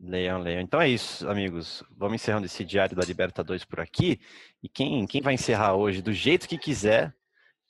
Leão, 0.00 0.40
Leão. 0.40 0.60
Então 0.60 0.80
é 0.80 0.88
isso, 0.88 1.28
amigos. 1.28 1.82
Vamos 1.96 2.16
encerrando 2.16 2.46
esse 2.46 2.64
diário 2.64 2.96
da 2.96 3.04
Libertadores 3.04 3.64
por 3.64 3.80
aqui. 3.80 4.20
E 4.62 4.68
quem, 4.68 5.06
quem 5.06 5.20
vai 5.20 5.34
encerrar 5.34 5.74
hoje 5.74 6.00
do 6.00 6.12
jeito 6.12 6.48
que 6.48 6.56
quiser 6.56 7.14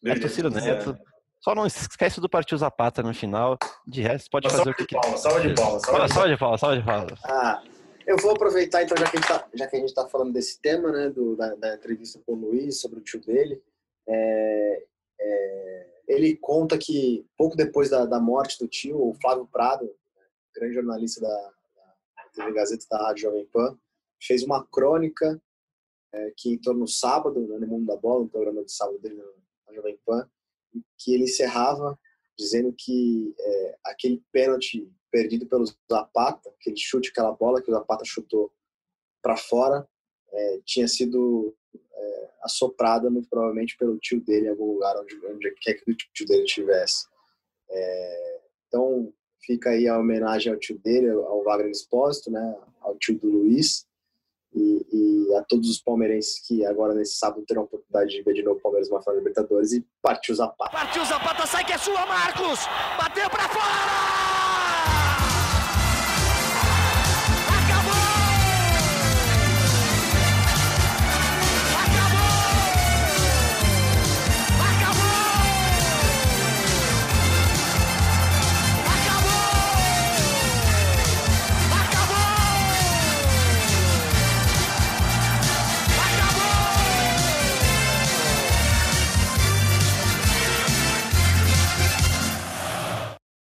é 0.04 0.12
o 0.12 0.20
Tociro 0.20 0.50
Neto. 0.50 0.96
Só 1.40 1.54
não 1.54 1.66
esquece 1.66 2.20
do 2.20 2.28
Partiu 2.28 2.58
Zapata 2.58 3.02
no 3.02 3.14
final. 3.14 3.56
De 3.86 4.02
resto, 4.02 4.28
pode 4.30 4.50
fazer 4.50 4.70
o 4.70 4.74
que 4.74 4.84
quiser. 4.84 5.16
Salve 5.16 5.48
de 5.48 5.54
palmas, 5.54 5.82
salve 5.82 6.30
de 6.30 6.36
palmas. 6.36 6.60
Salve 6.60 6.78
de 6.78 6.84
palmas, 6.84 7.20
Ah, 7.24 7.62
eu 8.06 8.16
vou 8.18 8.32
aproveitar, 8.32 8.82
então, 8.82 8.96
já 8.96 9.66
que 9.66 9.76
a 9.76 9.78
gente 9.78 9.88
está 9.88 10.02
tá 10.02 10.08
falando 10.08 10.32
desse 10.32 10.60
tema, 10.60 10.90
né, 10.90 11.10
do, 11.10 11.36
da, 11.36 11.54
da, 11.54 11.74
entrevista 11.74 12.20
com 12.26 12.32
o 12.32 12.36
Luiz, 12.36 12.80
sobre 12.80 12.98
o 12.98 13.02
tio 13.02 13.20
dele. 13.20 13.62
É, 14.08 14.82
é, 15.20 15.86
ele 16.08 16.36
conta 16.36 16.76
que, 16.76 17.24
pouco 17.36 17.56
depois 17.56 17.90
da, 17.90 18.04
da 18.04 18.18
morte 18.18 18.58
do 18.58 18.66
tio, 18.66 18.96
o 18.96 19.14
Flávio 19.20 19.46
Prado, 19.46 19.88
grande 20.54 20.74
jornalista 20.74 21.20
da, 21.20 21.50
TV 22.38 22.52
Gazeta 22.52 22.86
da 22.90 22.98
Rádio 22.98 23.22
Jovem 23.22 23.46
Pan, 23.46 23.78
fez 24.20 24.42
uma 24.42 24.64
crônica 24.66 25.40
é, 26.12 26.32
que 26.36 26.52
entrou 26.52 26.74
no 26.74 26.86
sábado, 26.86 27.40
né, 27.46 27.58
no 27.58 27.66
Mundo 27.66 27.86
da 27.86 27.96
Bola, 27.96 28.24
um 28.24 28.28
programa 28.28 28.64
de 28.64 28.72
sábado 28.72 28.98
dele 28.98 29.20
na 29.66 29.74
Jovem 29.74 29.98
Pan, 30.06 30.28
que 30.96 31.14
ele 31.14 31.24
encerrava 31.24 31.98
dizendo 32.38 32.72
que 32.72 33.34
é, 33.38 33.78
aquele 33.84 34.22
pênalti 34.30 34.88
perdido 35.10 35.46
pelo 35.46 35.64
Zapata, 35.90 36.50
aquele 36.50 36.76
chute, 36.76 37.10
aquela 37.10 37.32
bola 37.32 37.60
que 37.60 37.70
o 37.70 37.74
Zapata 37.74 38.04
chutou 38.04 38.52
para 39.20 39.36
fora, 39.36 39.88
é, 40.30 40.60
tinha 40.64 40.86
sido 40.86 41.56
é, 41.74 42.30
assoprada 42.42 43.10
muito 43.10 43.28
provavelmente 43.28 43.76
pelo 43.76 43.98
tio 43.98 44.20
dele 44.20 44.46
em 44.46 44.50
algum 44.50 44.74
lugar 44.74 44.96
onde, 45.00 45.14
onde 45.26 45.50
quer 45.60 45.74
que 45.74 45.90
o 45.90 45.96
tio 45.96 46.26
dele 46.26 46.44
estivesse. 46.44 47.06
É, 47.70 48.40
então, 48.66 49.12
Fica 49.48 49.70
aí 49.70 49.88
a 49.88 49.98
homenagem 49.98 50.52
ao 50.52 50.58
tio 50.58 50.78
dele, 50.78 51.08
ao 51.08 51.42
Wagner 51.42 51.70
Espósito, 51.70 52.30
né, 52.30 52.54
ao 52.82 52.94
tio 52.98 53.18
do 53.18 53.30
Luiz, 53.30 53.86
e, 54.54 54.86
e, 54.92 55.34
a 55.36 55.42
todos 55.42 55.70
os 55.70 55.80
palmeirenses 55.80 56.46
que 56.46 56.66
agora 56.66 56.92
nesse 56.92 57.16
sábado 57.16 57.46
terão 57.46 57.62
a 57.62 57.64
oportunidade 57.64 58.10
de 58.10 58.22
ver 58.22 58.34
de 58.34 58.42
novo 58.42 58.58
o 58.58 58.62
Palmeiras 58.62 58.90
uma 58.90 59.00
final 59.00 59.16
Libertadores 59.16 59.72
e 59.72 59.86
partiu 60.02 60.34
Zapata. 60.34 60.70
Partiu 60.70 61.02
Zapata, 61.02 61.46
sai 61.46 61.64
que 61.64 61.72
é 61.72 61.78
sua, 61.78 62.04
Marcos! 62.04 62.60
Bateu 62.98 63.30
para 63.30 63.48
fora! 63.48 64.37